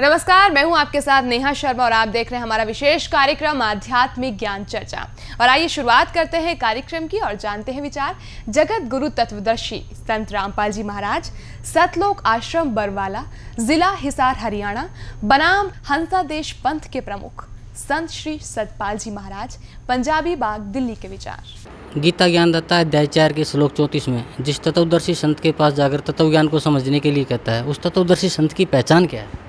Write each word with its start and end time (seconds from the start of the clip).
नमस्कार, 0.00 0.50
मैं 0.52 0.62
हूँ 0.64 0.76
आपके 0.76 1.00
साथ 1.00 1.22
नेहा 1.22 1.52
शर्मा 1.52 1.84
और 1.84 1.92
आप 1.92 2.08
देख 2.08 2.30
रहे 2.30 2.38
हैं 2.38 2.42
हमारा 2.42 2.64
विशेष 2.64 3.06
कार्यक्रम, 3.06 3.62
आध्यात्मिक 3.62 4.36
ज्ञान 4.38 4.64
चर्चा। 4.64 5.06
और 5.40 5.48
आइए 5.48 5.68
शुरुआत 5.68 6.12
करते 6.14 6.36
हैं 6.36 6.56
कार्यक्रम 6.58 7.06
की 7.06 7.18
और 7.18 7.34
जानते 7.34 7.72
हैं 7.72 7.82
विचार। 7.82 8.16
जगत 8.48 8.88
गुरु 8.88 9.08
तत्वदर्शी 9.10 9.78
संत 9.94 10.32
रामपाल 10.32 10.72
जी 10.72 10.82
महाराज, 10.82 11.30
सतलोक 11.64 12.20
आश्रम 12.26 12.70
बरवाला, 12.70 13.22
जिला 13.58 13.90
हिसार, 13.92 14.36
हरियाणा, 14.36 14.88
बनाम 15.24 15.70
हंसा 15.88 16.22
देश 16.24 16.52
पंथ 16.64 16.90
के 16.92 17.00
प्रमुख 17.00 17.46
संत 17.76 18.10
श्री 18.10 18.38
सतपाल 18.38 18.98
जी 18.98 19.10
महाराज, 19.10 19.56
पंजाबी 19.88 20.36
बाग, 20.36 20.60
दिल्ली 20.60 20.94
के 20.94 21.08
विचार। 21.08 21.98
गीता 21.98 22.28
ज्ञान 22.28 22.52
दत्ता 22.52 22.80
अध्याय 22.80 23.06
चार 23.06 23.32
के 23.32 23.44
श्लोक 23.44 23.72
चौंतीस 23.72 24.08
में, 24.08 24.24
जिस 24.40 24.60
तत्वदर्शी 24.60 25.14
संत 25.14 25.40
के 25.40 25.52
पास 25.52 25.72
जाकर 25.72 26.00
तत्व 26.02 26.30
ज्ञान 26.30 26.48
को 26.48 26.58
समझने 26.58 27.00
के 27.00 27.10
लिए 27.10 27.24
कहता 27.24 27.52
है, 27.52 27.64
उस 27.64 27.82
तत्वदर्शी 27.82 28.28
संत 28.28 28.52
की 28.52 28.64
पहचान 28.66 29.06
क्या 29.06 29.22
है? 29.22 29.45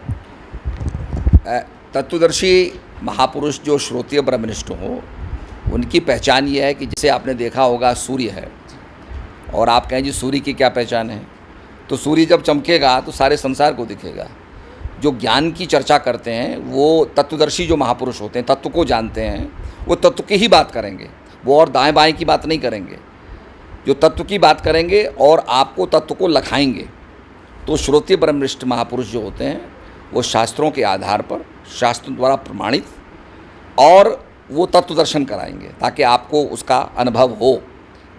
तत्वदर्शी 1.94 2.80
महापुरुष 3.04 3.60
जो 3.60 3.78
श्रोतीय 3.78 4.22
ब्रह्मनिष्ठ 4.22 4.70
हो, 4.70 5.04
उनकी 5.74 6.00
पहचान 6.00 6.48
ये 6.48 6.66
है 6.66 6.74
कि 6.74 6.86
जैसे 6.86 7.10
आपने 7.10 7.34
देखा 7.34 7.64
होगा 7.64 7.94
सूर्य 7.94 8.30
है। 8.30 8.52
और 9.54 9.70
आप 9.70 9.90
कहें 9.90 10.04
जी 10.04 10.12
सूर्य 10.12 10.40
की 10.40 10.54
क्या 10.54 10.70
पहचान 10.70 11.10
है? 11.10 11.28
तो 11.90 11.98
सूर्य 11.98 12.26
जब 12.26 12.42
चमकेगा 12.42 13.02
तो 13.02 13.12
सारे 13.12 13.38
संसार 13.38 13.74
को 13.74 13.86
दिखेगा। 13.86 14.28
जो 15.02 15.12
ज्ञान 15.12 15.52
की 15.52 15.66
चर्चा 15.66 15.98
करते 15.98 16.32
हैं, 16.32 16.58
वो 16.58 17.06
तत्वदर्शी 17.06 17.68
जो 17.68 17.76
महापुरुष 17.76 18.22
होते 18.22 18.40
हैं, 18.40 18.46
तत्व 18.46 18.70
को 18.70 18.86
जानते 18.86 19.22
हैं, 19.22 19.54
वो 19.86 19.96
तत्व 19.96 20.24
की 20.24 20.36
ही 20.36 20.48
बात 20.48 20.72
करेंगे। 20.72 21.10
वो 21.46 21.60
और 21.60 21.70
दाएँ 21.70 21.94
बाएँ 21.94 22.14
की 22.14 22.26
बात 22.26 22.46
नहीं 22.46 22.60
करेंगे। 22.60 22.98
जो 23.88 23.94
तत्व 23.94 24.24
की 24.24 24.40
बात 24.40 24.62
करेंगे 24.62 25.04
और 25.04 25.46
आपको 25.50 25.86
तत्व 25.86 26.16
को 26.16 26.28
लखाएँगे। 26.28 26.90
तो 27.68 27.78
श्रोतीय 27.78 28.18
ब्रह्मनिष्ठ 28.18 28.64
महापुरुष 28.64 29.12
जो 29.12 29.22
होते 29.22 29.44
हैं 29.44 29.77
वो 30.14 30.22
शास्त्रों 30.22 30.72
के 30.72 30.84
आधार 30.84 31.22
पर, 31.22 31.46
शास्त्रों 31.80 32.16
द्वारा 32.16 32.36
प्रमाणित, 32.36 32.86
और 33.80 34.26
वो 34.52 34.66
तत्व 34.66 34.96
दर्शन 34.96 35.26
कराएँगे, 35.26 35.68
ताकि 35.80 36.04
आपको 36.04 36.44
उसका 36.44 36.78
अनुभव 36.98 37.34
हो। 37.34 37.62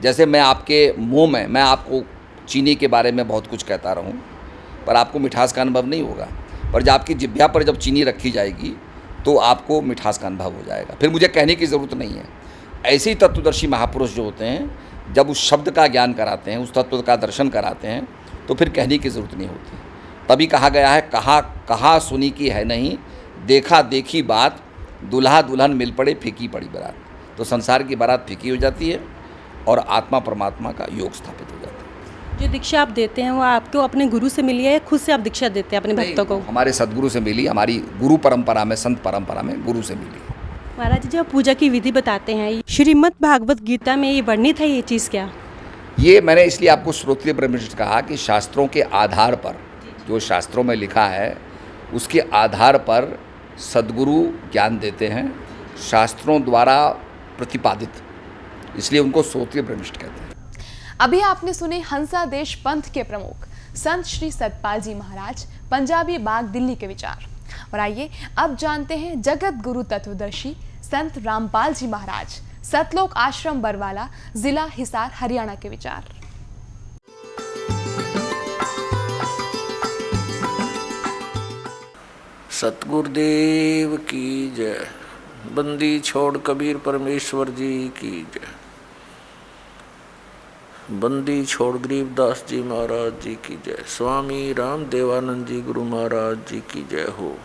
जैसे 0.00 0.26
मैं 0.26 0.40
आपके 0.40 0.92
मुँह 0.98 1.30
में, 1.30 1.46
मैं 1.46 1.62
आपको 1.62 2.02
चीनी 2.48 2.74
के 2.74 2.88
बारे 2.88 3.12
में 3.12 3.26
बहुत 3.28 3.46
कुछ 3.46 3.62
कहता 3.62 3.92
रहूँ, 3.92 4.12
पर 4.86 4.96
आपको 4.96 5.18
मिठास 5.18 5.52
का 5.52 5.62
अनुभव 5.62 5.86
नहीं 5.86 6.02
होगा। 6.02 6.28
पर 6.72 6.82
जब 6.82 6.90
आपकी 6.90 7.14
जिभ्या 7.14 7.46
पर 7.46 7.62
जब 7.62 7.78
चीनी 7.78 8.02
रखी 8.02 8.30
जाएगी 8.30 8.76
तो 9.24 9.36
आपको 9.36 9.80
मिठास 9.82 10.18
का 10.18 10.26
अनुभव 10.26 10.52
हो 10.52 10.62
जाएगा। 10.66 10.94
फिर 10.94 11.10
मुझे 11.10 11.28
कहने 11.28 11.54
की 11.54 11.66
ज़रूरत 11.66 11.94
नहीं 11.94 12.14
है। 12.14 12.24
ऐसे 12.86 13.10
ही 13.10 13.16
तत्वदर्शी 13.16 13.66
महापुरुष 13.66 14.14
जो 14.14 14.24
होते 14.24 14.44
हैं, 14.44 15.14
जब 15.14 15.30
उस 15.30 15.48
शब्द 15.50 15.70
का 15.70 15.86
ज्ञान 15.86 16.12
कराते 16.12 16.50
हैं, 16.50 16.58
उस 16.58 16.72
तत्व 16.72 17.00
का 17.02 17.16
दर्शन 17.16 17.48
कराते 17.48 17.88
हैं 17.88 18.06
तो 18.48 18.54
फिर 18.54 18.68
कहने 18.68 18.98
की 18.98 19.08
ज़रूरत 19.08 19.34
नहीं 19.34 19.48
होती। 19.48 19.78
तभी 20.28 20.46
कहा 20.46 20.68
गया 20.68 20.90
है 20.90 21.00
कहा 21.12 21.40
कहा 21.68 21.98
सुनी 21.98 22.30
की 22.30 22.48
है 22.48 22.64
नहीं 22.64 22.96
देखा 23.46 23.82
देखी 23.82 24.22
बात 24.22 24.60
दुल्हा 25.04 25.42
दुल्हन 25.42 25.70
मिल 25.70 25.90
पड़े 25.90 26.14
फीकी 26.14 26.48
पड़ी 26.48 26.66
बारात। 26.66 26.94
तो 27.38 27.44
संसार 27.44 27.82
की 27.82 27.96
बारात 27.96 28.26
फीकी 28.28 28.48
हो 28.48 28.56
जाती 28.56 28.90
है 28.90 29.00
और 29.68 29.78
आत्मा 29.78 30.18
परमात्मा 30.18 30.72
का 30.72 30.86
योग 30.92 31.12
स्थापित 31.12 31.52
हो 31.52 31.58
जाता 31.58 31.72
है। 31.72 32.38
जो 32.38 32.52
दीक्षा 32.52 32.80
आप 32.82 32.88
देते 32.88 33.22
हैं 33.22 33.30
वो 33.30 33.42
आपको 33.42 33.78
अपने 33.78 34.06
गुरु 34.06 34.28
से 34.28 34.42
मिली 34.42 34.64
है 34.64 34.78
खुद 34.78 35.00
से 35.00 35.12
आप 35.12 35.20
दीक्षा 35.20 35.48
देते 35.48 35.76
हैं 35.76 35.82
अपने 35.82 35.94
भक्तों 35.94 36.24
को? 36.24 36.38
हमारे 36.38 36.72
सदगुरु 36.72 37.08
से 37.08 37.20
मिली 37.20 37.46
हमारी 37.46 37.76
गुरु 38.00 38.16
परंपरा 38.16 38.64
में 38.64 38.76
संत 38.76 39.02
परंपरा 39.02 39.42
में 39.42 39.64
गुरु 39.64 39.82
से 39.82 39.94
मिली। 39.94 40.20
महाराज 40.78 41.02
जी 41.02 41.08
जब 41.08 41.30
पूजा 41.30 41.54
की 41.54 41.68
विधि 41.68 41.92
बताते 41.92 42.34
हैं 42.34 42.62
श्रीमद 42.68 43.12
भागवत 43.22 43.62
गीता 43.62 43.96
में 43.96 44.10
ये 44.12 44.20
वर्णित 44.22 44.60
है 44.60 44.68
ये 44.68 44.80
चीज़ 44.82 45.08
क्या? 45.10 45.30
ये 46.00 46.20
मैंने 46.20 46.44
इसलिए 46.44 46.70
आपको 46.70 46.92
श्रोत्रिय 46.92 47.34
ब्रह्मनिष्ठ 47.34 47.76
कहा 47.76 48.00
कि 48.00 48.16
शास्त्रों 48.16 48.66
के 48.66 48.82
आधार 48.82 49.34
पर 49.36 49.67
जो 50.08 50.18
शास्त्रों 50.20 50.62
में 50.64 50.74
लिखा 50.76 51.04
है, 51.04 51.36
उसके 51.94 52.20
आधार 52.34 52.76
पर 52.78 53.18
सदगुरु 53.58 54.22
ज्ञान 54.52 54.78
देते 54.78 55.08
हैं, 55.08 55.32
शास्त्रों 55.90 56.42
द्वारा 56.42 56.88
प्रतिपादित। 57.38 58.02
इसलिए 58.76 59.00
उनको 59.00 59.22
सोत्रीय 59.22 59.62
ब्रह्मिष्ठ 59.62 59.96
कहते 59.96 60.20
हैं। 60.22 60.56
अभी 61.00 61.20
आपने 61.20 61.52
सुने 61.54 61.80
हंसा 61.80 62.24
देश 62.24 62.54
पंथ 62.54 62.92
के 62.94 63.02
प्रमुख, 63.02 63.46
संत 63.76 64.04
श्री 64.04 64.30
सतपाल 64.32 64.80
जी 64.80 64.94
महाराज, 64.94 65.46
पंजाबी 65.70 66.18
बाग 66.18 66.44
दिल्ली 66.44 66.74
के 66.74 66.86
विचार। 66.86 67.26
और 67.74 67.80
आइए, 67.80 68.10
अब 68.38 68.56
जानते 68.56 68.96
हैं 68.96 69.20
जगत 69.22 69.62
गुरु 69.64 69.82
तत्वदर्शी, 69.82 70.56
संत 70.82 71.18
रामपाल 71.18 71.74
जी 71.74 71.86
महाराज, 71.86 72.40
सतलोक 72.64 73.14
आश्रम 73.16 73.60
बरवाला, 73.62 74.08
जिला 74.36 74.64
हिसार, 74.64 75.10
हरियाणा 75.14 75.54
के 75.54 75.68
विचार। 75.68 76.04
सतगुरुदेव 82.60 83.96
की 83.96 84.50
जय। 84.50 84.90
बंदी 85.52 86.00
छोड़ 86.00 86.38
कबीर 86.38 86.76
परमेश्वर 86.76 87.48
जी 87.48 87.88
की 87.88 88.26
जय। 88.34 88.40
बंदी 90.94 91.44
छोड़ 91.44 91.76
गरीबदास 91.76 92.44
जी 92.48 92.62
महाराज 92.62 93.20
जी 93.22 93.34
की 93.34 93.58
जय। 93.66 93.84
स्वामी 93.86 94.52
राम 94.52 94.84
देवानंद 94.84 95.46
जी 95.46 95.60
गुरु 95.60 95.84
महाराज 95.84 96.36
जी 96.36 96.60
की 96.60 96.86
जय 96.90 97.02
हो। 97.02 97.38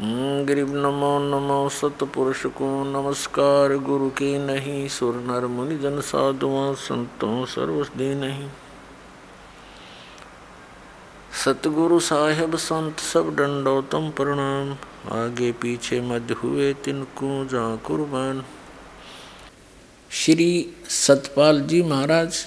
हम्म, 0.00 0.46
गरीब 0.46 0.74
नमो 0.74 1.18
नमो 1.18 1.68
सतपुरुष 1.68 2.46
को 2.46 2.84
नमस्कार। 2.84 3.76
गुरु 3.76 4.08
की 4.08 4.38
नहीं 4.38 4.88
सुर 4.88 5.14
नर 5.14 5.46
मुनि 5.46 5.76
जन 5.76 6.00
साधुओं 6.00 6.74
संतों 6.74 7.44
सर्वस्दी 7.44 8.14
नहीं। 8.14 8.48
सतगुरु 11.34 11.98
साहेब 12.00 12.56
संत 12.56 12.98
सब 13.02 13.28
दंडोतम 13.36 14.08
प्रणाम। 14.10 14.72
आगे 15.12 15.50
पीछे 15.52 16.00
मध्य 16.00 16.34
हुए 16.34 16.72
तिनको 16.84 17.44
जा 17.44 17.64
कुर्बान। 17.76 18.42
श्री 20.10 20.74
सतपाल 20.88 21.60
जी 21.60 21.82
महाराज 21.82 22.44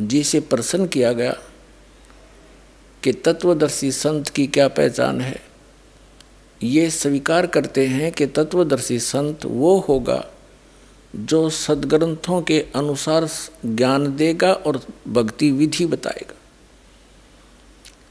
जी 0.00 0.22
से 0.24 0.40
प्रसन्न 0.40 0.86
किया 0.86 1.12
गया 1.12 1.34
कि 3.02 3.12
तत्वदर्शी 3.24 3.90
संत 3.92 4.28
की 4.28 4.46
क्या 4.46 4.68
पहचान 4.70 5.20
है, 5.20 5.40
ये 6.60 6.90
स्वीकार 6.90 7.46
करते 7.46 7.86
हैं 7.86 8.12
कि 8.12 8.26
तत्वदर्शी 8.28 8.98
संत 9.00 9.44
वो 9.44 9.78
होगा 9.88 10.24
जो 11.16 11.50
सदग्रंथों 11.50 12.42
के 12.42 12.66
अनुसार 12.74 13.28
ज्ञान 13.66 14.16
देगा 14.16 14.52
और 14.52 14.82
भक्ति 15.08 15.50
विधि 15.50 15.86
बताएगा। 15.86 16.34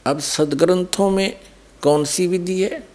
अब 0.05 0.19
सदग्रंथों 0.19 1.09
में 1.09 1.39
कौन 1.81 2.05
सी 2.05 2.27
विधि 2.27 2.61
है 2.61 2.87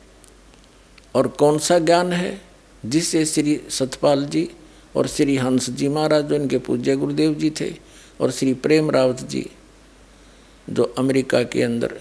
और 1.15 1.29
कौन 1.29 1.59
सा 1.59 1.79
ज्ञान 1.79 2.13
है 2.13 2.41
जिससे 2.87 3.25
श्री 3.25 3.61
सतपाल 3.69 4.25
जी 4.27 4.51
और 4.97 5.07
श्री 5.07 5.37
हंस 5.37 5.71
जी 5.71 5.89
महाराज 5.89 6.25
जो 6.25 6.35
इनके 6.35 6.59
पूज्य 6.59 6.97
गुरुदेव 6.97 7.35
जी 7.35 7.51
थे 7.51 7.75
और 8.21 8.31
श्री 8.31 8.55
प्रेम 8.55 8.91
रावत 8.91 9.21
जी 9.21 9.51
जो 10.71 10.85
अमेरिका 10.99 11.43
के 11.43 11.63
अंदर 11.63 12.01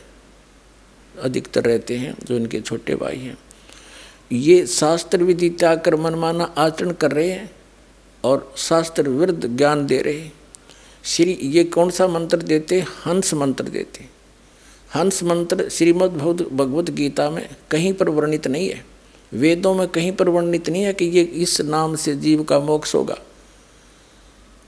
अधिकतर 1.22 1.64
रहते 1.64 1.97
हैं, 1.97 2.16
जो 2.24 2.35
इनके 2.35 2.62
छोटे 2.62 2.96
भाई 2.96 3.18
हैं, 3.18 3.38
ये 4.31 4.68
शास्त्र 4.68 5.24
विधि 5.24 5.50
त्याग 5.50 5.81
कर 5.81 5.96
मनमाना 5.96 6.44
आचरण 6.44 6.91
कर 6.91 7.12
रहे 7.12 7.31
हैं 7.31 7.52
और 8.23 8.53
शास्त्र 8.57 9.09
विरुद्ध 9.09 9.57
ज्ञान 9.57 9.85
दे 9.85 10.01
रहे 10.01 10.29
श्री 11.03 11.31
ये 11.41 11.63
कौन 11.63 11.89
सा 11.89 12.07
मंत्र 12.07 12.38
देते? 12.38 12.79
हंस 13.06 13.34
मंत्र 13.34 13.63
देते। 13.63 14.06
हंस 14.95 15.23
मंत्र 15.23 15.69
श्रीमद् 15.69 16.17
भगवत 16.56 16.89
गीता 16.89 17.29
में 17.29 17.50
कहीं 17.72 17.94
पर 17.94 18.09
वर्णित 18.09 18.47
नहीं 18.47 18.70
है। 18.70 18.85
वेदों 19.34 19.73
में 19.75 19.87
कहीं 19.87 20.11
पर 20.11 20.29
वर्णित 20.29 20.70
नहीं 20.70 20.84
है 20.84 20.93
कि 20.93 21.05
ये 21.05 21.22
इस 21.22 21.61
नाम 21.61 21.96
से 21.96 22.16
जीव 22.16 22.43
का 22.43 22.59
मोक्ष 22.59 22.96
होगा। 22.96 23.17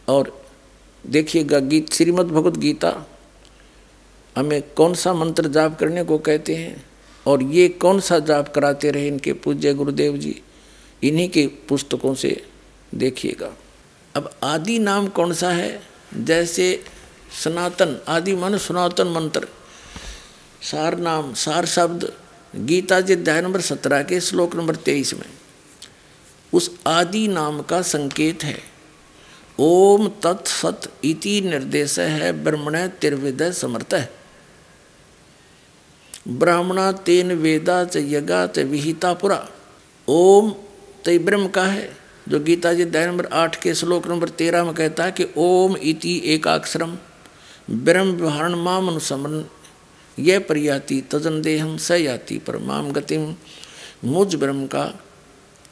और 0.08 0.46
देखिएगा 1.08 1.60
गीत 1.60 1.94
श्रीमद् 1.94 2.28
भगवत 2.28 2.58
गीता 2.58 3.10
हमें 4.36 4.62
कौन 4.76 4.94
सा 4.94 5.14
मंत्र 5.14 5.48
जाप 5.48 5.80
करने 5.80 6.04
को 6.04 6.18
कहते 6.18 6.56
हैं? 6.56 6.86
और 7.28 7.44
ये 7.44 7.68
कौन 7.70 8.00
सा 8.00 8.20
जाप 8.20 8.54
कराते 8.54 8.92
रहे 8.92 9.08
इनके 9.08 9.34
पूज्य 9.34 9.74
गुरुदेव 9.74 10.18
जी? 10.18 10.42
इन्हीं 11.04 11.30
के 11.30 11.48
पुस्तकों 11.48 12.14
से 12.14 12.46
देखिएगा। 12.98 13.58
अब 14.16 14.36
आदि 14.44 14.80
नाम 14.80 15.08
कौन 15.08 15.34
सा 15.34 15.50
है? 15.50 15.84
जैसे 16.18 16.84
सनातन, 17.44 18.02
आदि 18.08 18.36
मन 18.36 18.58
सनातन 18.58 19.08
मंत्र। 19.08 19.48
सार 20.62 20.98
नाम, 20.98 21.34
सार 21.34 21.66
शब्द, 21.66 22.14
गीता 22.56 23.02
जी 23.02 23.14
अध्याय 23.14 23.42
नंबर 23.42 23.62
सत्रह 23.62 24.04
के 24.04 24.22
श्लोक 24.22 24.56
नंबर 24.56 24.76
तेईस 24.76 25.14
में। 25.14 25.30
उस 26.54 26.76
आदि 26.88 27.28
नाम 27.28 27.62
का 27.62 27.82
संकेत 27.82 28.44
है। 28.44 28.60
ओम 29.60 30.08
तत्सत 30.08 30.82
इति 31.04 31.42
निर्देश 31.42 32.00
है, 32.00 32.44
ब्रह्मण 32.44 32.88
तिर्विद 32.88 33.52
समर्थ। 33.52 33.94
है 33.94 34.26
ब्राह्मणा 36.28 36.92
तेन 36.92 37.32
वेदा 37.32 37.86
च 37.86 37.98
यगा 37.98 38.48
च 38.48 38.60
विहिता 38.60 39.14
पुरा। 39.14 39.50
ओम 40.08 40.56
तय 41.06 41.18
ब्रह्म 41.18 41.48
का 41.48 41.64
है। 41.64 42.05
जो 42.30 42.40
गीता 42.40 42.74
जी 42.74 42.82
अध्याय 42.82 43.06
नंबर 43.08 43.26
आठ 43.26 43.56
के 43.62 43.74
श्लोक 43.76 44.08
नंबर 44.08 44.30
तेरह 44.30 44.64
में 44.64 44.74
कहता 44.74 45.04
है 45.04 45.12
कि 45.12 45.26
ओम 45.38 45.76
इति 45.78 46.22
एकाक्षरम, 46.26 46.98
ब्रह्म 47.70 48.12
व्यवहारण 48.12 48.56
माम 48.56 48.88
अनुसमरण 48.88 49.44
यह 50.20 50.40
प्रयाति 50.40 51.02
तजन 51.02 51.42
देहम 51.42 51.78
स 51.78 51.92
याति 51.92 52.38
परमाम 52.38 52.92
गतिम 52.92 53.36
मुझ 54.06 54.36
ब्रह्म 54.36 54.66
का, 54.68 54.86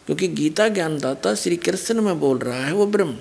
क्योंकि 0.05 0.27
गीता 0.27 0.67
ज्ञानदाता 0.67 1.33
श्री 1.35 1.55
कृष्ण 1.55 2.01
में 2.01 2.19
बोल 2.19 2.37
रहा 2.37 2.65
है, 2.65 2.73
वो 2.73 2.85
ब्रह्म, 2.85 3.17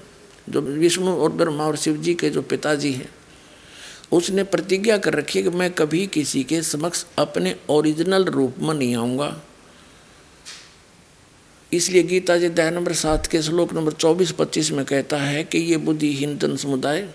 जो 0.49 0.61
विष्णु 0.61 1.15
और 1.17 1.33
ब्रह्मा 1.33 1.65
और 1.65 1.77
शिव 1.77 1.97
जी 1.97 2.15
के 2.15 2.31
जो 2.31 2.43
पिताजी 2.43 2.93
हैं, 2.93 3.09
उसने 4.13 4.45
प्रतिज्ञा 4.45 4.97
कर 4.99 5.15
रखी 5.15 5.39
है 5.39 5.43
कि 5.43 5.57
मैं 5.59 5.71
कभी 5.71 6.07
किसी 6.07 6.45
के 6.45 6.63
समक्ष 6.63 7.05
अपने 7.19 7.57
ओरिजिनल 7.69 8.25
रूप 8.25 8.57
में 8.59 8.75
नहीं 8.75 8.97
आऊँगा। 8.97 9.37
इसलिए 11.73 12.03
गीता 12.03 12.37
जी 12.39 12.49
दया 12.49 12.71
नंबर 12.71 12.93
सात 12.93 13.27
के 13.27 13.41
श्लोक 13.43 13.73
नंबर 13.73 13.93
चौबीस 13.93 14.31
पच्चीस 14.33 14.71
में 14.73 14.85
कहता 14.85 15.17
है 15.17 15.45
कि 15.45 15.59
ये 15.59 15.77
बुद्धिहीन 15.77 16.37
जन 16.39 16.57
समुदाय, 16.57 17.09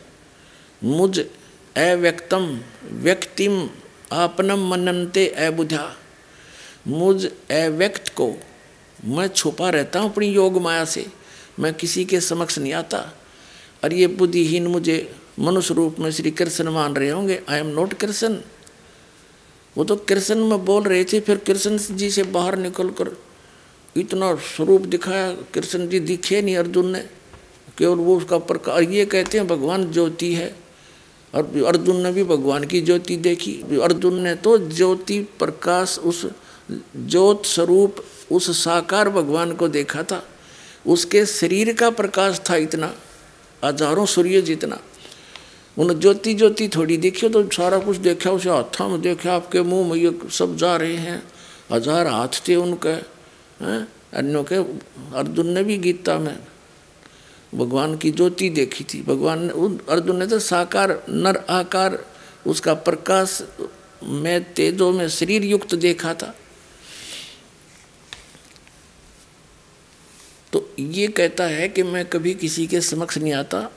मुझ 0.84 1.20
अव्यक्तम 1.20 2.48
व्यक्तिम 3.04 3.70
आपनम 4.14 4.68
मननते 4.70 5.28
अबुझा 5.48 5.86
मुझ 6.88 7.26
अव्यक्त 7.26 8.10
को 8.10 8.32
मैं 9.06 9.28
छुपा 9.28 9.70
रहता 9.70 10.00
हूँ 10.00 10.12
अपनी 10.12 10.28
योग 10.28 10.62
माया 10.62 10.86
से, 10.86 11.06
मैं 11.60 11.74
किसी 11.74 12.06
के 12.06 12.20
समक्ष 12.22 12.58
नहीं 12.60 12.74
आता। 12.74 13.00
और 13.84 13.94
ये 13.94 14.08
बुद्धिहीन 14.08 14.68
मुझे 14.68 14.98
मनुष्य 15.40 15.74
रूप 15.74 16.00
में 16.00 16.10
श्री 16.12 16.32
कृष्ण 16.32 16.70
मान 16.72 16.96
रहे 16.96 17.10
होंगे 17.10 17.40
आई 17.50 17.60
एम 17.60 17.68
नॉट 17.70 17.94
कृष्ण 17.94 18.38
वो 19.76 19.84
तो 19.84 19.96
कृष्ण 20.10 20.46
में 20.46 20.66
बोल 20.66 20.84
रहे 20.84 21.04
थे, 21.04 21.20
फिर 21.20 21.38
कृष्ण 21.38 21.78
जी 21.78 22.10
से 22.12 22.24
बाहर 22.24 22.58
निकल 22.58 22.90
कर 22.90 23.16
इतना 23.98 24.34
स्वरूप 24.36 24.82
दिखाया, 24.86 25.32
कृष्ण 25.54 25.88
जी 25.88 26.00
दिखे 26.00 26.42
नहीं 26.42 26.58
अर्जुन 26.58 26.92
ने। 26.92 27.00
केवल 27.78 27.98
वो 27.98 28.16
उसका 28.18 28.38
प्रकार, 28.38 28.84
ये 28.84 29.06
कहते 29.06 29.38
हैं 29.38 29.48
भगवान 29.48 29.92
ज्योति 29.92 30.34
है। 30.34 30.56
और 31.34 31.64
अर्जुन 31.68 32.02
ने 32.02 32.12
भी 32.12 32.24
भगवान 32.24 32.64
की 32.64 32.82
ज्योति 32.82 33.16
देखी। 33.18 33.54
अर्जुन 33.84 34.20
ने 34.22 34.36
तो 34.36 34.58
ज्योति 34.58 35.20
प्रकाश, 35.40 35.98
उस 36.00 36.26
ज्योत 36.72 37.46
स्वरूप, 37.46 38.04
उस 38.32 38.50
साकार 38.58 39.10
भगवान 39.10 39.52
को 39.54 39.68
देखा 39.68 40.04
था। 40.04 40.24
उसके 40.86 41.26
शरीर 41.26 41.74
का 41.74 41.90
प्रकाश 41.90 42.42
था 42.50 42.56
इतना, 42.56 42.94
हज़ारों 43.64 44.06
सूर्य 44.06 44.42
जितना। 44.42 44.80
उन 45.78 46.00
ज्योति 46.00 46.34
ज्योति 46.34 46.68
थोड़ी 46.68 46.98
देखी 46.98 47.30
तो 47.30 47.44
सारा 47.50 47.80
कुछ 47.80 47.98
देखा, 47.98 48.32
उसे 48.32 48.50
हाथा 48.50 48.88
में 48.88 49.02
देखा, 49.02 49.36
आपके 49.36 49.62
मुँह 49.62 49.90
में 49.90 49.96
ये 49.98 50.18
सब 50.32 50.56
जा 50.58 50.76
रहे 50.76 50.96
हैं। 50.96 51.22
हज़ार 51.72 52.08
हाथ 52.08 52.42
थे 52.48 52.56
उनके। 52.56 52.96
अन्यों 53.62 54.44
के 54.44 54.56
अर्जुन 55.18 55.48
ने 55.48 55.64
भी 55.64 55.78
गीता 55.78 56.20
में 56.20 56.40
भगवान 57.56 57.98
की 57.98 58.12
ज्योति 58.12 58.50
देखी 58.50 58.84
थी। 58.84 59.02
भगवान 59.02 59.40
ने 59.40 59.78
अर्जुन 59.92 60.18
ने 60.18 60.28
तो 60.28 60.40
साकार, 60.40 61.06
नर 61.10 61.38
आकार, 61.50 62.06
उसका 62.48 62.74
प्रकाश 62.74 63.42
में, 64.04 64.54
तेजों 64.54 64.92
में 64.92 65.10
शरीर 65.10 65.44
युक्त 65.44 65.76
देखा 65.76 66.14
था। 66.14 66.36
तो 70.54 70.76
ये 70.80 71.08
कहता 71.08 71.44
है 71.44 71.70
कि 71.70 71.84
मैं 71.84 72.06
कभी 72.06 72.34
किसी 72.34 72.68
के 72.68 72.82
समक्ष 72.82 73.18
नहीं 73.18 73.34
आता। 73.34 73.72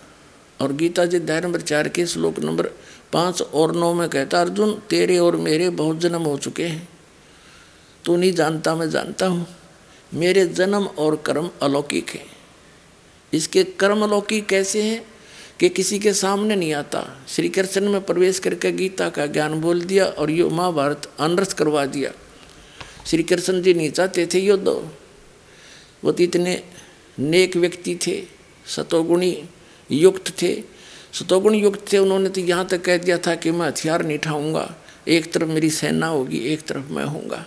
और 0.61 0.73
गीता 0.73 1.05
जी 1.05 1.17
अध्याय 1.17 1.41
नंबर 1.41 1.61
चार 1.61 1.89
के 1.89 2.07
श्लोक 2.07 2.39
नंबर 2.39 2.67
पाँच 3.13 3.43
और 3.43 3.75
नौ 3.75 3.95
में 3.95 4.09
कहता, 4.09 4.41
अर्जुन, 4.41 4.83
तेरे 4.91 5.19
और 5.19 5.37
मेरे 5.37 5.71
बहुत 5.71 5.99
जन्म 5.99 6.23
हो 6.23 6.39
चुके 6.39 6.65
हैं। 6.65 6.89
तू 8.05 8.17
नहीं 8.17 8.33
जानता, 8.33 8.75
मैं 8.75 8.91
जानता 8.91 9.27
हूँ। 9.27 9.47
मेरे 10.15 10.45
जन्म 10.47 10.87
और 10.99 11.17
कर्म 11.17 11.51
अलौकिक 11.63 12.11
हैं। 12.11 12.27
इसके 13.33 13.65
कर्म 13.65 14.03
अलौकिक 14.03 14.47
कैसे 14.47 14.83
हैं 14.83 15.03
कि 15.61 15.69
किसी 15.69 15.99
के 15.99 16.13
सामने 16.15 16.57
नहीं 16.57 16.73
आता? 16.75 17.05
श्री 17.29 17.49
कृष्ण 17.49 17.89
में 17.89 18.01
प्रवेश 18.01 18.39
करके 18.39 18.73
गीता 18.73 19.09
का 19.09 19.27
ज्ञान 19.27 19.61
बोल 19.61 19.83
दिया 19.83 20.05
और 20.07 20.31
यो 20.31 20.49
महाभारत 20.51 21.11
अनरस 21.21 21.55
करवा 21.55 21.85
दिया। 21.87 22.11
श्री 23.07 23.23
कृष्ण 23.23 23.63
जी 23.63 23.75
नहीं 23.75 23.91
चाहते 23.91 24.27
थे 24.27 24.39
युद्ध 24.39 24.69
वो 24.69 26.13
तो 26.13 26.23
इतने 26.23 26.63
नेक 27.19 27.57
व्यक्ति 27.57 27.95
थे, 28.07 28.23
सतोगुणी 28.67 29.37
युक्त 29.91 30.33
थे। 30.43 30.53
सतोगुण 31.13 31.55
युक्त 31.55 31.93
थे, 31.93 31.99
उन्होंने 31.99 32.29
तो 32.29 32.41
यहाँ 32.41 32.67
तक 32.67 32.85
कह 32.85 32.97
दिया 32.97 33.19
था 33.19 33.35
कि 33.35 33.51
मैं 33.51 33.67
हथियार 33.67 34.05
नहीं 34.07 34.19
उठाऊँगा। 34.19 34.75
एक 35.09 35.33
तरफ़ 35.33 35.49
मेरी 35.49 35.71
सेना 35.71 36.07
होगी, 36.07 36.39
एक 36.39 36.61
तरफ़ 36.63 36.93
मैं 36.93 37.05
हूँगा 37.05 37.45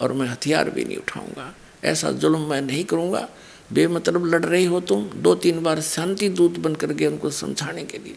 और 0.00 0.12
मैं 0.12 0.26
हथियार 0.28 0.70
भी 0.70 0.84
नहीं 0.84 0.96
उठाऊँगा। 0.96 1.54
ऐसा 1.86 2.10
जुल्म 2.12 2.40
मैं 2.40 2.60
नहीं 2.62 2.84
करूँगा। 2.84 3.28
बेमतलब 3.72 4.26
लड़ 4.26 4.44
रही 4.44 4.64
हो 4.64 4.80
तुम। 4.80 5.04
दो 5.16 5.34
तीन 5.34 5.62
बार 5.62 5.80
शांति 5.80 6.28
दूत 6.28 6.58
बन 6.58 6.74
कर 6.74 6.92
गए 6.92 7.06
उनको 7.06 7.30
समझाने 7.32 7.84
के 7.84 7.98
लिए। 7.98 8.16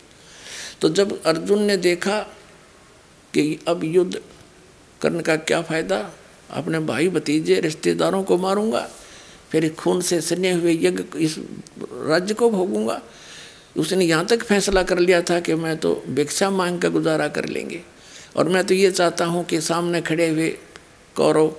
तो 0.82 0.90
जब 0.90 1.22
अर्जुन 1.24 1.64
ने 1.64 1.78
देखा 1.78 2.20
कि 3.34 3.60
अब 3.68 3.84
युद्ध 3.84 4.20
करने 5.02 5.24
का 5.24 5.36
क्या 5.36 5.62
फ़ायदा, 5.62 5.98
अपने 6.50 6.80
भाई 6.80 7.08
भतीजे 7.10 7.60
रिश्तेदारों 7.60 8.24
को 8.24 8.38
मारूँगा, 8.38 8.88
फिर 9.52 9.70
खून 9.74 10.02
से 10.02 10.20
सने 10.22 10.52
हुए 10.52 10.74
यज्ञ 10.74 11.04
इस 11.18 11.38
राज्य 12.08 12.34
को 12.34 12.50
भोगूँगा। 12.50 13.02
उसने 13.78 14.06
यहाँ 14.06 14.26
तक 14.26 14.44
फैसला 14.44 14.84
कर 14.84 15.00
लिया 15.00 15.22
था 15.22 15.40
कि 15.40 15.56
मैं 15.56 15.76
तो 15.78 15.94
भिक्षा 16.10 16.50
मांग 16.50 16.80
का 16.82 16.90
गुजारा 16.90 17.28
कर 17.28 17.46
लेंगे। 17.46 17.82
और 18.36 18.50
मैं 18.50 18.64
तो 18.66 18.74
ये 18.74 18.92
चाहता 18.92 19.26
हूँ 19.26 19.44
कि 19.46 19.62
सामने 19.62 20.02
खड़े 20.02 20.28
हुए 20.30 20.50
कौरव 21.16 21.56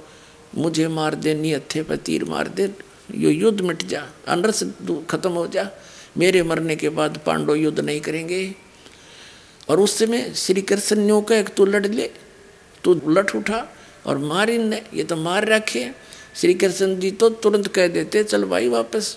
मुझे 0.55 0.89
मार 0.89 1.15
दे 1.15 1.35
नी 1.35 1.53
हथे 1.53 1.83
पर 1.83 1.97
तीर 1.99 2.25
मार 2.25 2.49
दे। 2.49 2.71
यो 3.15 3.31
युद्ध 3.31 3.61
मिट 3.61 3.87
जा, 3.87 4.07
अनरस 4.29 4.63
खत्म 5.11 5.31
हो 5.33 5.47
जा। 5.47 5.69
मेरे 6.19 6.43
मरने 6.43 6.77
के 6.77 6.89
बाद 6.91 7.21
पांडव 7.27 7.55
युद्ध 7.55 7.81
नहीं 7.81 8.01
करेंगे। 8.01 8.55
और 9.69 9.81
उस 9.81 9.99
समय 9.99 10.33
श्री 10.37 10.63
कृष्ण 10.63 10.99
न्यू 10.99 11.21
कह 11.23 11.43
तू 11.57 11.65
लड़ 11.67 11.87
ले। 11.87 12.11
तू 12.85 12.95
लट 13.09 13.35
उठा 13.37 13.67
और 14.07 14.19
मार 14.19 14.51
ने 14.51 14.83
ये 14.95 15.05
तो 15.05 15.17
मार 15.17 15.47
रखे 15.49 15.91
श्री 16.37 16.55
कृष्ण 16.55 16.99
जी 16.99 17.11
तो 17.11 17.29
तुरंत 17.31 17.67
कह 17.69 17.89
देते, 17.89 18.23
चल 18.25 18.45
भाई 18.45 18.69
वापस। 18.69 19.17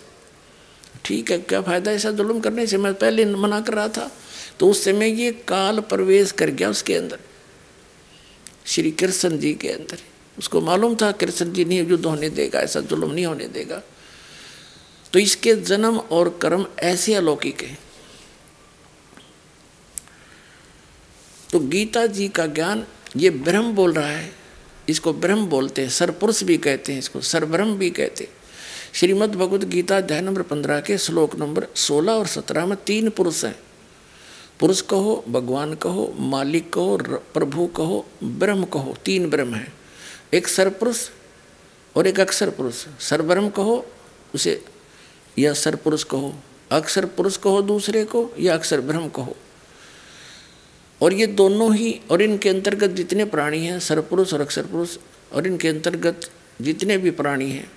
ठीक 1.06 1.32
है, 1.32 1.38
क्या 1.40 1.62
फ़ायदा 1.62 1.92
ऐसा 1.92 2.12
जुल्म 2.12 2.40
करने 2.40 2.66
से? 2.68 2.78
मैं 2.78 2.94
पहले 2.94 3.26
मना 3.26 3.60
कर 3.62 3.74
रहा 3.74 3.88
था। 3.88 4.10
तो 4.60 4.70
उस 4.70 4.84
समय 4.84 5.22
ये 5.22 5.32
काल 5.48 5.80
प्रवेश 5.82 6.32
कर 6.32 6.50
गया 6.52 6.70
उसके 6.70 6.96
अंदर, 6.96 7.20
श्री 8.66 8.92
कृष्ण 8.94 9.38
जी 9.38 9.54
के 9.54 9.70
अंदर। 9.70 9.98
उसको 10.38 10.62
मालूम 10.62 10.96
था, 10.96 11.12
कृष्ण 11.12 11.52
जी 11.54 11.66
नहीं 11.66 11.88
युद्ध 11.88 12.06
होने 12.06 12.30
देगा, 12.30 12.60
ऐसा 12.60 12.80
जुल्म 12.80 13.12
नहीं 13.12 13.26
होने 13.26 13.48
देगा। 13.48 13.82
तो 15.14 15.20
इसके 15.20 15.54
जन्म 15.56 15.98
और 15.98 16.30
कर्म 16.42 16.66
ऐसे 16.80 17.16
अलौकिक 17.16 17.62
है। 17.62 17.78
तो 21.52 21.60
गीता 21.60 22.06
जी 22.06 22.28
का 22.28 22.46
ज्ञान, 22.46 22.86
ये 23.18 23.30
ब्रह्म 23.30 23.74
बोल 23.76 23.94
रहा 23.94 24.08
है, 24.08 24.32
इसको 24.90 25.14
ब्रह्म 25.14 25.46
बोलते 25.46 25.82
हैं 25.82 25.90
सरपुरुष 25.90 26.44
भी 26.44 26.58
कहते 26.58 26.92
हैं 26.92 27.00
इसको 27.00 27.22
सरब्रह्म 27.22 27.76
भी 27.78 27.90
कहते 27.90 28.24
हैं। 28.24 28.32
श्रीमद् 28.94 29.36
भगवद 29.36 29.64
गीता 29.64 29.98
अध्याय 29.98 30.22
नंबर 30.22 30.42
पंद्रह 30.42 30.80
के 30.80 30.98
श्लोक 30.98 31.36
नंबर 31.36 31.68
सोलह 31.76 32.14
और 32.14 32.28
सत्रह 32.28 32.66
में 32.66 32.76
तीन 32.84 33.10
पुरुष 33.10 33.44
हैं। 33.46 33.56
पुरुष 34.60 34.82
कहो, 34.82 35.24
भगवान 35.30 35.74
कहो, 35.76 36.14
मालिक 36.20 36.74
कहो 36.74 36.98
प्रभु 37.34 37.66
कहो, 37.68 38.06
ब्रह्म 38.24 38.66
कहो, 38.66 38.96
तीन 39.06 39.30
ब्रह्म 39.30 39.54
हैं। 39.54 39.74
एक 40.34 40.48
सरपुरुष 40.48 41.00
और 41.96 42.08
एक 42.08 42.20
अक्षर 42.20 42.50
पुरुष 42.50 42.76
सरब्रह्म 43.00 43.50
कहो, 43.50 43.86
उसे 44.36 44.64
या 45.40 45.54
सरपुरुष 45.54 46.04
कहो 46.04 46.34
अक्षर 46.72 47.06
पुरुष 47.08 47.38
कहो 47.38 47.62
दूसरे 47.62 48.04
को, 48.06 48.30
या 48.40 48.54
अक्षर 48.54 48.82
ब्रह्म 48.82 49.10
कहो। 49.10 49.36
और 51.02 51.14
ये 51.14 51.28
दोनों 51.30 51.74
ही 51.76 52.00
और 52.12 52.22
इनके 52.22 52.50
अंतर्गत 52.50 52.90
जितने 52.92 53.26
प्राणी 53.26 53.66
हैं 53.66 53.80
सरपुरुष 53.80 54.34
और 54.34 54.42
अक्षर 54.42 54.66
पुरुष 54.66 54.98
और 55.34 55.48
इनके 55.48 55.68
अंतर्गत 55.68 56.30
जितने 56.62 56.98
भी 56.98 57.12
प्राणी 57.12 57.50
हैं, 57.52 57.72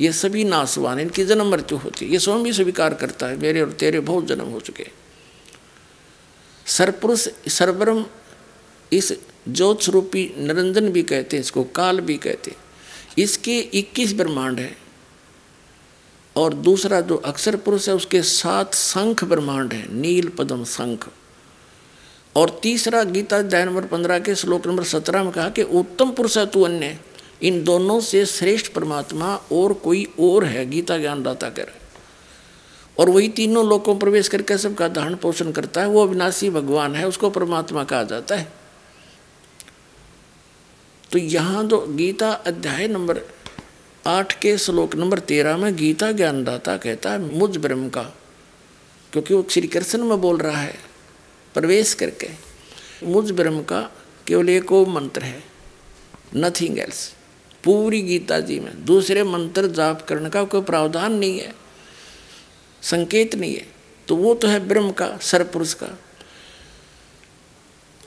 ये 0.00 0.12
सभी 0.12 0.44
नासवान 0.44 1.00
इनकी 1.00 1.24
जन्म 1.24 1.50
मृत्यु 1.50 1.78
होती 1.78 2.04
है। 2.06 2.12
ये 2.12 2.18
स्वयं 2.18 2.42
भी 2.42 2.52
स्वीकार 2.52 2.94
करता 2.94 3.26
है, 3.26 3.36
मेरे 3.36 3.60
और 3.60 3.72
तेरे 3.72 4.00
बहुत 4.02 4.26
जन्म 4.26 4.48
हो 4.48 4.60
चुके 4.60 4.86
सरपुरुष 6.66 7.28
सरब्रह्म 7.48 8.04
इस 8.92 9.12
ज्योत 9.48 9.82
स्वरूपी 9.82 10.34
निरंजन 10.38 10.88
भी 10.88 11.02
कहते 11.02 11.36
हैं, 11.36 11.44
इसको 11.44 11.64
काल 11.64 12.00
भी 12.00 12.16
कहते 12.16 12.50
हैं। 12.50 12.58
इसके 13.18 13.58
21 13.58 14.14
ब्रह्मांड 14.14 14.60
है। 14.60 14.76
और 16.36 16.54
दूसरा 16.54 17.00
जो 17.00 17.16
अक्षर 17.16 17.56
पुरुष 17.56 17.88
है, 17.88 17.94
उसके 17.94 18.22
सात 18.22 18.74
शंख 18.74 19.24
ब्रह्मांड 19.24 19.72
है, 19.72 19.94
नील 19.94 20.28
पदम 20.28 20.64
शंख। 20.64 21.08
और 22.36 22.60
तीसरा 22.62 23.04
गीता 23.04 23.38
अध्याय 23.38 23.64
नंबर 23.64 23.84
पंद्रह 23.84 24.18
के 24.18 24.34
श्लोक 24.34 24.66
नंबर 24.66 24.84
सत्रह 24.84 25.22
में 25.22 25.32
कहा 25.32 25.48
कि 25.48 25.62
उत्तम 25.62 26.10
पुरुष 26.10 26.38
है, 26.38 26.46
तू 26.46 26.62
अन्य। 26.62 26.98
इन 27.42 27.64
दोनों 27.64 28.00
से 28.00 28.26
श्रेष्ठ 28.26 28.72
परमात्मा 28.72 29.36
और 29.52 29.72
कोई 29.72 30.06
और 30.20 30.44
है, 30.44 30.70
गीता 30.70 30.98
ज्ञानदाता 30.98 31.50
कर। 31.50 31.70
और 32.98 33.10
वही 33.10 33.28
तीनों 33.28 33.68
लोगों 33.68 33.96
प्रवेश 33.96 34.28
करके 34.28 34.58
सबका 34.58 34.88
दहन 34.88 35.14
पोषण 35.14 35.52
करता 35.52 35.80
है, 35.80 35.88
वो 35.88 36.02
अविनाशी 36.02 36.50
भगवान 36.50 36.94
है, 36.94 37.08
उसको 37.08 37.30
परमात्मा 37.30 37.84
कहा 37.84 38.02
जाता 38.02 38.36
है। 38.36 38.67
तो 41.12 41.18
यहाँ 41.18 41.64
जो 41.64 41.78
गीता 41.88 42.30
अध्याय 42.30 42.86
नंबर 42.88 43.20
आठ 44.06 44.32
के 44.40 44.56
श्लोक 44.58 44.94
नंबर 44.94 45.18
तेरह 45.18 45.56
में 45.56 45.76
गीता 45.76 46.10
ज्ञानदाता 46.12 46.76
कहता 46.76 47.10
है, 47.10 47.18
मुझ 47.18 47.56
ब्रह्म 47.56 47.88
का। 47.88 48.02
क्योंकि 49.12 49.34
वो 49.34 49.46
श्री 49.50 49.68
कृष्ण 49.68 50.04
में 50.04 50.20
बोल 50.20 50.38
रहा 50.38 50.60
है, 50.60 50.78
प्रवेश 51.54 51.94
करके। 51.94 52.28
मुझ 53.04 53.30
ब्रह्म 53.30 53.62
का 53.62 53.80
केवल 54.26 54.48
एक 54.48 54.72
मंत्र 54.88 55.22
है 55.22 55.42
नथिंग 56.36 56.78
एल्स 56.78 57.12
पूरी 57.64 58.00
गीता 58.02 58.40
जी 58.40 58.58
में। 58.60 58.84
दूसरे 58.84 59.22
मंत्र 59.22 59.66
जाप 59.66 60.06
करने 60.08 60.30
का 60.30 60.44
कोई 60.44 60.62
प्रावधान 60.62 61.12
नहीं 61.12 61.38
है, 61.40 61.54
संकेत 62.82 63.34
नहीं 63.34 63.54
है। 63.54 63.66
तो 64.08 64.16
वो 64.16 64.34
तो 64.34 64.48
है 64.48 64.60
ब्रह्म 64.60 64.90
का, 64.92 65.18
सर्वपुरुष 65.22 65.74
का। 65.74 65.88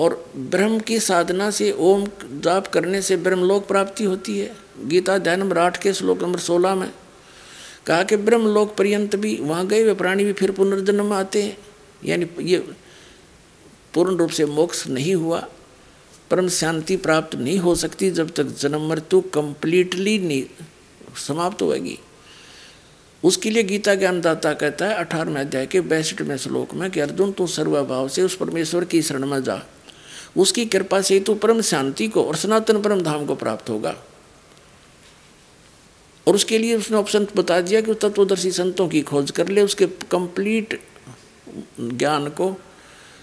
और 0.01 0.31
ब्रह्म 0.35 0.79
की 0.79 0.99
साधना 0.99 1.51
से, 1.51 1.71
ओम 1.71 2.07
जाप 2.39 2.67
करने 2.67 3.01
से 3.01 3.17
ब्रह्मलोक 3.17 3.67
प्राप्ति 3.67 4.03
होती 4.03 4.39
है। 4.39 4.57
गीता 4.85 5.15
अध्याय 5.15 5.35
नंबर 5.35 5.57
आठ 5.57 5.81
के 5.81 5.93
श्लोक 5.93 6.21
नंबर 6.23 6.39
सोलह 6.39 6.75
में 6.75 6.91
कहा 7.85 8.03
कि 8.03 8.15
ब्रह्मलोक 8.15 8.75
पर्यंत 8.75 9.15
भी, 9.15 9.37
वहाँ 9.41 9.67
गए 9.67 9.81
हुए 9.81 9.93
प्राणी 9.93 10.25
भी 10.25 10.33
फिर 10.33 10.51
पुनर्जन्म 10.51 11.13
आते 11.13 11.43
हैं। 11.43 11.57
यानी 12.05 12.27
ये 12.41 12.57
पूर्ण 13.93 14.17
रूप 14.17 14.29
से 14.29 14.45
मोक्ष 14.45 14.87
नहीं 14.87 15.15
हुआ, 15.15 15.47
परम 16.31 16.47
शांति 16.49 16.97
प्राप्त 16.97 17.35
नहीं 17.35 17.59
हो 17.59 17.75
सकती 17.75 18.11
जब 18.11 18.31
तक 18.31 18.43
जन्म 18.43 18.89
मृत्यु 18.89 19.21
कंप्लीटली 19.21 20.19
नहीं 20.19 20.43
समाप्त 21.27 21.61
होगी 21.61 21.99
उसके 23.23 23.49
लिए 23.49 23.63
गीता 23.63 23.95
ज्ञानदाता 23.95 24.53
कहता 24.53 24.85
है, 24.85 24.95
अठारहवें 24.95 25.41
अध्याय 25.41 25.65
के 25.65 25.81
बैसठवें 25.81 26.37
श्लोक 26.37 26.73
में 26.73 26.91
कि, 26.91 26.99
अर्जुन, 26.99 27.31
तू 27.31 27.47
सर्वभाव 27.47 28.07
से 28.07 28.21
उस 28.21 28.35
परमेश्वर 28.35 28.85
की 28.85 29.01
शरण 29.01 29.25
में 29.25 29.43
जा। 29.43 29.61
उसकी 30.37 30.65
कृपा 30.65 31.01
से 31.01 31.19
तो 31.19 31.35
परम 31.35 31.61
शांति 31.61 32.07
को 32.07 32.23
और 32.23 32.35
सनातन 32.35 32.81
परम 32.81 33.01
धाम 33.01 33.25
को 33.25 33.35
प्राप्त 33.35 33.69
होगा। 33.69 33.95
और 36.27 36.35
उसके 36.35 36.57
लिए 36.57 36.75
उसने 36.75 36.97
ऑप्शन 36.97 37.27
बता 37.35 37.61
दिया 37.61 37.81
कि 37.81 37.93
तत्वदर्शी 37.93 38.51
संतों 38.51 38.87
की 38.87 39.01
खोज 39.01 39.31
कर 39.31 39.47
ले, 39.47 39.61
उसके 39.61 39.87
कंप्लीट 39.87 40.81
ज्ञान 41.79 42.29
को, 42.29 42.55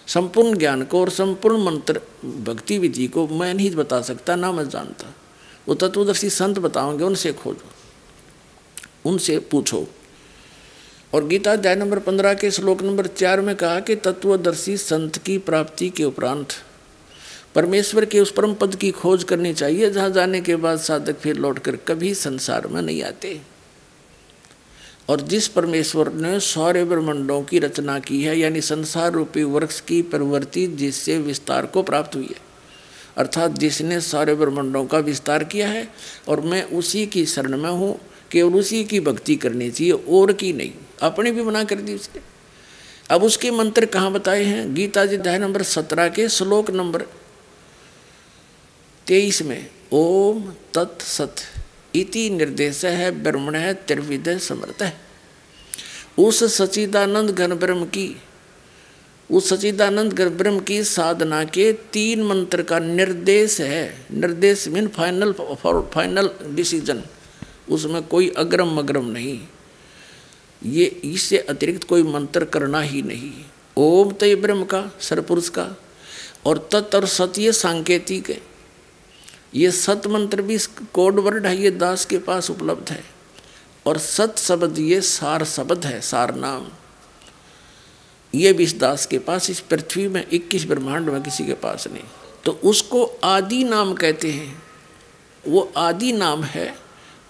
संपूर्ण 0.06 0.58
ज्ञान 0.58 0.84
को 0.84 1.00
और 1.00 1.10
संपूर्ण 1.10 1.64
मंत्र, 1.64 2.00
भक्ति 2.24 2.78
विधि 2.78 3.06
को 3.06 3.28
मैं 3.28 3.54
नहीं 3.54 3.70
बता 3.70 4.00
सकता, 4.00 4.36
ना 4.36 4.52
मैं 4.52 4.68
जानता। 4.68 5.14
वो 5.68 5.74
तत्वदर्शी 5.74 6.30
संत 6.30 6.58
बताओगे, 6.58 7.04
उनसे 7.04 7.32
खोजो, 7.32 7.70
उनसे 9.10 9.38
पूछो। 9.38 9.86
और 11.14 11.26
गीता 11.26 11.52
अध्याय 11.52 11.76
नंबर 11.76 11.98
पंद्रह 11.98 12.34
के 12.34 12.50
श्लोक 12.50 12.82
नंबर 12.82 13.06
चार 13.06 13.40
में 13.40 13.56
कहा 13.56 13.80
कि 13.80 13.96
तत्वदर्शी 13.96 14.76
संत 14.76 15.18
की 15.18 15.38
प्राप्ति 15.38 15.90
के 15.90 16.04
उपरांत 16.04 16.48
परमेश्वर 17.54 18.04
के 18.04 18.20
उस 18.20 18.30
परम 18.32 18.54
पद 18.54 18.74
की 18.74 18.90
खोज 18.90 19.24
करनी 19.24 19.52
चाहिए, 19.54 19.90
जहाँ 19.90 20.10
जाने 20.10 20.40
के 20.40 20.56
बाद 20.56 20.78
साधक 20.78 21.18
फिर 21.18 21.36
लौटकर 21.36 21.76
कभी 21.76 22.14
संसार 22.14 22.66
में 22.66 22.82
नहीं 22.82 23.02
आते। 23.02 23.40
और 25.08 25.20
जिस 25.20 25.48
परमेश्वर 25.48 26.12
ने 26.12 26.40
सौर्य 26.40 26.84
ब्रह्मंडों 26.84 27.42
की 27.42 27.58
रचना 27.58 27.98
की 27.98 28.22
है, 28.22 28.38
यानी 28.38 28.60
संसार 28.60 29.12
रूपी 29.12 29.42
वृक्ष 29.42 29.80
की 29.80 30.02
प्रवृत्ति 30.02 30.66
जिससे 30.66 31.18
विस्तार 31.18 31.66
को 31.66 31.82
प्राप्त 31.82 32.16
हुई 32.16 32.24
है, 32.24 32.40
अर्थात 33.16 33.50
जिसने 33.50 34.00
सौर्य 34.00 34.34
ब्रह्मंडों 34.34 34.84
का 34.84 34.98
विस्तार 34.98 35.44
किया 35.44 35.68
है, 35.68 35.88
और 36.28 36.40
मैं 36.40 36.62
उसी 36.72 37.06
की 37.06 37.26
शरण 37.26 37.56
में 37.56 37.70
हूँ, 37.70 37.98
केवल 38.30 38.54
उसी 38.54 38.84
की 38.84 39.00
भक्ति 39.00 39.36
करनी 39.36 39.70
चाहिए, 39.70 39.92
और 39.92 40.32
की 40.32 40.52
नहीं। 40.52 40.72
अपने 41.02 41.30
भी 41.32 41.42
मना 41.42 41.64
कर 41.64 41.76
दी 41.76 41.94
उसने 41.94 42.20
अब 43.10 43.22
उसके 43.22 43.50
मंत्र 43.50 43.86
कहाँ 43.86 44.12
बताए 44.12 44.44
हैं? 44.44 44.74
गीता 44.74 45.04
जी 45.06 45.16
अध्याय 45.16 45.38
नंबर 45.38 45.62
सत्रह 45.62 46.08
के 46.08 46.28
श्लोक 46.28 46.70
नंबर 46.70 47.04
तेईस 49.08 49.40
में, 49.42 49.66
ओम 49.92 50.40
तत्सत 50.74 51.36
इति 51.94 52.28
निर्देश 52.30 52.84
है 52.84 53.10
ब्रह्मण 53.22 53.54
है 53.54 53.72
त्रिविद 53.86 54.38
समर्थ। 54.38 54.82
है 54.82 54.96
उस 56.18 56.42
सचिदानंद 56.56 57.30
घन 57.30 57.54
ब्रह्म 57.54 57.84
की, 57.84 58.16
उस 59.30 59.48
सचिदानंद 59.48 60.12
घन 60.12 60.28
ब्रह्म 60.28 60.60
की 60.60 60.82
साधना 60.84 61.42
के 61.44 61.72
तीन 61.92 62.22
मंत्र 62.22 62.62
का 62.62 62.78
निर्देश 62.78 63.60
है। 63.60 64.06
निर्देश 64.12 64.66
मीन 64.68 64.88
फाइनल 64.88 65.32
फाइनल 65.32 66.30
डिसीज़न 66.46 67.02
उसमें 67.70 68.02
कोई 68.02 68.28
अग्रम 68.36 68.76
अग्रम 68.78 69.06
नहीं। 69.06 69.38
ये, 70.62 70.84
इससे 70.84 71.38
अतिरिक्त 71.38 71.84
कोई 71.84 72.02
मंत्र 72.02 72.44
करना 72.44 72.80
ही 72.80 73.02
नहीं। 73.02 73.32
ओम 73.76 74.12
तय 74.12 74.34
ब्रह्म 74.34 74.64
का 74.64 74.82
सरपुरुष 75.00 75.48
का, 75.48 75.66
और 76.46 76.68
तत् 76.72 76.94
और 76.94 77.06
सत्य 77.06 77.52
सांकेतिक 77.52 78.30
ये 79.54 79.70
सत 79.70 80.02
मंत्र 80.06 80.42
भी 80.42 80.58
कोड 80.92 81.18
वर्ड 81.18 81.46
है, 81.46 81.62
ये 81.62 81.70
दास 81.70 82.04
के 82.04 82.18
पास 82.18 82.50
उपलब्ध 82.50 82.90
है। 82.90 83.04
और 83.86 83.98
सत 83.98 84.34
शब्द 84.38 84.78
ये 84.78 85.00
सार 85.00 85.44
शब्द 85.44 85.86
है, 85.86 86.00
सार 86.00 86.34
नाम। 86.34 86.66
ये 88.34 88.52
भी 88.52 88.64
इस 88.64 88.78
दास 88.78 89.06
के 89.06 89.18
पास, 89.18 89.50
इस 89.50 89.60
पृथ्वी 89.60 90.08
में, 90.08 90.26
इक्कीस 90.30 90.64
ब्रह्मांड 90.64 91.08
में 91.08 91.22
किसी 91.22 91.46
के 91.46 91.52
पास 91.52 91.88
नहीं। 91.92 92.02
तो 92.44 92.52
उसको 92.52 93.04
आदि 93.24 93.64
नाम 93.64 93.94
कहते 93.94 94.30
हैं। 94.30 94.62
वो 95.48 95.72
आदि 95.76 96.12
नाम 96.12 96.42
है 96.42 96.74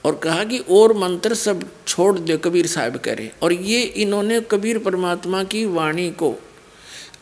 और 0.04 0.14
कहा 0.14 0.44
कि 0.44 0.58
और 0.58 0.92
मंत्र 0.92 1.34
सब 1.34 1.70
छोड़ 1.86 2.18
दो, 2.18 2.38
कबीर 2.38 2.66
साहब 2.66 2.96
करें 2.96 3.30
और 3.42 3.52
ये 3.52 3.82
इन्होंने 3.82 4.40
कबीर 4.40 4.78
परमात्मा 4.78 5.44
की 5.44 5.66
वाणी 5.66 6.10
को 6.10 6.34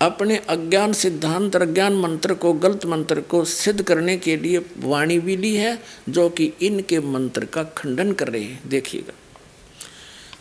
अपने 0.02 0.36
अज्ञान 0.36 0.92
सिद्धांत, 0.92 1.56
अज्ञान 1.56 1.92
मंत्र 1.92 2.34
को, 2.34 2.52
गलत 2.52 2.86
मंत्र 2.86 3.20
को 3.20 3.44
सिद्ध 3.44 3.82
करने 3.82 4.16
के 4.16 4.36
लिए 4.36 4.66
वाणी 4.78 5.18
भी 5.18 5.36
ली 5.36 5.56
है, 5.56 5.82
जो 6.08 6.28
कि 6.28 6.52
इनके 6.62 7.00
मंत्र 7.00 7.44
का 7.44 7.62
खंडन 7.62 8.12
कर 8.12 8.28
रहे 8.28 8.42
हैं। 8.42 8.68
देखिएगा। 8.68 9.12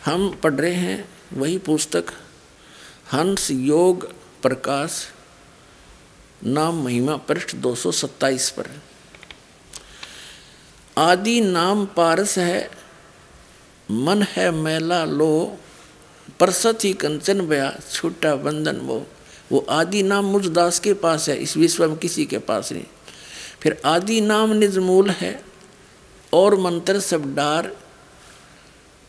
हम 0.04 0.30
पढ़ 0.42 0.54
रहे 0.54 0.74
हैं 0.74 1.08
वही 1.32 1.58
पुस्तक, 1.58 2.04
हंस 3.12 3.50
योग 3.50 4.12
प्रकाश 4.42 5.06
नाम 6.44 6.84
महिमा 6.84 7.16
पृष्ठ 7.16 7.56
227 7.56 8.50
पर। 8.50 8.70
आदि 10.98 11.40
नाम 11.40 11.86
पारस 11.86 12.38
है, 12.38 12.70
मन 13.90 14.22
है 14.22 14.50
मैला 14.50 15.04
लो 15.04 15.58
परसत 16.40 16.78
ही 16.84 16.92
कंचन 16.92 17.46
बया, 17.46 17.78
छूटा 17.92 18.36
बंधन 18.36 18.76
वो। 18.76 19.06
वो 19.52 19.58
आदि 19.70 20.02
नाम 20.02 20.24
मुझ 20.24 20.46
दास 20.48 20.78
के 20.78 20.92
पास 20.94 21.28
है, 21.28 21.36
इस 21.36 21.56
विश्व 21.56 21.88
में 21.88 21.96
किसी 21.98 22.24
के 22.24 22.38
पास 22.40 22.72
नहीं। 22.72 22.84
फिर 23.62 23.80
आदि 23.84 24.20
नाम 24.20 24.52
निजमूल 24.52 25.10
है, 25.10 25.40
और 26.32 26.58
मंत्र 26.60 27.00
सब 27.00 27.34
डार। 27.34 27.66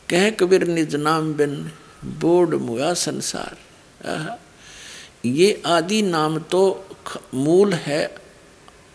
कह 0.10 0.30
कबीर 0.30 0.68
निज 0.68 0.96
नाम 0.96 1.34
बिन 1.34 1.56
बोर्ड 2.20 2.54
मुआ 2.56 2.94
संसार। 2.94 3.58
ये 5.26 5.62
आदि 5.66 6.02
नाम 6.02 6.38
तो 6.52 6.62
मूल 7.34 7.74
है, 7.74 8.16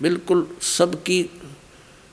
बिल्कुल 0.03 0.47
सबकी 0.63 1.25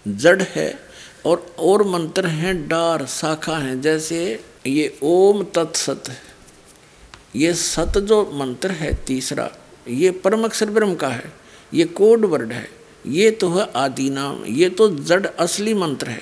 जड़ 0.06 0.42
है, 0.42 0.80
और 1.26 1.46
और 1.60 1.84
मंत्र 1.88 2.28
हैं 2.28 2.68
डार, 2.68 3.06
शाखा 3.06 3.58
हैं, 3.58 3.80
जैसे 3.82 4.44
ये 4.68 4.98
ओम 5.04 5.44
तत्सत 5.56 6.10
ये 7.36 7.54
सत 7.54 7.98
जो 7.98 8.32
मंत्र 8.34 8.72
है 8.72 8.94
तीसरा, 9.06 9.52
ये 9.88 10.12
परम 10.12 10.44
अक्षर 10.44 10.70
ब्रह्म 10.70 10.96
का 10.96 11.08
है, 11.08 11.34
ये 11.74 11.86
कोड 11.86 12.26
वर्ड 12.26 12.52
है, 12.52 12.70
ये 13.08 13.32
तो 13.32 13.50
है 13.50 13.72
आदि 13.76 14.10
नाम, 14.10 14.46
ये 14.46 14.70
तो 14.70 14.90
जड़ 14.90 15.26
असली 15.26 15.74
मंत्र 15.74 16.08
है। 16.08 16.22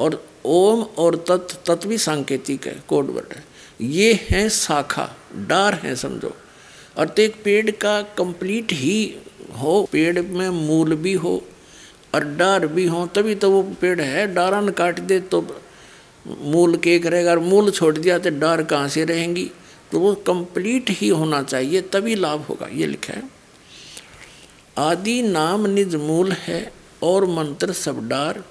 और 0.00 0.26
ओम 0.44 0.82
और 0.82 1.24
तत् 1.28 1.66
तत् 1.66 1.86
भी 1.86 1.98
सांकेतिक 1.98 2.66
है, 2.66 2.82
कोड 2.88 3.10
वर्ड 3.10 3.32
है। 3.32 3.44
ये 3.80 4.26
है 4.30 4.48
शाखा, 4.48 5.16
डार 5.36 5.74
है 5.74 5.96
समझो। 5.96 6.32
और 6.98 7.08
तो 7.08 7.22
एक 7.22 7.34
पेड़ 7.44 7.70
का 7.70 8.02
कंप्लीट 8.02 8.72
ही 8.72 9.16
हो, 9.60 9.88
पेड़ 9.92 10.20
में 10.20 10.48
मूल 10.48 10.94
भी 10.94 11.12
हो, 11.12 11.42
और 12.14 12.24
डार 12.24 12.66
भी 12.66 12.86
हो, 12.86 13.06
तभी 13.06 13.34
तो 13.34 13.50
वो 13.50 13.62
पेड़ 13.62 14.00
है, 14.00 14.34
डारा 14.34 14.50
डारन 14.50 14.68
काट 14.68 15.00
दे 15.00 15.20
तो 15.20 15.60
मूल 16.40 16.76
के 16.76 16.98
करेगा 16.98 17.30
और 17.30 17.38
मूल 17.38 17.70
छोड़ 17.70 17.98
दिया 17.98 18.18
तो 18.18 18.30
डार 18.30 18.62
कहाँ 18.62 18.88
से 18.88 19.04
रहेंगी? 19.04 19.50
तो 19.92 19.98
वो 20.00 20.14
कंप्लीट 20.26 20.90
ही 20.90 21.08
होना 21.10 21.42
चाहिए, 21.42 21.80
तभी 21.82 22.14
लाभ 22.14 22.40
होगा। 22.42 22.66
ये 22.68 22.86
लिखा 22.86 23.12
है, 23.12 23.22
आदि 24.78 25.22
नाम 25.24 25.66
निज 25.68 25.94
मूल 25.98 26.32
है 26.34 26.60
और 27.02 27.26
मंत्र 27.28 27.72
सब 27.74 28.08
डार। 28.08 28.42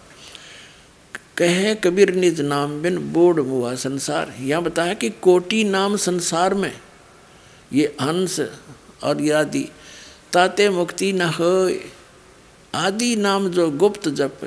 कहे 1.37 1.73
कबीर 1.75 2.13
निज 2.15 2.41
नाम 2.43 2.81
बिन 2.81 2.97
बोर्ड 3.13 3.39
मुआ 3.41 3.73
संसार। 3.77 4.33
यहाँ 4.39 4.61
बताया 4.63 4.93
कि 4.93 5.09
कोटि 5.21 5.63
नाम 5.65 5.95
संसार 5.97 6.53
में 6.55 6.73
ये 7.73 7.95
हंस 8.01 8.39
और 9.03 9.21
ये 9.21 9.31
आदि, 9.33 9.67
ताते 10.33 10.69
मुक्ति 10.69 11.11
न 11.13 11.29
हो 11.31 11.53
आदि 12.73 13.15
नाम 13.17 13.47
जो 13.49 13.69
गुप्त 13.73 14.07
जप 14.11 14.39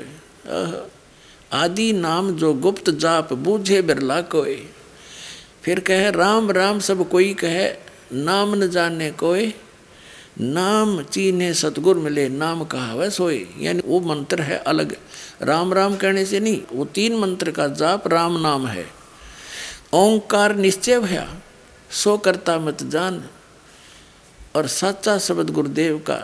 आदि 1.53 1.91
नाम 1.93 2.31
जो 2.35 2.53
गुप्त 2.55 2.89
जाप, 2.91 3.33
बूझे 3.35 3.81
बिरला 3.81 4.21
कोई 4.29 4.55
फिर 5.63 5.79
कहे, 5.79 6.11
राम 6.11 6.51
राम, 6.51 6.79
सब 6.79 7.09
कोई 7.09 7.33
कहे, 7.33 7.67
नाम 8.13 8.55
न 8.55 8.69
जाने 8.69 9.11
कोई, 9.11 9.53
नाम 10.41 11.01
चीने 11.03 11.53
सतगुर 11.53 11.97
मिले, 11.97 12.27
नाम 12.29 12.63
कहा 12.63 12.93
वह 12.93 13.09
सोए 13.09 13.45
यानी 13.59 13.81
वो 13.85 13.99
मंत्र 13.99 14.41
है 14.41 14.57
अलग। 14.57 14.95
राम 15.41 15.73
राम 15.73 15.95
कहने 15.95 16.25
से 16.25 16.39
नहीं, 16.39 16.61
वो 16.73 16.85
तीन 16.85 17.15
मंत्र 17.15 17.51
का 17.51 17.67
जाप 17.67 18.07
राम 18.07 18.39
नाम 18.41 18.67
है। 18.67 18.85
ओंकार 19.93 20.55
निश्चय 20.55 20.99
भया, 20.99 21.27
सो 21.91 22.17
करता 22.17 22.57
मत 22.59 22.83
जान, 22.83 23.23
और 24.55 24.67
सच्चा 24.67 25.17
शब्द 25.17 25.49
गुरुदेव 25.49 25.97
का 25.97 26.15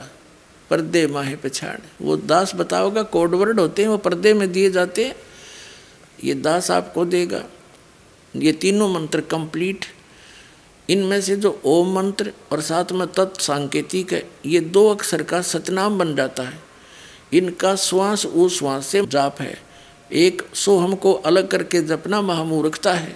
पर्दे 0.69 1.05
माहे 1.07 1.35
पछाड़ 1.35 1.77
वो 2.01 2.17
दास 2.17 2.55
बताओगा, 2.55 3.03
कोडवर्ड 3.03 3.59
होते 3.59 3.81
हैं, 3.81 3.89
वो 3.89 3.97
पर्दे 3.97 4.33
में 4.33 4.51
दिए 4.51 4.69
जाते 4.71 5.05
हैं, 5.05 5.15
ये 6.23 6.33
दास 6.33 6.71
आपको 6.71 7.05
देगा। 7.05 7.43
ये 8.35 8.51
तीनों 8.51 8.93
मंत्र 8.93 9.21
कंप्लीट 9.21 9.85
इनमें 10.89 11.21
से 11.21 11.35
जो 11.35 11.61
ओम 11.65 11.95
मंत्र 11.95 12.31
और 12.51 12.61
साथ 12.61 12.91
में 12.91 13.07
तत्व 13.07 13.41
सांकेतिक 13.41 14.13
है, 14.13 14.29
ये 14.45 14.59
दो 14.59 14.89
अक्षर 14.89 15.23
का 15.23 15.41
सतनाम 15.41 15.99
बन 15.99 16.15
जाता 16.15 16.43
है। 16.43 16.59
इनका 17.33 17.75
श्वास 17.75 18.25
उश्वास 18.25 18.85
से 18.85 19.05
जाप 19.05 19.41
है। 19.41 19.57
एक 20.11 20.41
सो 20.53 20.77
हमको 20.77 21.13
अलग 21.13 21.47
करके 21.47 21.81
जपना 21.81 22.21
महामूर्खता 22.21 22.93
है। 22.93 23.15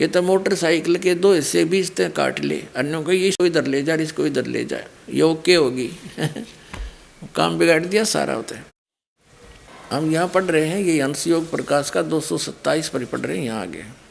ये 0.00 0.06
तो 0.06 0.22
मोटरसाइकिल 0.22 0.96
के 0.96 1.14
दो 1.14 1.32
हिस्से 1.34 1.64
बीच 1.64 1.94
तक 1.94 2.12
काट 2.12 2.40
ले। 2.40 2.62
अन्यों 2.76 3.02
को 3.02 3.12
ये 3.12 3.28
इसको 3.28 3.46
इधर 3.46 3.66
ले 3.66 3.82
जाए 3.82 3.98
इसको 3.98 4.26
इधर 4.26 4.46
ले 4.46 4.64
जाए 4.64 4.86
ये 5.10 5.22
ओके 5.22 5.54
होगी। 5.54 5.90
काम 7.34 7.58
बिगाड़ 7.58 7.86
दिया, 7.86 8.04
सारा 8.04 8.34
होता 8.34 8.56
है। 8.56 8.64
हम 9.92 10.10
यहाँ 10.10 10.28
पढ़ 10.28 10.44
रहे 10.44 10.66
हैं, 10.66 10.80
ये 10.80 11.00
अंश 11.00 11.26
योग 11.26 11.50
प्रकाश 11.50 11.90
का 11.90 12.02
दो 12.02 12.20
सौ 12.20 12.38
सत्ताईस 12.38 12.88
पर 12.88 13.04
पढ़ 13.04 13.20
रहे 13.20 13.38
हैं, 13.38 13.44
यहाँ 13.44 13.62
आगे। 13.62 14.03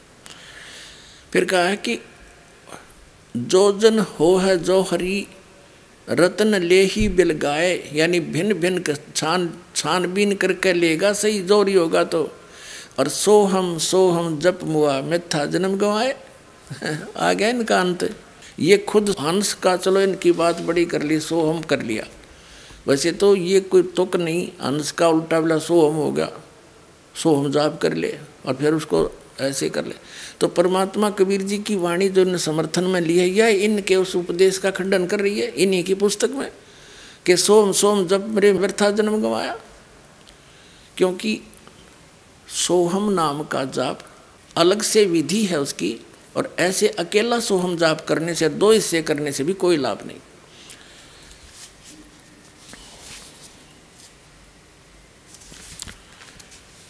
फिर 1.34 1.44
कहा 1.44 1.64
है 1.64 1.76
कि 1.76 1.98
जो 3.36 3.78
जन 3.78 3.98
हो 3.98 4.36
है 4.36 4.58
जो 4.58 4.82
हरी 4.82 5.26
रतन 6.10 6.54
ले 6.54 6.82
ही 6.82 7.08
बिल 7.08 7.30
गाए, 7.30 7.90
यानी 7.92 8.20
भिन्न 8.20 8.54
भिन्न 8.54 8.96
छान, 9.16 9.54
छानबीन 9.76 10.34
करके 10.34 10.72
लेगा 10.72 11.12
सही, 11.12 11.40
जोरी 11.40 11.74
होगा 11.74 12.04
तो। 12.04 12.32
और 12.98 13.08
सो 13.08 13.44
हम 13.44 13.78
सो 13.78 14.10
हम 14.10 14.38
जप 14.38 14.58
मुआ 14.64 15.00
मिथ्या 15.00 15.46
जन्म 15.46 15.76
गवाए। 15.76 16.16
आ 17.16 17.32
गया 17.32 17.48
इनका 17.48 17.80
अंत। 17.80 18.16
ये 18.58 18.78
खुद 18.78 19.16
हंस 19.20 19.54
का, 19.54 19.76
चलो 19.76 20.00
इनकी 20.00 20.32
बात 20.32 20.60
बड़ी 20.60 20.84
कर 20.84 21.02
ली 21.02 21.20
सो 21.20 21.52
हम 21.52 21.60
कर 21.60 21.82
लिया। 21.82 22.06
वैसे 22.88 23.12
तो 23.12 23.36
ये 23.36 23.60
कोई 23.60 23.82
तुक 23.82 24.16
नहीं, 24.16 24.48
हंस 24.62 24.92
का 24.92 25.08
उल्टा 25.08 25.40
बिला 25.40 25.58
सो 25.58 25.88
हम 25.88 25.96
हो 25.96 26.12
गया। 26.12 26.30
सो 27.14 27.34
हम 27.34 27.52
जाप 27.52 27.80
कर 27.82 27.94
ले, 27.94 28.18
और 28.46 28.54
फिर 28.54 28.72
उसको 28.72 29.18
ऐसे 29.40 29.68
कर 29.68 29.84
ले। 29.84 29.94
तो 30.40 30.48
परमात्मा 30.48 31.10
कबीर 31.10 31.42
जी 31.42 31.58
की 31.58 31.76
वाणी 31.76 32.08
जो 32.08 32.22
इन 32.22 32.36
समर्थन 32.36 32.84
में 32.84 33.00
ली 33.00 33.18
है 33.18 33.28
यह 33.28 33.46
इनके 33.46 33.96
उस 33.96 34.16
उपदेश 34.16 34.58
का 34.58 34.70
खंडन 34.70 35.06
कर 35.06 35.20
रही 35.20 35.40
है, 35.40 35.46
इन्हीं 35.46 35.84
की 35.84 35.94
पुस्तक 35.94 36.30
में, 36.30 36.52
कि 37.26 37.36
सोम 37.36 37.72
सोम, 37.72 38.06
जब 38.06 38.28
मेरे 38.28 38.52
व्यर्था 38.52 38.90
जन्म 38.90 39.22
गंवाया। 39.22 39.58
क्योंकि 40.96 41.40
सोहम 42.48 43.12
नाम 43.12 43.42
का 43.42 43.64
जाप 43.64 44.00
अलग 44.56 44.82
से 44.82 45.04
विधि 45.04 45.44
है 45.44 45.60
उसकी, 45.60 46.00
और 46.36 46.56
ऐसे 46.58 46.88
अकेला 46.88 47.40
सोहम 47.40 47.76
जाप 47.76 48.00
करने 48.00 48.34
से, 48.34 48.48
दो 48.48 48.72
हिस्से 48.72 49.02
करने 49.02 49.32
से 49.32 49.44
भी 49.44 49.52
कोई 49.52 49.76
लाभ 49.76 50.06
नहीं। 50.06 50.18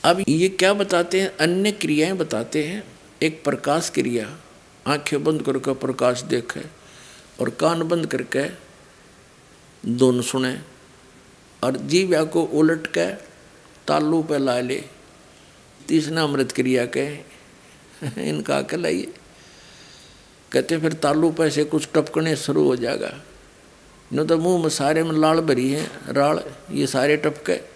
अब 0.05 0.25
ये 0.29 0.49
क्या 0.49 0.73
बताते 0.75 1.21
हैं, 1.21 1.37
अन्य 1.37 1.73
क्रियाएँ 1.73 2.13
बताते 2.13 2.65
हैं 2.65 2.94
एक 3.25 3.43
प्रकाश 3.45 3.91
क्रिया, 3.91 4.27
आँखें 4.87 5.25
बंद 5.25 5.43
करके 5.43 5.75
प्रकाश 5.75 6.23
देखे 6.23 6.61
और 7.41 7.51
कान 7.51 7.83
बंद 7.83 8.07
करके 8.07 8.45
दोनों 9.85 10.23
सुने 10.23 10.59
और 11.63 11.77
जीव्या 11.77 12.25
को 12.25 12.43
उलट 12.43 12.87
के 12.87 13.11
तालू 13.87 14.23
पे 14.23 14.39
ला 14.39 14.61
ले। 14.61 14.83
तीसरा 15.89 16.23
अमृत 16.23 16.53
क्रिया 16.53 16.87
के, 16.87 17.07
इनका 18.19 18.61
के 18.63 18.77
लाइए 18.77 19.13
कहते 20.53 20.79
फिर 20.79 20.93
तालू 20.93 21.31
पे 21.31 21.51
से 21.51 21.65
कुछ 21.65 21.89
टपकने 21.95 22.37
शुरू 22.37 22.65
हो 22.65 22.77
जाएगा। 22.77 23.13
न 24.13 24.27
तो 24.27 24.39
मुँह 24.39 24.63
में 24.63 24.69
सारे 24.69 25.03
में 25.03 25.13
लाल 25.13 25.41
भरी 25.41 25.71
है, 25.71 25.87
राल, 26.09 26.43
ये 26.71 26.87
सारे 26.87 27.17
टपके। 27.17 27.74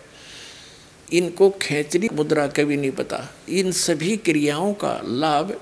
इनको 1.12 1.51
खेचरी 1.62 2.09
मुद्रा 2.12 2.47
का 2.47 2.62
भी 2.64 2.77
नहीं 2.77 2.90
पता। 2.90 3.29
इन 3.49 3.73
सभी 3.73 4.16
क्रियाओं 4.16 4.73
का 4.75 5.01
लाभ 5.05 5.61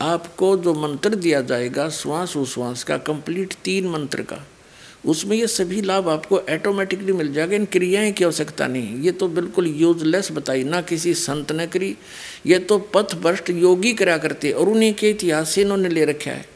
आपको 0.00 0.56
जो 0.56 0.74
मंत्र 0.74 1.14
दिया 1.14 1.40
जाएगा, 1.40 1.88
श्वास 1.88 2.36
उश्वास 2.36 2.84
का 2.84 2.96
कंप्लीट 2.98 3.54
तीन 3.64 3.88
मंत्र 3.88 4.22
का, 4.22 4.44
उसमें 5.06 5.36
ये 5.36 5.46
सभी 5.46 5.80
लाभ 5.80 6.08
आपको 6.08 6.38
ऑटोमेटिकली 6.38 7.12
मिल 7.12 7.32
जाएगा। 7.32 7.56
इन 7.56 7.64
क्रियाएँ 7.64 8.12
की 8.12 8.24
आवश्यकता 8.24 8.66
नहीं 8.66 9.00
ये 9.02 9.12
तो 9.12 9.28
बिल्कुल 9.28 9.66
यूजलेस 9.68 10.30
बताई। 10.32 10.64
ना 10.64 10.80
किसी 10.82 11.14
संत 11.14 11.52
ने 11.52 11.66
करी, 11.66 11.96
ये 12.46 12.58
तो 12.58 12.78
पथ 12.94 13.14
भ्रष्ट 13.14 13.50
योगी 13.50 13.92
करा 13.94 14.18
करते 14.18 14.52
और 14.52 14.68
उन्हीं 14.68 14.92
के 14.94 15.10
इतिहास 15.10 15.50
से 15.50 15.60
इन्होंने 15.62 15.88
ले 15.88 16.04
रखा 16.04 16.30
है। 16.30 16.46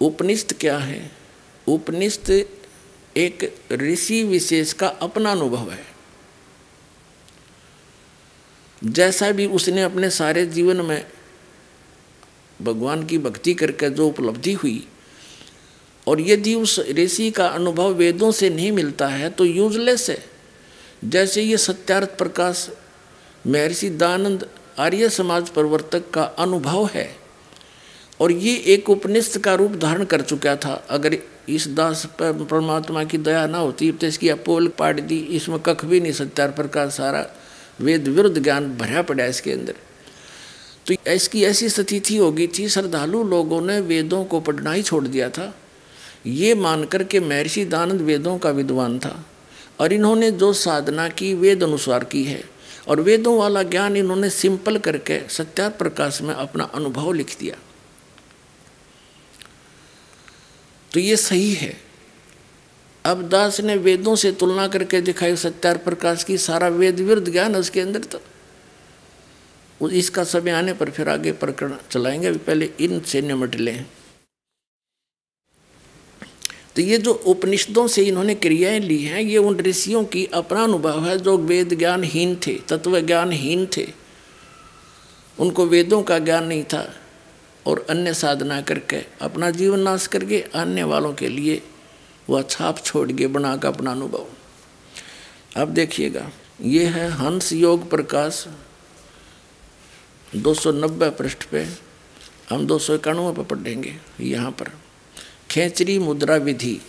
उपनिष्ठ 0.00 0.52
क्या 0.52 0.78
है? 0.78 1.10
उपनिष्ठ 1.66 2.30
एक 3.16 3.52
ऋषि 3.72 4.22
विशेष 4.24 4.72
का 4.72 4.88
अपना 4.88 5.30
अनुभव 5.32 5.70
है। 5.70 5.95
जैसा 8.82 9.30
भी 9.30 9.46
उसने 9.48 9.82
अपने 9.82 10.10
सारे 10.10 10.44
जीवन 10.46 10.84
में 10.86 11.06
भगवान 12.60 13.04
की 13.06 13.18
भक्ति 13.18 13.54
करके 13.54 13.90
जो 13.90 14.06
उपलब्धि 14.08 14.52
हुई, 14.52 14.86
और 16.06 16.20
यदि 16.20 16.54
उस 16.54 16.78
ऋषि 16.90 17.30
का 17.30 17.46
अनुभव 17.46 17.92
वेदों 17.92 18.30
से 18.32 18.50
नहीं 18.50 18.72
मिलता 18.72 19.06
है 19.08 19.30
तो 19.30 19.44
यूजलेस 19.44 20.08
है। 20.10 20.18
जैसे 21.04 21.42
ये 21.42 21.56
सत्यार्थ 21.56 22.16
प्रकाश 22.18 22.68
महर्षि 23.44 23.90
दानंद 23.92 24.48
आर्य 24.78 25.08
समाज 25.10 25.48
प्रवर्तक 25.48 26.10
का 26.10 26.22
अनुभव 26.38 26.88
है, 26.94 27.08
और 28.20 28.32
ये 28.32 28.54
एक 28.66 28.90
उपनिष्ठ 28.90 29.38
का 29.38 29.54
रूप 29.54 29.72
धारण 29.72 30.04
कर 30.04 30.20
चुका 30.22 30.54
था। 30.56 30.74
अगर 30.90 31.16
इस 31.48 31.66
दास 31.68 32.04
पर 32.18 32.44
परमात्मा 32.44 33.02
की 33.04 33.18
दया 33.18 33.46
ना 33.46 33.58
होती 33.58 33.90
तो 33.92 34.06
इसकी 34.06 34.28
अपोल 34.28 34.68
पाट 34.68 35.00
दी, 35.00 35.18
इसमें 35.18 35.58
कख 35.60 35.84
भी 35.84 36.00
नहीं, 36.00 36.12
सत्यार्थ 36.12 36.56
प्रकाश 36.56 36.92
सारा 36.92 37.26
वेद 37.80 38.08
विरुद्ध 38.08 38.42
ज्ञान 38.42 38.76
भरा 38.76 39.02
पड़ा 39.02 39.24
इसके 39.24 39.52
अंदर। 39.52 39.74
तो 40.86 41.10
इसकी 41.10 41.44
ऐसी 41.44 41.68
स्थिति 41.68 42.16
होगी 42.16 42.46
थी, 42.46 42.68
श्रद्धालु 42.68 43.24
लोगों 43.24 43.60
ने 43.60 43.80
वेदों 43.80 44.24
को 44.24 44.40
पढ़ना 44.40 44.72
ही 44.72 44.82
छोड़ 44.82 45.08
दिया 45.08 45.28
था। 45.28 45.58
ये 46.26 46.54
मानकर 46.54 47.04
के 47.04 47.20
महर्षि 47.20 47.64
दानंद 47.64 48.00
वेदों 48.00 48.38
का 48.38 48.50
विद्वान 48.50 48.98
था 48.98 49.26
और 49.80 49.92
इन्होंने 49.92 50.30
जो 50.30 50.52
साधना 50.52 51.08
की, 51.08 51.34
वेद 51.34 51.62
अनुसार 51.62 52.04
की 52.04 52.24
है। 52.24 52.56
और 52.88 53.00
वेदों 53.00 53.38
वाला 53.38 53.62
ज्ञान 53.62 53.96
इन्होंने 53.96 54.30
सिंपल 54.30 54.78
करके 54.78 55.28
सत्यार 55.28 55.70
प्रकाश 55.70 56.22
में 56.22 56.34
अपना 56.34 56.64
अनुभव 56.64 57.12
लिख 57.12 57.36
दिया। 57.40 57.56
तो 60.92 61.00
ये 61.00 61.16
सही 61.16 61.54
है। 61.54 61.85
अब 63.06 63.28
दास 63.28 63.60
ने 63.60 63.76
वेदों 63.78 64.14
से 64.16 64.30
तुलना 64.32 64.66
करके 64.68 65.00
दिखाई 65.00 65.36
सत्यार 65.36 65.78
प्रकाश 65.78 66.24
की, 66.24 66.38
सारा 66.38 66.68
वेद 66.70 67.00
विरुद्ध 67.00 67.30
ज्ञान 67.32 67.56
उसके 67.56 67.80
अंदर 67.80 68.04
तो 68.04 68.20
इसका 69.90 70.24
समय 70.24 70.50
आने 70.50 70.72
पर 70.72 70.90
फिर 70.90 71.08
आगे 71.08 71.32
प्रकरण 71.34 71.74
चलाएँगे, 71.90 72.26
अभी 72.26 72.38
पहले 72.38 72.70
इन 72.80 73.00
से 73.00 73.20
निमट 73.22 73.54
लें 73.56 73.84
तो 76.76 76.82
ये 76.82 76.98
जो 76.98 77.12
उपनिषदों 77.26 77.86
से 77.88 78.02
इन्होंने 78.04 78.34
क्रियाएँ 78.36 78.80
ली 78.80 79.02
हैं, 79.02 79.20
ये 79.20 79.38
उन 79.38 79.58
ऋषियों 79.60 80.04
की 80.04 80.24
अपना 80.34 80.62
अनुभव 80.62 81.04
है 81.04 81.18
जो 81.18 81.36
वेद 81.38 81.74
ज्ञानहीन 81.78 82.34
थे, 82.36 82.54
तत्व 82.68 83.00
ज्ञानहीन 83.00 83.66
थे। 83.76 83.86
उनको 85.38 85.66
वेदों 85.66 86.02
का 86.02 86.18
ज्ञान 86.18 86.46
नहीं 86.46 86.64
था 86.64 86.82
और 87.66 87.86
अन्य 87.90 88.14
साधना 88.14 88.60
करके 88.62 89.04
अपना 89.20 89.50
जीवन 89.52 89.80
नाश 89.80 90.06
करके 90.06 90.44
आने 90.54 90.82
वालों 90.84 91.12
के 91.12 91.28
लिए 91.28 91.62
वह 92.30 92.42
छाप 92.42 92.84
छोड़ 92.84 93.12
के 93.12 93.26
बना 93.26 93.56
का 93.56 93.68
अपना 93.68 93.90
अनुभव। 93.90 94.26
अब 95.56 95.68
देखिएगा, 95.68 96.30
ये 96.60 96.86
है 96.86 97.10
हंस 97.10 97.52
योग 97.52 97.90
प्रकाश 97.90 98.46
290 100.36 101.10
पृष्ठ 101.10 101.44
पे, 101.44 101.68
हम 102.50 102.66
दो 102.66 102.78
सौ 102.78 102.94
इक्यानवे 102.94 103.32
पर 103.32 103.56
पढ़ेंगे 103.56 103.96
यहाँ 104.20 104.50
पर। 104.50 104.70
खेचरी 105.50 105.98
मुद्रा 105.98 106.36
विधि। 106.36 106.80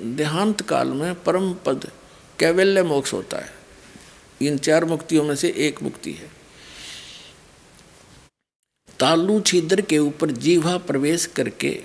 देहांत 0.00 0.60
काल 0.60 0.88
में 0.88 1.22
परम 1.22 1.54
पद 1.54 1.90
कैवल्य 2.38 2.82
मोक्ष 2.82 3.12
होता 3.12 3.38
है। 3.38 3.52
इन 4.42 4.58
चार 4.58 4.84
मुक्तियों 4.84 5.24
में 5.24 5.36
से 5.36 5.54
एक 5.56 5.82
मुक्ति 5.82 6.12
है। 6.12 6.30
तालू 9.00 9.40
छिद्र 9.40 9.80
के 9.80 9.98
ऊपर 9.98 10.30
जीवा 10.30 10.76
प्रवेश 10.76 11.26
करके 11.26 11.82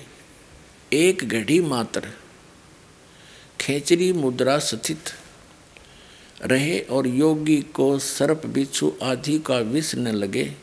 एक 0.93 1.29
घड़ी 1.29 1.61
मात्र। 1.61 2.03
खेचरी 3.61 4.13
मुद्रा 4.13 4.59
स्थित। 4.59 4.97
रहे 6.45 6.79
और 6.79 7.07
योगी 7.07 7.61
को 7.61 7.99
सर्प 7.99 8.45
बिच्छू 8.45 8.93
आदि 9.03 9.39
का 9.39 9.57
विष 9.57 9.95
न 9.95 10.07
लगे 10.07 10.53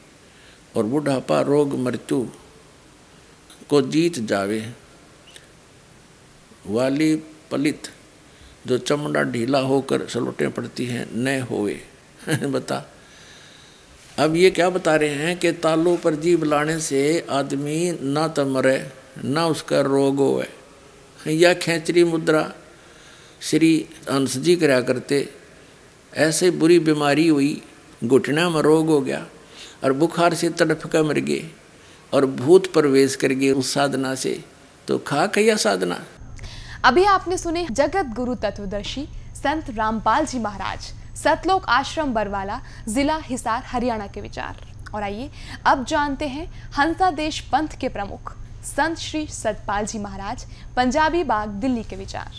और 0.76 0.84
बुढ़ापा 0.84 1.40
रोग 1.40 1.78
मृत्यु 1.78 2.26
को 3.68 3.82
जीत 3.82 4.18
जावे। 4.18 4.72
वाली 6.66 7.16
पलित 7.50 7.82
जो 8.66 8.78
चमड़ा 8.78 9.22
ढीला 9.22 9.58
होकर 9.58 10.08
सलोटें 10.08 10.50
पड़ती 10.50 10.86
हैं, 10.86 11.14
न 11.14 11.42
होवे। 11.42 11.82
बता। 12.28 12.84
अब 14.18 14.36
ये 14.36 14.50
क्या 14.50 14.70
बता 14.70 14.96
रहे 14.96 15.08
हैं 15.08 15.38
कि 15.38 15.52
तालों 15.52 15.96
पर 15.96 16.14
जीव 16.14 16.44
लाने 16.44 16.80
से 16.80 17.26
आदमी 17.30 17.98
ना 18.02 18.28
तो 18.28 18.46
मरे 18.46 19.03
ना 19.16 19.46
उसका 19.46 19.80
रोग 19.80 20.18
हो 20.18 20.42
या 21.26 21.52
खेचरी 21.54 22.04
मुद्रा 22.04 22.50
श्री 23.40 23.88
हंस 24.10 24.36
जी 24.36 24.56
करा 24.56 24.80
करते, 24.80 25.28
ऐसे 26.12 26.50
बुरी 26.50 26.78
बीमारी 26.78 27.26
हुई, 27.28 27.62
घुटना 28.04 28.48
में 28.50 28.60
रोग 28.62 28.88
हो 28.88 29.00
गया 29.00 29.26
और 29.84 29.92
बुखार 29.92 30.34
से 30.34 30.48
तड़फ 30.50 30.86
कर 30.86 31.02
मर 31.02 31.18
गए 31.20 31.44
और 32.12 32.26
भूत 32.26 32.72
प्रवेश 32.72 33.16
कर 33.16 33.32
गए 33.32 33.50
उस 33.50 33.72
साधना 33.74 34.14
से। 34.14 34.42
तो 34.88 34.98
खा 34.98 35.26
कैया 35.26 35.56
साधना? 35.56 35.98
अभी 36.84 37.04
आपने 37.04 37.38
सुने 37.38 37.66
जगत 37.70 38.12
गुरु 38.16 38.34
तत्वदर्शी 38.34 39.06
संत 39.34 39.70
रामपाल 39.70 40.26
जी 40.26 40.38
महाराज, 40.38 40.92
सतलोक 41.16 41.66
आश्रम 41.68 42.12
बरवाला, 42.14 42.60
जिला 42.88 43.16
हिसार, 43.16 43.62
हरियाणा 43.66 44.06
के 44.06 44.20
विचार। 44.20 44.60
और 44.94 45.02
आइए, 45.02 45.30
अब 45.66 45.84
जानते 45.84 46.28
हैं 46.28 46.46
हंसा 46.72 47.10
देश 47.10 47.40
पंथ 47.52 47.78
के 47.80 47.88
प्रमुख। 47.88 48.36
संत 48.64 48.98
श्री 48.98 49.26
सतपाल 49.26 49.86
जी 49.86 49.98
महाराज 49.98 50.44
पंजाबी 50.76 51.22
बाग 51.24 51.48
दिल्ली 51.60 51.82
के 51.84 51.96
विचार। 51.96 52.30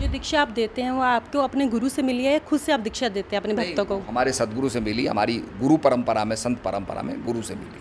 जो 0.00 0.08
दीक्षा 0.08 0.40
आप 0.42 0.48
देते 0.48 0.82
हैं 0.82 0.90
वो 0.90 1.02
आपको 1.02 1.38
अपने 1.38 1.66
गुरु 1.66 1.88
से 1.88 2.02
मिली 2.02 2.24
है 2.24 2.32
या 2.32 2.38
खुद 2.38 2.60
से 2.60 2.72
आप 2.72 2.80
दीक्षा 2.80 3.08
देते 3.08 3.36
हैं 3.36 3.42
अपने 3.42 3.54
भक्तों 3.54 3.84
को? 3.84 3.98
हमारे 4.08 4.32
सदगुरु 4.32 4.68
से 4.68 4.80
मिली 4.80 5.06
हमारी 5.06 5.36
गुरु 5.60 5.76
परंपरा 5.76 6.24
में 6.24 6.34
संत 6.36 6.58
परंपरा 6.62 7.02
में 7.02 7.24
गुरु 7.24 7.42
से 7.42 7.54
मिली। 7.54 7.80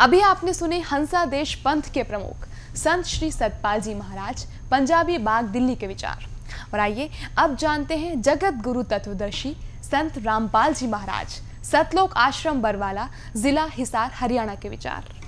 अभी 0.00 0.20
आपने 0.20 0.54
सुने 0.54 0.80
हंसा 0.80 1.24
देश 1.24 1.54
पंथ 1.54 1.90
के 1.94 2.02
प्रमुख 2.02 2.46
संत 2.76 3.04
श्री 3.04 3.30
सतपाल 3.32 3.80
जी 3.80 3.94
महाराज 3.94 4.44
पंजाबी 4.70 5.18
बाग 5.20 5.44
दिल्ली 5.46 5.76
के 5.76 5.86
विचार। 5.86 6.26
और 6.74 6.80
आइए 6.80 7.10
अब 7.38 7.56
जानते 7.56 7.96
हैं 7.96 8.20
जगत 8.22 8.60
गुरु 8.64 8.82
तत्वदर्शी 8.82 9.54
संत 9.82 10.18
रामपाल 10.18 10.74
जी 10.74 10.86
महाराज 10.86 11.40
सतलोक 11.64 12.16
आश्रम 12.18 12.62
बरवाला 12.62 13.08
जिला 13.36 13.64
हिसार 13.72 14.10
हरियाणा 14.14 14.54
के 14.54 14.68
विचार। 14.68 15.21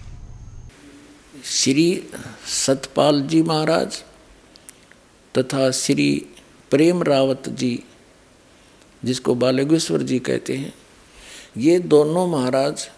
श्री 1.44 2.02
सतपाल 2.48 3.20
जी 3.22 3.42
महाराज 3.42 3.96
तथा 5.34 5.70
श्री 5.70 6.26
प्रेम 6.70 7.02
रावत 7.02 7.48
जी, 7.48 7.82
जिसको 9.04 9.34
बालगेश्वर 9.34 10.02
जी 10.02 10.18
कहते 10.18 10.56
हैं, 10.56 10.72
ये 11.56 11.78
दोनों 11.78 12.26
महाराज 12.28 12.88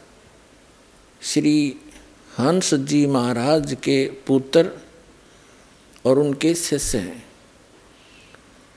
श्री 1.23 1.77
हंस 2.39 2.73
जी 2.75 3.07
महाराज 3.07 3.77
के 3.83 4.05
पुत्र 4.27 4.71
और 6.05 6.19
उनके 6.19 6.55
शिष्य 6.55 6.99
हैं। 6.99 7.25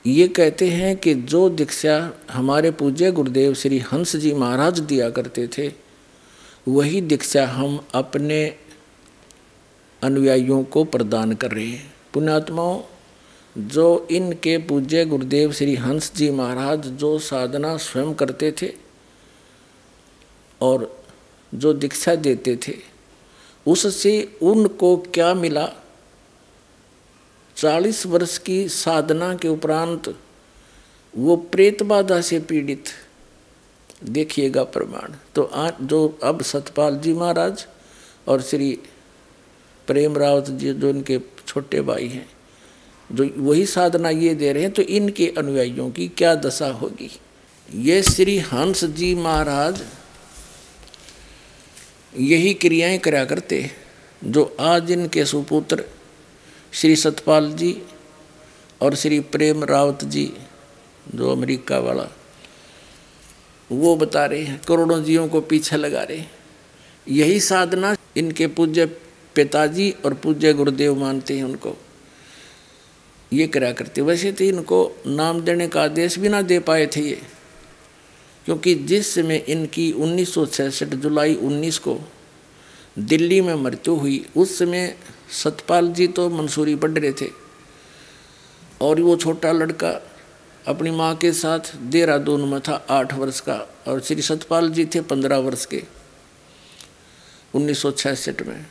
ये 0.04 0.26
कहते 0.28 0.68
हैं 0.68 0.96
कि 0.96 1.14
जो 1.14 1.48
दीक्षा 1.50 2.12
हमारे 2.30 2.70
पूज्य 2.70 3.10
गुरुदेव 3.12 3.54
श्री 3.54 3.78
हंस 3.78 4.16
जी 4.16 4.32
महाराज 4.34 4.80
दिया 4.80 5.10
करते 5.10 5.46
थे, 5.48 5.68
वही 6.68 7.00
दीक्षा 7.00 7.46
हम 7.46 7.80
अपने 7.94 8.40
अनुयायियों 10.02 10.64
को 10.64 10.84
प्रदान 10.84 11.32
कर 11.32 11.50
रहे 11.50 11.66
हैं। 11.66 11.94
पुण्यात्माओं, 12.14 12.82
जो 13.58 14.08
इनके 14.10 14.58
पूज्य 14.58 15.04
गुरुदेव 15.04 15.52
श्री 15.52 15.74
हंस 15.74 16.12
जी 16.14 16.30
महाराज, 16.30 16.86
जो 16.86 17.18
साधना 17.18 17.76
स्वयं 17.76 18.14
करते 18.14 18.52
थे 18.52 18.72
और 20.60 21.04
जो 21.54 21.72
दीक्षा 21.72 22.14
देते 22.14 22.56
थे, 22.56 22.76
उससे 23.66 24.38
उनको 24.42 24.96
क्या 24.96 25.34
मिला? 25.34 25.68
चालीस 27.56 28.06
वर्ष 28.06 28.38
की 28.38 28.68
साधना 28.68 29.34
के 29.34 29.48
उपरांत 29.48 30.16
वो 31.16 31.36
प्रेत 31.36 31.82
बाधा 31.82 32.20
से 32.20 32.40
पीड़ित। 32.40 32.84
देखिएगा 34.04 34.64
प्रमाण। 34.64 35.14
तो 35.34 35.42
आज 35.42 35.72
जो 35.82 36.18
अब 36.22 36.42
सतपाल 36.42 36.96
जी 36.96 37.12
महाराज 37.12 37.66
और 38.28 38.42
श्री 38.42 38.78
प्रेम 39.90 40.16
रावत 40.18 40.50
जी, 40.50 40.72
जो 40.72 40.90
इनके 40.90 41.18
छोटे 41.46 41.80
भाई 41.82 42.08
हैं, 42.08 42.28
जो 43.12 43.28
वही 43.36 43.66
साधना 43.66 44.10
ये 44.10 44.34
दे 44.34 44.52
रहे 44.52 44.62
हैं 44.62 44.72
तो 44.72 44.82
इनके 44.82 45.26
अनुयायियों 45.38 45.90
की 45.90 46.08
क्या 46.08 46.34
दशा 46.34 46.68
होगी? 46.72 47.10
ये 47.74 48.02
श्री 48.02 48.38
हंस 48.38 48.84
जी 48.84 49.14
महाराज 49.14 49.82
यही 52.18 52.54
क्रियाएँ 52.54 52.98
करा 52.98 53.24
करते 53.24 53.70
जो 54.24 54.44
आज 54.60 54.90
इनके 54.90 55.24
सुपुत्र 55.24 55.84
श्री 56.72 56.96
सतपाल 56.96 57.52
जी 57.52 57.82
और 58.80 58.94
श्री 58.94 59.20
प्रेम 59.20 59.64
रावत 59.64 60.04
जी, 60.04 60.32
जो 61.14 61.30
अमेरिका 61.32 61.78
वाला, 61.78 62.08
वो 63.72 63.96
बता 63.96 64.24
रहे 64.26 64.42
हैं, 64.42 64.60
करोड़ों 64.68 65.02
जीवों 65.04 65.28
को 65.28 65.40
पीछे 65.40 65.76
लगा 65.76 66.02
रहे 66.02 66.22
यही 67.08 67.40
साधना 67.40 67.94
इनके 68.16 68.46
पूज्य 68.46 68.86
पिताजी 69.34 69.94
और 70.04 70.14
पूज्य 70.14 70.52
गुरुदेव 70.52 70.94
मानते 70.94 71.36
हैं 71.36 71.44
उनको। 71.44 71.76
ये 73.32 73.46
करा 73.46 73.72
करते। 73.72 74.00
वैसे 74.00 74.32
तो 74.32 74.44
इनको 74.44 75.02
नाम 75.06 75.40
देने 75.40 75.68
का 75.68 75.82
आदेश 75.82 76.18
भी 76.18 76.28
ना 76.28 76.42
दे 76.42 76.58
पाए 76.58 76.86
थे 76.86 77.00
ये। 77.00 77.22
क्योंकि 78.44 78.74
जिस 78.74 79.14
समय 79.14 79.36
इनकी 79.36 79.92
उन्नीस 79.92 80.34
सौ 80.34 80.46
छियासठ 80.46 80.86
जुलाई 80.86 81.34
19 81.34 81.78
को 81.78 81.98
दिल्ली 82.98 83.40
में 83.40 83.54
मृत्यु 83.54 83.94
हुई, 83.94 84.26
उस 84.36 84.58
समय 84.58 84.98
सतपाल 85.44 85.88
जी 85.88 86.06
तो 86.06 86.30
मंसूरी 86.30 86.74
पढ़ 86.74 86.90
रहे 86.90 87.12
थे। 87.12 87.30
और 88.80 89.00
वो 89.00 89.16
छोटा 89.16 89.52
लड़का 89.52 90.06
अपनी 90.66 90.90
माँ 90.90 91.16
के 91.16 91.32
साथ 91.32 91.76
देहरादून 91.76 92.48
में 92.48 92.60
था, 92.60 92.86
आठ 92.90 93.14
वर्ष 93.14 93.40
का, 93.40 93.54
और 93.88 94.00
श्री 94.00 94.22
सतपाल 94.22 94.70
जी 94.70 94.84
थे 94.84 95.00
पंद्रह 95.00 95.36
वर्ष 95.36 95.66
के, 95.66 95.82
उन्नीस 97.54 97.82
सौ 97.82 97.90
छियासठ 97.90 98.42
में। 98.42 98.66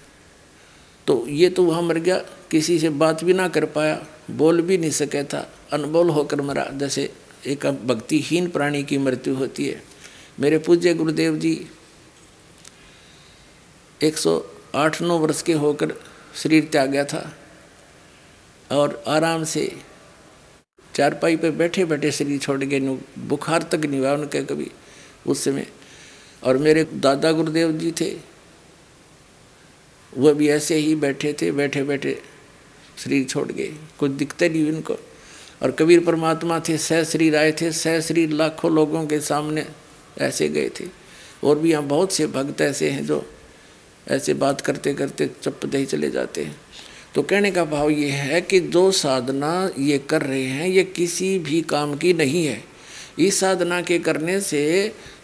तो 1.10 1.26
ये 1.28 1.50
तो 1.50 1.64
वहाँ 1.64 1.82
मर 1.82 1.98
गया। 1.98 2.18
किसी 2.52 2.78
से 2.80 2.90
बात 2.90 3.24
भी 3.24 3.34
ना 3.34 3.48
कर 3.48 3.66
पाया, 3.66 3.96
बोल 4.32 4.62
भी 4.62 4.78
नहीं 4.78 4.92
सके 4.92 5.24
था। 5.24 5.40
अनबोल 5.74 6.10
होकर 6.10 6.42
मरा। 6.42 6.66
जैसे 6.74 7.10
एक 7.48 7.66
भक्तिहीन 7.86 8.50
प्राणी 8.50 8.84
की 8.84 8.98
मृत्यु 8.98 9.34
होती 9.36 9.66
है। 9.68 9.82
मेरे 10.40 10.58
पूज्य 10.58 10.94
गुरुदेव 10.94 11.38
जी 11.38 11.54
108 14.02 15.02
नौ 15.02 15.18
वर्ष 15.18 15.42
के 15.42 15.54
होकर 15.54 15.94
शरीर 16.36 16.70
त्याग 16.72 16.90
गया 16.90 17.04
था 17.06 17.24
और 18.72 19.04
आराम 19.08 19.44
से 19.44 19.66
चारपाई 20.96 21.36
पे 21.38 21.52
बैठे 21.52 21.86
बैठे 21.86 22.12
शरीर 22.12 22.40
छोड़ 22.40 22.64
गए 22.64 22.80
बुखार 23.28 23.64
तक 23.64 23.86
नहीं 23.86 24.00
हुआ 24.00 24.14
उनके 24.14 24.44
कभी 24.44 24.72
उस 25.28 25.44
समय। 25.44 25.68
और 26.44 26.58
मेरे 26.58 26.84
दादा 26.84 27.32
गुरुदेव 27.32 27.72
जी 27.72 27.92
थे। 27.92 28.29
वह 30.18 30.34
भी 30.34 30.50
ऐसे 30.50 30.76
ही 30.76 30.96
बैठे 30.96 31.34
थे, 31.34 31.52
बैठे 31.52 31.84
बैठे 31.84 32.22
शरीर 32.98 33.26
छोड़ 33.26 33.52
गए। 33.52 33.72
कुछ 34.00 34.12
दिखते 34.12 34.50
नहीं 34.50 34.72
उनको। 34.72 34.98
और 35.62 35.72
कबीर 35.72 36.06
परमात्मा 36.06 36.60
थे, 36.60 36.78
सह 36.78 37.04
शरीर 37.04 37.36
आए 37.36 37.52
थे, 37.52 37.72
सह 37.72 38.00
शरीर 38.00 38.30
लाखों 38.30 38.72
लोगों 38.72 39.06
के 39.06 39.20
सामने 39.20 39.66
ऐसे 40.18 40.50
गए 40.50 40.70
थे। 40.70 40.86
और 41.44 41.60
भी 41.60 41.72
यहाँ 41.72 41.84
बहुत 41.84 42.12
से 42.12 42.28
भक्त 42.28 42.62
ऐसे 42.62 42.90
हैं 42.90 43.06
जो 43.06 43.30
ऐसे 44.08 44.34
बात 44.34 44.62
करते 44.62 44.94
करते 44.94 45.30
चप्पते 45.44 45.78
ही 45.78 45.86
चले 45.86 46.12
जाते 46.12 46.44
हैं। 46.44 46.62
तो 47.16 47.22
कहने 47.22 47.52
का 47.52 47.66
भाव 47.66 47.90
ये 47.90 48.10
है 48.10 48.42
कि 48.42 48.60
जो 48.60 48.92
साधना 48.92 49.72
ये 49.80 49.98
कर 49.98 50.22
रहे 50.22 50.44
हैं, 50.44 50.68
ये 50.68 50.84
किसी 50.84 51.40
भी 51.40 51.62
काम 51.62 51.98
की 51.98 52.14
नहीं 52.14 52.46
है। 52.46 52.69
इस 53.20 53.40
साधना 53.40 53.82
के 53.82 54.00
करने 54.00 54.40
से 54.42 54.62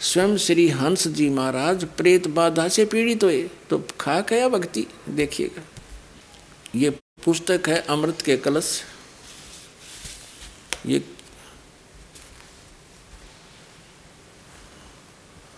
स्वयं 0.01 0.37
श्री 0.37 0.67
हंस 0.69 1.07
जी 1.07 1.29
महाराज 1.29 1.85
प्रेत 1.97 2.27
बाधा 2.27 2.67
से 2.67 2.85
पीड़ित 2.85 3.23
हुए। 3.23 3.41
तो 3.69 3.87
खा 3.99 4.19
गया 4.19 4.49
भक्ति, 4.49 4.85
देखिएगा। 5.09 5.61
ये 6.75 6.89
पुस्तक 7.25 7.69
है 7.69 7.79
अमृत 7.81 8.21
के 8.21 8.37
कलश। 8.37 8.81
ये 10.85 11.03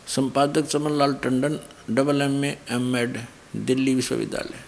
संपादक 0.07 0.65
Chaman 0.65 0.91
Lal 0.91 1.13
Tandon, 1.13 1.59
double 1.89 2.21
M 2.21 2.45
A, 2.45 2.57
M 2.71 2.95
Ed, 2.97 3.17
Delhi 3.55 3.95
विश्वविद्यालय। 3.95 4.63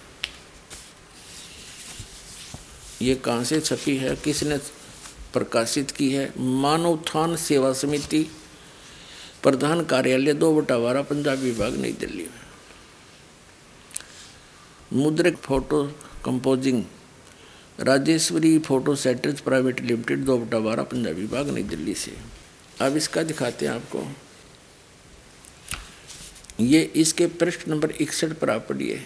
ये 3.02 3.16
कहाँ 3.16 3.44
से 3.44 3.60
छपी 3.60 3.96
है? 3.98 4.16
किसने 4.16 4.58
प्रकाशित 5.34 5.92
की 5.92 6.12
है। 6.12 6.32
मानव 6.40 6.90
उत्थान 6.90 7.36
सेवा 7.36 7.74
समिति 7.74 8.24
प्रधान 9.44 9.84
कार्यालय 9.86 10.34
दो 10.34 10.54
बटा 10.56 10.78
बारह 10.78 11.02
पंजाब 11.02 11.38
विभाग, 11.38 11.76
नई 11.76 11.92
दिल्ली 11.92 12.24
में। 12.24 12.48
Mudryk 14.94 15.38
photo 15.38 15.84
composing, 16.26 16.84
Rajeshwari 17.80 18.58
photo 18.60 18.96
setters 18.96 19.42
private 19.42 19.82
limited 19.82 20.26
दो 20.26 20.38
बटा 20.38 20.60
बारह 20.60 20.84
पंजाब 20.84 21.16
विभाग, 21.16 21.50
नई 21.50 21.64
दिल्ली 21.64 21.94
से। 21.94 22.14
अब 22.82 22.98
इसका 22.98 23.24
दिखाते 23.24 23.66
हैं 23.66 23.74
आपको। 23.74 24.04
ये 26.60 26.82
इसके 26.96 27.28
पृष्ठ 27.28 27.68
नंबर 27.68 27.92
इकसठ 27.92 28.34
पर 28.34 28.50
आप 28.50 28.66
पढ़िए। 28.70 29.06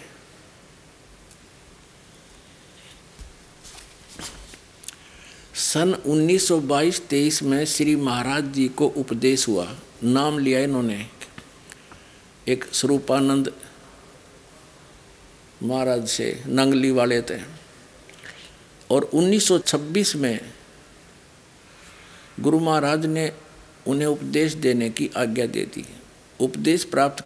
सन 5.56 5.94
1922-23 6.06 7.42
में 7.42 7.64
श्री 7.64 7.96
महाराज 7.96 8.44
जी 8.44 8.68
को 8.68 8.86
उपदेश 8.86 9.48
हुआ, 9.48 9.76
नाम 10.04 10.38
लिया 10.38 10.60
इन्होंने। 10.60 11.06
एक 12.48 12.64
स्वरूपानंद 12.64 13.52
महाराज 15.62 16.08
से 16.08 16.42
नंगली 16.46 16.90
वाले 16.90 17.22
थे। 17.22 17.40
और 18.90 19.10
1926 19.14 20.16
में 20.16 20.40
गुरु 22.40 22.60
महाराज 22.60 23.06
ने 23.06 23.32
उन्हें 23.86 24.08
उपदेश 24.08 24.52
देने 24.52 24.90
की 24.90 25.10
आज्ञा 25.16 25.46
दे 25.46 25.62
दी। 25.62 25.84
उपदेश 26.40 26.84
प्राप्त 26.84 27.24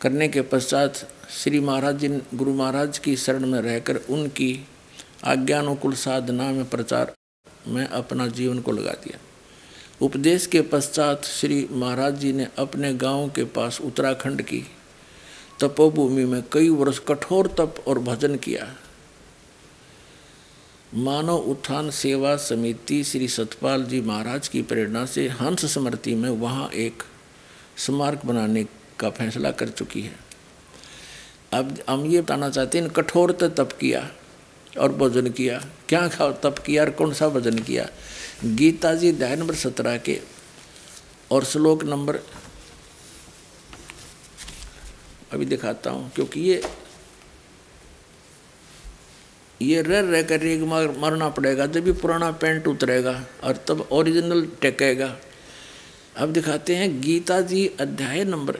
करने 0.00 0.28
के 0.28 0.42
पश्चात 0.42 1.12
श्री 1.30 1.60
महाराज 1.60 1.98
जी, 1.98 2.08
गुरु 2.08 2.54
महाराज 2.54 2.98
की 2.98 3.16
शरण 3.16 3.46
में 3.46 3.60
रहकर 3.60 3.96
उनकी 3.96 4.66
आज्ञानुकूल 5.24 5.94
साधना 5.94 6.52
में 6.52 6.64
प्रचार 6.64 7.14
में 7.68 7.86
अपना 7.86 8.26
जीवन 8.26 8.60
को 8.60 8.72
लगा 8.72 8.92
दिया। 8.92 9.18
उपदेश 10.02 10.46
के 10.46 10.60
पश्चात 10.60 11.24
श्री 11.24 11.68
महाराज 11.72 12.18
जी 12.18 12.32
ने 12.32 12.48
अपने 12.58 12.94
गाँव 12.94 13.28
के 13.28 13.44
पास 13.44 13.80
उत्तराखंड 13.80 14.42
की 14.42 14.64
तपोभूमि 15.60 16.24
में 16.24 16.42
कई 16.52 16.68
वर्ष 16.68 16.98
कठोर 16.98 17.46
तप 17.46 17.84
और 17.88 17.98
भजन 17.98 18.36
किया। 18.36 18.76
मानव 20.94 21.36
उत्थान 21.36 21.90
सेवा 21.90 22.36
समिति 22.36 23.04
श्री 23.04 23.28
सतपाल 23.28 23.84
जी 23.84 24.00
महाराज 24.00 24.48
की 24.48 24.62
प्रेरणा 24.62 25.06
से 25.06 25.28
हंस 25.28 25.64
स्मृति 25.64 26.14
में 26.14 26.30
वहाँ 26.30 26.70
एक 26.70 27.02
स्मारक 27.76 28.26
बनाने 28.26 28.66
का 28.98 29.10
फैसला 29.10 29.50
कर 29.50 29.68
चुकी 29.68 30.02
है। 30.02 30.14
अब 31.52 31.78
हम 31.88 32.06
ये 32.06 32.20
बताना 32.20 32.50
चाहते 32.50 32.78
हैं 32.78 32.90
कठोर 32.90 33.32
तप 33.32 33.78
किया। 33.80 34.10
और 34.74 34.92
भोजन 34.92 35.30
किया। 35.30 35.58
क्या 35.88 36.06
खाओ 36.08 36.32
तप 36.42 36.58
किया 36.58 36.82
और 36.84 36.90
कौन 36.90 37.12
सा 37.12 37.28
भजन 37.28 37.58
किया? 37.58 37.86
गीता 38.44 38.94
जी 38.94 39.08
अध्याय 39.08 39.36
नंबर 39.36 39.54
सत्रह 39.54 39.96
के 39.98 40.20
और 41.30 41.44
श्लोक 41.44 41.84
नंबर 41.84 42.20
अभी 45.32 45.44
दिखाता 45.44 45.90
हूँ, 45.90 46.10
क्योंकि 46.10 46.40
ये 46.40 46.62
ये 49.60 49.80
रह 49.82 50.00
रह 50.00 50.22
कर 50.22 50.64
मार, 50.64 50.88
मरना 50.98 51.28
पड़ेगा, 51.28 51.66
जब 51.66 51.84
भी 51.84 51.92
पुराना 51.92 52.30
पेंट 52.32 52.66
उतरेगा 52.68 53.12
और 53.44 53.56
तब 53.68 53.88
ओरिजिनल 53.92 54.46
टेकेगा। 54.60 55.16
अब 56.16 56.32
दिखाते 56.32 56.76
हैं 56.76 57.00
गीता 57.00 57.40
जी 57.40 57.66
अध्याय 57.80 58.24
नंबर 58.24 58.58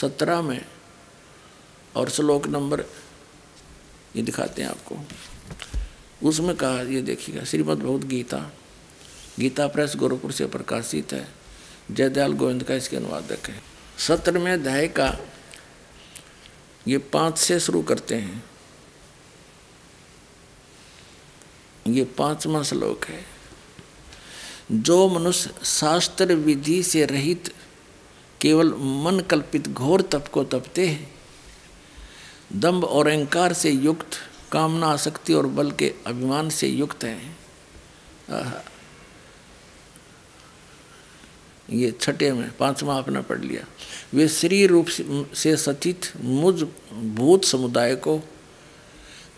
सत्रह 0.00 0.40
में 0.42 0.64
और 1.96 2.08
श्लोक 2.08 2.46
नंबर 2.46 2.84
ये 4.16 4.22
दिखाते 4.22 4.62
हैं 4.62 4.68
आपको। 4.68 4.96
उसमें 6.28 6.56
कहा, 6.56 6.80
ये 6.80 7.02
देखिएगा, 7.02 7.44
श्रीमद 7.44 7.78
भगवत 7.78 8.04
गीता। 8.04 8.52
गीता 9.40 9.66
प्रेस 9.66 9.92
गोरखपुर 9.96 10.32
से 10.32 10.46
प्रकाशित 10.46 11.12
है। 11.12 11.28
जयदयाल 11.90 12.32
गोविंद 12.32 12.64
का 12.64 12.74
इसके 12.74 12.96
अनुवादक 12.96 13.50
है। 13.50 13.62
सत्र 13.98 14.38
में 14.38 14.52
अध्याय 14.52 14.88
का 14.88 15.18
ये 16.88 16.98
पाँच 16.98 17.38
से 17.38 17.60
शुरू 17.60 17.82
करते 17.82 18.14
हैं। 18.14 18.44
ये 21.86 22.04
पांचवा 22.04 22.62
श्लोक 22.62 23.04
है। 23.04 23.24
जो 24.72 25.08
मनुष्य 25.08 25.54
शास्त्र 25.64 26.34
विधि 26.34 26.82
से 26.82 27.06
रहित 27.06 27.54
केवल 28.40 28.74
मन 28.74 29.24
कल्पित 29.30 29.68
घोर 29.68 30.02
तप 30.02 30.28
को 30.32 30.44
तपते 30.44 30.88
हैं 30.88 31.15
दम्भ 32.52 32.84
और 32.84 33.08
अहंकार 33.08 33.52
से 33.52 33.70
युक्त, 33.70 34.10
कामना, 34.52 34.86
आसक्ति 34.86 35.34
और 35.34 35.46
बल 35.46 35.70
के 35.70 35.94
अभिमान 36.06 36.48
से 36.50 36.68
युक्त 36.68 37.04
हैं। 37.04 37.36
ये 41.70 41.90
छठे 42.00 42.32
में, 42.32 42.56
पांचवा 42.56 42.96
आपने 42.96 43.20
पढ़ 43.20 43.40
लिया। 43.40 43.64
वे 44.14 44.28
श्री 44.28 44.66
रूप 44.66 44.86
से 45.34 45.56
सचित 45.56 46.00
मुझ 46.20 46.62
भूत 46.92 47.44
समुदाय 47.44 47.94
को 47.94 48.20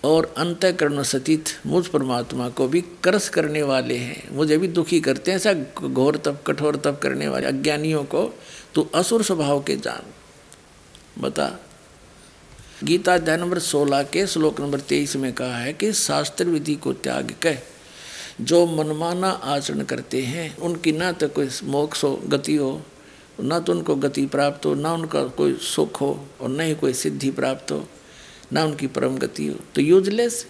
और 0.04 0.34
अंतकरण 0.38 1.02
सचित 1.02 1.44
मुझ 1.66 1.86
परमात्मा 1.86 2.48
को 2.48 2.68
भी 2.68 2.80
करस 3.04 3.28
करने 3.28 3.62
वाले 3.62 3.96
हैं। 3.96 4.30
मुझे 4.30 4.58
भी 4.58 4.68
दुखी 4.68 5.00
करते 5.00 5.30
हैं, 5.30 5.36
ऐसा 5.36 5.52
घोर 5.88 6.16
तप, 6.16 6.44
कठोर 6.46 6.76
तप 6.76 7.00
करने 7.02 7.28
वाले 7.28 7.46
अज्ञानियों 7.46 8.04
को 8.04 8.38
तो 8.74 8.90
असुर 8.94 9.22
स्वभाव 9.22 9.62
के 9.62 9.76
जान। 9.76 10.12
बता। 11.22 11.67
गीता 12.84 13.14
अध्याय 13.14 13.36
नंबर 13.36 13.58
सोलह 13.58 14.02
के 14.02 14.26
श्लोक 14.26 14.60
नंबर 14.60 14.80
तेईस 14.80 15.14
में 15.16 15.32
कहा 15.32 15.56
है 15.56 15.72
कि 15.72 15.92
शास्त्र 15.92 16.44
विधि 16.44 16.74
को 16.74 16.92
त्याग 16.92 17.30
कर 17.42 17.56
जो 18.40 18.66
मनमाना 18.66 19.28
आचरण 19.28 19.82
करते 19.82 20.20
हैं, 20.22 20.56
उनकी 20.56 20.92
ना 20.92 21.10
तो 21.12 21.28
कोई 21.28 21.48
मोक्ष 21.64 22.04
हो, 22.04 22.10
गति 22.26 22.54
हो, 22.56 22.82
ना 23.40 23.58
तो 23.58 23.72
उनको 23.72 23.94
गति 23.94 24.26
प्राप्त 24.26 24.66
हो, 24.66 24.74
ना 24.74 24.92
उनका 24.92 25.24
कोई 25.24 25.54
सुख 25.54 26.00
हो 26.00 26.28
और 26.40 26.48
न 26.48 26.60
ही 26.60 26.74
कोई 26.74 26.92
सिद्धि 26.92 27.30
प्राप्त 27.30 27.72
हो, 27.72 27.88
ना 28.52 28.64
उनकी 28.64 28.86
परम 28.86 29.16
गति 29.16 29.46
हो। 29.46 29.56
तो 29.74 29.80
यूजलेस 29.80 30.46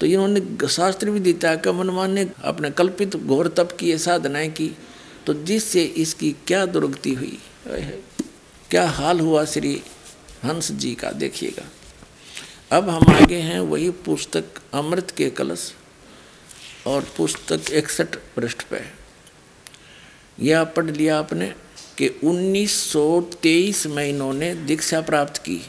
तो 0.00 0.06
इन्होंने 0.06 0.68
शास्त्र 0.68 1.10
विधि 1.10 1.32
त्याग 1.32 1.60
कर 1.60 1.72
मनमान 1.72 2.12
ने 2.12 2.28
अपने 2.44 2.70
कल्पित 2.70 3.16
घोर 3.16 3.48
तप 3.48 3.76
किए 3.80 3.98
साधनाएँ 3.98 4.50
की 4.50 4.70
तो 5.26 5.34
जिससे 5.34 5.84
इसकी 5.84 6.32
क्या 6.46 6.64
दुर्गति 6.66 7.14
हुई? 7.14 7.38
क्या 8.70 8.88
हाल 8.90 9.20
हुआ 9.20 9.44
श्री 9.44 9.80
हंस 10.44 10.72
जी 10.72 10.94
का, 10.94 11.10
देखिएगा। 11.10 11.68
अब 12.76 12.88
हम 12.88 13.14
आगे 13.14 13.36
हैं 13.36 13.60
वही 13.60 13.90
पुस्तक 13.90 14.44
अमृत 14.74 15.10
के 15.10 15.30
कलश 15.30 15.72
और 16.86 17.06
पुस्तक 17.16 17.70
इकसठ 17.72 18.16
पृष्ठ 18.36 18.62
पे। 18.62 18.80
यह 20.40 20.64
पढ़ 20.64 20.90
लिया 20.90 21.18
आपने 21.18 21.54
कि 21.98 22.08
1923 22.24 23.86
में 23.86 24.08
इन्होंने 24.08 24.54
दीक्षा 24.54 25.00
प्राप्त 25.00 25.38
की। 25.38 25.60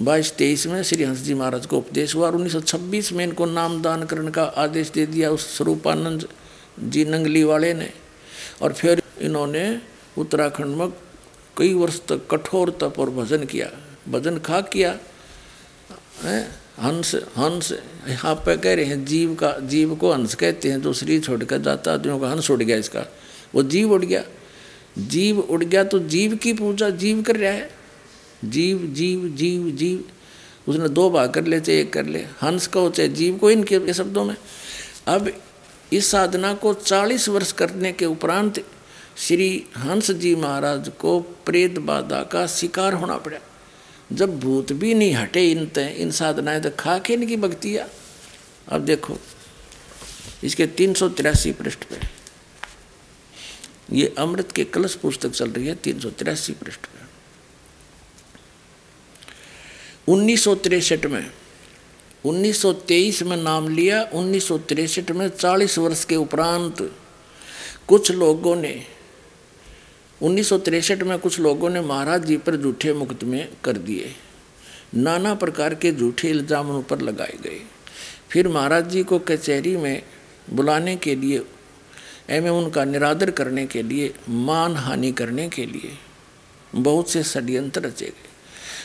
बाईस 0.00 0.32
तेईस 0.32 0.66
में 0.66 0.82
श्री 0.82 1.04
हंस 1.04 1.18
जी 1.18 1.34
महाराज 1.34 1.66
को 1.66 1.78
उपदेश 1.78 2.14
हुआ 2.14 2.26
और 2.26 2.36
1926 2.36 3.12
में 3.12 3.24
इनको 3.24 3.46
नाम 3.46 3.82
दान 3.82 4.04
करने 4.04 4.30
का 4.30 4.44
आदेश 4.44 4.90
दे 4.90 5.06
दिया 5.06 5.30
उस 5.30 5.56
स्वरूपानंद 5.56 6.28
जी 6.80 7.04
नंगली 7.04 7.44
वाले 7.44 7.74
ने। 7.74 7.92
और 8.62 8.72
फिर 8.72 9.02
इन्होंने 9.20 9.80
उत्तराखंड 10.18 10.66
में 10.66 10.88
कई 11.56 11.72
वर्ष 11.74 12.00
तक 12.08 12.26
कठोर 12.30 12.70
तप 12.80 12.98
और 12.98 13.10
भजन 13.10 13.44
किया, 13.44 13.70
भजन 14.08 14.38
खा 14.38 14.60
किया, 14.60 14.98
है? 16.22 16.42
हंस 16.80 17.14
हंस, 17.36 17.72
यहाँ 18.08 18.34
पे 18.34 18.56
कह 18.56 18.74
रहे 18.74 18.84
हैं, 18.84 19.04
जीव 19.04 19.34
का, 19.34 19.56
जीव 19.60 19.94
को 19.94 20.12
हंस 20.12 20.34
कहते 20.34 20.70
हैं 20.70 20.80
जो 20.82 20.92
शरीर 20.92 21.20
छोड़ 21.20 21.42
कर 21.44 21.58
जाता 21.58 21.92
आदमियों 21.92 22.18
का 22.20 22.30
हंस 22.30 22.50
उड़ 22.50 22.62
गया 22.62 22.76
इसका। 22.76 23.04
वो 23.54 23.62
जीव 23.62 23.92
उड़ 23.92 24.04
गया। 24.04 24.24
जीव 24.98 25.38
उड़ 25.40 25.62
गया 25.64 25.84
तो 25.84 25.98
जीव 25.98 26.34
की 26.36 26.52
पूजा 26.52 26.88
जीव 26.90 27.22
कर 27.22 27.36
रहा 27.36 27.52
है। 27.52 27.70
जीव 28.44 28.86
जीव 28.86 29.28
जीव 29.28 29.70
जीव। 29.70 30.04
उसने 30.68 30.88
दो 30.88 31.10
भाग 31.10 31.30
कर 31.30 31.44
ले 31.44 31.60
चाहे 31.60 31.80
एक 31.80 31.92
कर 31.92 32.06
ले। 32.06 32.18
हंस 32.42 32.66
को 32.66 32.88
चाहे 32.90 33.08
जीव 33.08 33.36
को 33.36 33.50
इनके 33.50 33.94
शब्दों 33.94 34.24
में। 34.24 34.36
अब 35.06 35.32
इस 35.92 36.06
साधना 36.06 36.54
को 36.54 36.74
चालीस 36.74 37.28
वर्ष 37.28 37.52
करने 37.52 37.92
के 37.92 38.04
उपरांत 38.04 38.64
श्री 39.22 39.48
हंस 39.78 40.10
जी 40.10 40.34
महाराज 40.34 40.88
को 41.00 41.18
प्रेत 41.46 41.78
बाधा 41.80 42.22
का 42.22 42.46
शिकार 42.46 42.94
होना 42.94 43.16
पड़ा। 43.16 43.38
जब 44.12 44.38
भूत 44.40 44.72
भी 44.72 44.94
नहीं 44.94 45.12
हटे 45.14 45.44
इन 45.50 45.66
तय 45.66 45.94
इन 45.98 46.10
साधनाएँ 46.10 46.60
तो 46.60 46.70
खा 46.78 46.98
के 46.98 47.12
इनकी 47.12 47.36
भक्तिया 47.36 47.86
अब 48.68 48.84
देखो, 48.84 49.16
इसके 50.44 50.66
तीन 50.68 50.94
सौ 50.94 51.08
तिरासी 51.08 51.52
पृष्ठ 51.52 51.84
पे। 51.84 52.00
ये 53.92 54.14
अमृत 54.18 54.52
के 54.52 54.64
कलश 54.64 54.94
पुस्तक 54.94 55.30
चल 55.30 55.50
रही 55.50 55.66
है, 55.66 55.74
तीन 55.74 56.00
सौ 56.00 56.10
तिरासी 56.10 56.52
पृष्ठ 56.54 56.86
पे। 56.86 57.00
उन्नीस 60.12 60.44
सौ 60.44 60.54
तिरसठ 60.56 61.06
में 61.06 61.30
1923 62.24 63.22
में 63.22 63.36
नाम 63.36 63.68
लिया, 63.68 64.02
उन्नीस 64.04 64.50
में 65.10 65.28
40 65.30 65.78
वर्ष 65.78 66.04
के 66.04 66.16
उपरांत 66.16 66.90
कुछ 67.88 68.10
लोगों 68.12 68.56
ने 68.56 68.74
उन्नीस 70.22 70.52
में 71.02 71.18
कुछ 71.18 71.38
लोगों 71.40 71.70
ने 71.70 71.80
महाराज 71.82 72.24
जी 72.24 72.36
पर 72.36 72.56
झूठे 72.56 72.92
मुकदमे 72.94 73.46
कर 73.64 73.76
दिए। 73.78 74.14
नाना 74.94 75.34
प्रकार 75.34 75.74
के 75.74 75.92
झूठे 75.92 76.28
इल्ज़ाम 76.30 76.70
उन 76.70 76.82
पर 76.82 77.00
लगाए 77.00 77.36
गए। 77.44 77.60
फिर 78.30 78.48
महाराज 78.48 78.88
जी 78.88 79.02
को 79.02 79.18
कचहरी 79.20 79.76
में 79.76 80.02
बुलाने 80.50 80.94
के 80.96 81.14
लिए, 81.16 81.42
एवं 82.30 82.50
उनका 82.50 82.84
निरादर 82.84 83.30
करने 83.30 83.66
के 83.66 83.82
लिए, 83.82 84.12
मान 84.28 84.76
हानि 84.76 85.12
करने 85.12 85.48
के 85.48 85.66
लिए 85.66 85.90
बहुत 86.72 87.10
से 87.10 87.22
षड्यंत्र 87.22 87.80
रचे 87.80 88.06
गए। 88.06 88.30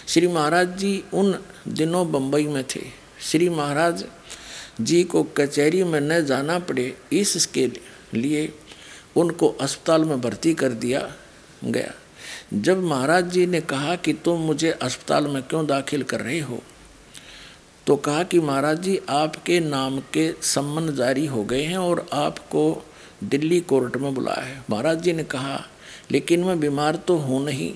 श्री 0.07 0.27
महाराज 0.27 0.75
जी 0.77 1.03
उन 1.13 1.37
दिनों 1.69 2.11
बम्बई 2.11 2.47
में 2.47 2.63
थे। 2.65 2.81
श्री 3.21 3.49
महाराज 3.49 4.03
जी 4.81 5.03
को 5.03 5.23
कचहरी 5.37 5.83
में 5.83 5.99
न 6.01 6.19
जाना 6.25 6.57
पड़े, 6.59 6.93
इसके 7.13 7.67
लिए 8.15 8.51
उनको 9.15 9.47
अस्पताल 9.61 10.03
में 10.05 10.19
भर्ती 10.21 10.53
कर 10.53 10.73
दिया। 10.75 10.99
गया। 11.63 11.93
जब 12.53 12.83
महाराज 12.83 13.29
जी 13.31 13.45
ने 13.45 13.61
कहा 13.61 13.95
कि 13.95 14.13
तुम 14.15 14.39
मुझे 14.39 14.71
अस्पताल 14.71 15.27
में 15.27 15.41
क्यों 15.43 15.65
दाखिल 15.67 16.03
कर 16.03 16.21
रहे 16.21 16.39
हो 16.39 16.61
तो 17.87 17.95
कहा 17.95 18.23
कि 18.23 18.39
महाराज 18.39 18.79
जी, 18.79 18.99
आपके 19.09 19.59
नाम 19.59 19.99
के 20.13 20.31
सम्मन 20.43 20.93
जारी 20.95 21.25
हो 21.25 21.43
गए 21.43 21.63
हैं 21.63 21.77
और 21.77 22.05
आपको 22.13 22.83
दिल्ली 23.23 23.59
कोर्ट 23.61 23.95
में 23.97 24.13
बुलाया 24.13 24.43
है। 24.43 24.63
महाराज 24.69 25.01
जी 25.01 25.13
ने 25.13 25.23
कहा, 25.23 25.59
लेकिन 26.11 26.43
मैं 26.43 26.59
बीमार 26.59 26.95
तो 26.97 27.15
हूँ 27.17 27.43
नहीं, 27.45 27.73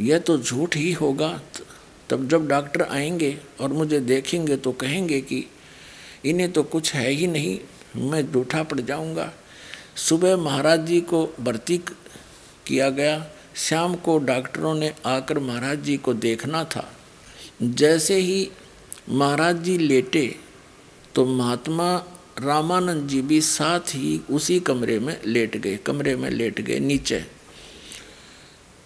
यह 0.00 0.18
तो 0.18 0.36
झूठ 0.38 0.76
ही 0.76 0.92
होगा। 0.92 1.28
तब 2.10 2.28
जब 2.28 2.46
डॉक्टर 2.48 2.82
आएँगे 2.82 3.36
और 3.60 3.72
मुझे 3.72 4.00
देखेंगे 4.00 4.56
तो 4.56 4.72
कहेंगे 4.74 5.20
कि 5.20 5.44
इन्हें 6.24 6.50
तो 6.52 6.62
कुछ 6.62 6.94
है 6.94 7.08
ही 7.10 7.26
नहीं, 7.26 7.58
मैं 7.96 8.30
जूठा 8.32 8.62
पड़ 8.62 8.80
जाऊँगा। 8.80 9.32
सुबह 9.98 10.36
महाराज 10.36 10.86
जी 10.86 11.00
को 11.00 11.26
भर्ती 11.40 11.78
किया 12.66 12.88
गया। 12.90 13.26
शाम 13.56 13.94
को 13.94 14.18
डॉक्टरों 14.18 14.74
ने 14.74 14.92
आकर 15.06 15.38
महाराज 15.38 15.78
जी 15.78 15.96
को 15.96 16.14
देखना 16.14 16.64
था। 16.64 16.88
जैसे 17.62 18.16
ही 18.16 18.48
महाराज 19.08 19.62
जी 19.62 19.76
लेटे 19.78 20.24
तो 21.14 21.24
महात्मा 21.26 21.94
रामानंद 22.40 23.08
जी 23.08 23.20
भी 23.22 23.40
साथ 23.40 23.94
ही 23.94 24.20
उसी 24.30 24.58
कमरे 24.60 24.98
में 24.98 25.16
लेट 25.26 25.56
गए, 25.56 25.76
कमरे 25.76 26.16
में 26.16 26.28
लेट 26.30 26.60
गए 26.60 26.78
नीचे। 26.78 27.24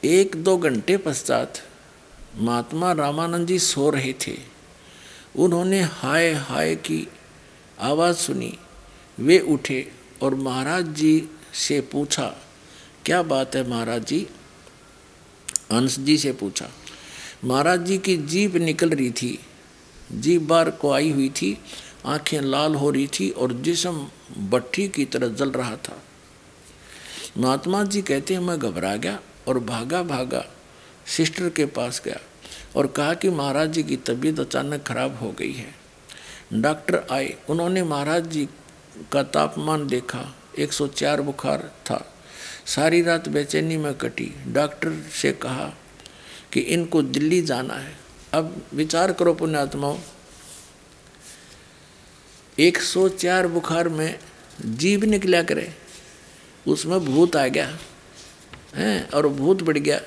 एक 0.03 0.37
दो 0.37 0.57
घंटे 0.57 0.97
पश्चात 0.97 1.63
महात्मा 2.37 2.93
रामानंद 2.93 3.47
जी 3.47 3.59
सो 3.59 3.89
रहे 3.91 4.13
थे। 4.27 4.35
उन्होंने 5.37 5.81
हाय 5.83 6.33
हाय 6.33 6.75
की 6.77 7.07
आवाज़ 7.81 8.17
सुनी। 8.17 8.53
वे 9.19 9.39
उठे 9.39 9.87
और 10.23 10.35
महाराज 10.35 10.89
जी 10.95 11.29
से 11.55 11.81
पूछा 11.81 12.35
क्या 13.07 13.21
बात 13.23 13.55
है 13.57 13.69
महाराज 13.69 14.05
जी? 14.05 14.19
अंश 15.71 15.99
जी 15.99 16.17
से 16.19 16.33
पूछा, 16.33 16.69
महाराज 17.45 17.85
जी 17.85 17.99
की 17.99 18.17
जीप 18.17 18.55
निकल 18.55 18.91
रही 18.91 19.11
थी 19.11 19.39
जीप 20.13 20.43
बार 20.43 20.71
को 20.71 20.91
आई 20.91 21.11
हुई 21.11 21.29
थी, 21.31 21.59
आँखें 22.07 22.41
लाल 22.41 22.75
हो 22.75 22.91
रही 22.91 23.07
थी 23.07 23.29
और 23.31 23.53
जिसम 23.53 24.07
भट्टी 24.51 24.89
की 24.89 25.05
तरह 25.05 25.29
जल 25.29 25.51
रहा 25.51 25.77
था। 25.77 26.01
महात्मा 27.39 27.85
जी 27.85 28.03
कहते 28.03 28.35
हैं, 28.35 28.41
मैं 28.41 28.59
घबरा 28.59 28.97
गया 28.97 29.21
और 29.49 29.59
भागा 29.59 30.03
भागा 30.03 30.45
सिस्टर 31.07 31.49
के 31.51 31.67
पास 31.67 32.03
गया 32.05 32.19
और 32.77 32.87
कहा 32.87 33.15
कि 33.15 33.31
महाराज 33.31 33.73
जी 33.73 33.83
की 33.83 33.97
तबीयत 33.97 34.41
अचानक 34.41 34.83
खराब 34.83 35.19
हो 35.19 35.33
गई 35.33 35.53
है। 35.53 35.75
डॉक्टर 36.53 37.07
आए, 37.11 37.35
उन्होंने 37.49 37.83
महाराज 37.85 38.27
जी 38.27 38.49
का 39.13 39.23
तापमान 39.23 39.87
देखा 39.87 40.27
104 40.59 41.21
बुखार 41.21 41.71
था। 41.91 42.05
सारी 42.67 43.01
रात 43.03 43.29
बेचैनी 43.29 43.77
में 43.77 43.93
कटी। 43.95 44.33
डॉक्टर 44.47 44.93
से 45.13 45.33
कहा 45.33 45.73
कि 46.53 46.61
इनको 46.61 47.03
दिल्ली 47.03 47.41
जाना 47.43 47.75
है। 47.75 47.93
अब 48.35 48.63
विचार 48.75 49.13
करो 49.13 49.35
पुण्यात्माओं 49.35 49.99
104 52.59 53.47
बुखार 53.47 53.89
में 53.89 54.19
जीभ 54.61 55.05
निकला 55.05 55.43
करे, 55.43 55.73
उसमें 56.67 56.99
भूत 57.05 57.37
आ 57.37 57.47
गया, 57.47 57.79
है, 58.75 59.03
और 59.05 59.29
भूत 59.29 59.63
बढ़ 59.63 59.79
गया। 59.79 60.01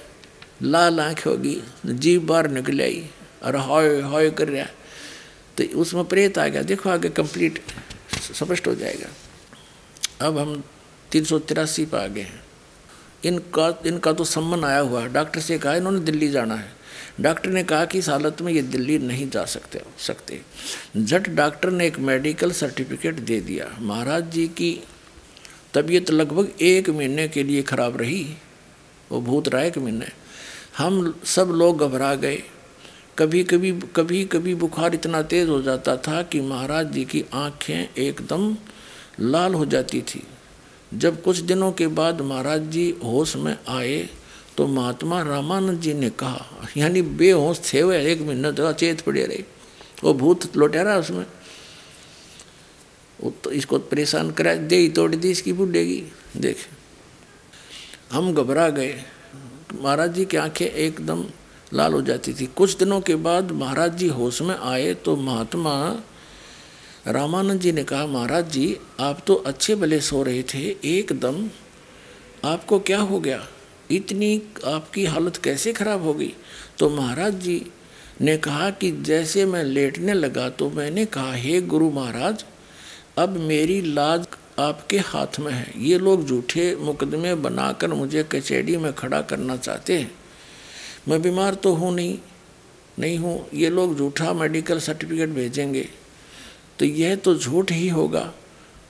लाल 0.61 0.99
आँख 0.99 1.25
होगी, 1.27 1.61
जीभ 1.85 2.21
बाहर 2.21 2.49
निकल 2.49 2.81
आई, 2.81 3.05
और 3.43 3.55
हॉय 3.57 3.99
हॉय 4.01 4.29
कर 4.31 4.47
रहा 4.47 4.65
तो 5.57 5.63
उसमें 5.79 6.03
प्रेत 6.05 6.37
आ 6.37 6.47
गया। 6.47 6.61
देखो 6.63 6.89
आगे 6.89 7.09
कंप्लीट 7.11 7.61
स्पष्ट 8.33 8.67
हो 8.67 8.75
जाएगा। 8.75 9.07
अब 10.21 10.37
हम 10.37 10.63
तीन 11.11 11.23
सौ 11.25 11.39
तिरासी 11.39 11.85
पर 11.85 11.97
आ 11.97 12.07
गए 12.07 12.21
हैं। 12.21 12.41
इनका 13.25 13.81
इनका 13.85 14.13
तो 14.13 14.23
सम्मन 14.23 14.63
आया 14.63 14.79
हुआ 14.79 15.01
है। 15.01 15.13
डॉक्टर 15.13 15.39
से 15.39 15.57
कहा, 15.59 15.75
इन्होंने 15.75 15.99
दिल्ली 15.99 16.29
जाना 16.29 16.55
है। 16.55 16.79
डॉक्टर 17.21 17.49
ने 17.49 17.63
कहा 17.63 17.85
कि 17.85 17.99
इस 17.99 18.09
हालत 18.09 18.41
में 18.41 18.53
ये 18.53 18.61
दिल्ली 18.61 18.97
नहीं 18.97 19.29
जा 19.29 19.45
सकते 19.45 19.81
सकते। 19.97 20.41
झट 20.97 21.29
डॉक्टर 21.29 21.69
ने 21.69 21.87
एक 21.87 21.99
मेडिकल 21.99 22.51
सर्टिफिकेट 22.51 23.15
दे 23.15 23.39
दिया। 23.41 23.77
महाराज 23.79 24.31
जी 24.31 24.47
की 24.47 24.83
तबीयत 25.73 26.11
लगभग 26.11 26.51
एक 26.61 26.89
महीने 26.89 27.27
के 27.27 27.43
लिए 27.43 27.61
खराब 27.61 27.97
रही। 27.97 28.35
वो 29.11 29.21
भूत 29.21 29.47
रहा 29.47 29.63
एक 29.63 29.77
महीने। 29.77 30.07
हम 30.77 31.21
सब 31.23 31.47
लोग 31.47 31.79
घबरा 31.79 32.15
गए। 32.15 32.43
कभी 33.17 33.43
कभी 33.43 33.71
कभी 33.95 34.25
कभी 34.25 34.55
बुखार 34.55 34.93
इतना 34.93 35.21
तेज़ 35.21 35.49
हो 35.49 35.61
जाता 35.61 35.97
था 35.97 36.21
कि 36.23 36.41
महाराज 36.41 36.91
जी 36.91 37.05
की 37.05 37.25
आँखें 37.33 37.93
एकदम 37.97 38.57
लाल 39.19 39.53
हो 39.53 39.65
जाती 39.65 40.01
थी। 40.01 40.23
जब 40.91 41.21
कुछ 41.23 41.37
दिनों 41.39 41.71
के 41.71 41.87
बाद 41.89 42.21
महाराज 42.21 42.61
जी 42.67 42.89
होश 43.03 43.35
में 43.35 43.57
आए 43.69 43.97
तो 44.57 44.67
महात्मा 44.67 45.21
रामानंद 45.23 45.79
जी 45.81 45.93
ने 45.93 46.09
कहा, 46.11 46.45
यानी 46.77 47.01
बेहोश 47.01 47.61
थे 47.63 47.79
हुए 47.79 48.01
एक 48.11 48.21
महीने 48.21 48.51
तो 48.51 48.65
अचेत 48.65 49.01
पड़े 49.01 49.25
रहे। 49.25 49.43
वो 50.03 50.13
भूत 50.13 50.55
लौटा 50.57 50.81
रहा 50.81 50.97
उसमें। 50.97 51.25
वो 53.19 53.33
तो 53.43 53.51
इसको 53.51 53.79
परेशान 53.79 54.31
करा, 54.31 54.53
दे 54.55 54.75
ही 54.75 54.89
तोड़ 54.89 55.15
दी, 55.15 55.31
इसकी 55.31 55.53
बुढ़ेगी 55.53 56.03
देख, 56.37 56.57
हम 58.11 58.33
घबरा 58.33 58.69
गए। 58.69 58.93
महाराज 59.73 60.13
जी 60.13 60.25
की 60.25 60.37
आँखें 60.37 60.65
एकदम 60.65 61.25
लाल 61.73 61.93
हो 61.93 62.01
जाती 62.01 62.33
थी। 62.33 62.45
कुछ 62.47 62.77
दिनों 62.77 62.99
के 63.01 63.15
बाद 63.17 63.51
महाराज 63.51 63.97
जी 63.97 64.07
होश 64.09 64.41
में 64.41 64.55
आए 64.55 64.93
तो 64.95 65.15
महात्मा 65.15 65.73
रामानंद 67.07 67.61
जी 67.61 67.71
ने 67.71 67.83
कहा, 67.83 68.07
महाराज 68.07 68.51
जी, 68.51 68.77
आप 68.99 69.23
तो 69.27 69.35
अच्छे 69.35 69.75
भले 69.75 70.01
सो 70.01 70.23
रहे 70.23 70.43
थे, 70.43 70.75
एकदम। 70.85 71.49
आपको 72.45 72.79
क्या 72.79 72.99
हो 72.99 73.19
गया? 73.19 73.47
इतनी 73.91 74.41
आपकी 74.65 75.05
हालत 75.05 75.37
कैसे 75.37 75.73
खराब 75.73 76.03
हो 76.03 76.13
गई? 76.13 76.33
तो 76.79 76.89
महाराज 76.89 77.33
जी 77.33 77.65
ने 78.21 78.37
कहा 78.37 78.69
कि 78.69 78.91
जैसे 78.91 79.45
मैं 79.45 79.63
लेटने 79.63 80.13
लगा 80.13 80.49
तो 80.49 80.69
मैंने 80.69 81.05
कहा, 81.05 81.33
हे 81.33 81.61
गुरु 81.61 81.89
महाराज, 81.91 82.45
अब 83.17 83.37
मेरी 83.37 83.81
लाज 83.81 84.27
आपके 84.59 84.97
हाथ 84.97 85.39
में 85.39 85.51
है। 85.53 85.73
ये 85.77 85.97
लोग 85.97 86.25
झूठे 86.25 86.75
मुकदमे 86.75 87.35
बनाकर 87.35 87.87
मुझे 87.87 88.23
कचहरी 88.23 88.77
में 88.77 88.93
खड़ा 88.93 89.21
करना 89.21 89.57
चाहते 89.57 89.97
हैं। 89.99 90.11
मैं 91.07 91.21
बीमार 91.21 91.53
तो 91.53 91.73
हूँ 91.73 91.95
नहीं 91.95 92.17
नहीं 92.99 93.17
हूँ। 93.17 93.47
ये 93.53 93.69
लोग 93.69 93.97
झूठा 93.97 94.33
मेडिकल 94.33 94.79
सर्टिफिकेट 94.79 95.29
भेजेंगे। 95.29 95.89
तो 96.79 96.85
यह 96.85 97.15
तो 97.15 97.35
झूठ 97.35 97.71
ही 97.71 97.87
होगा। 97.89 98.31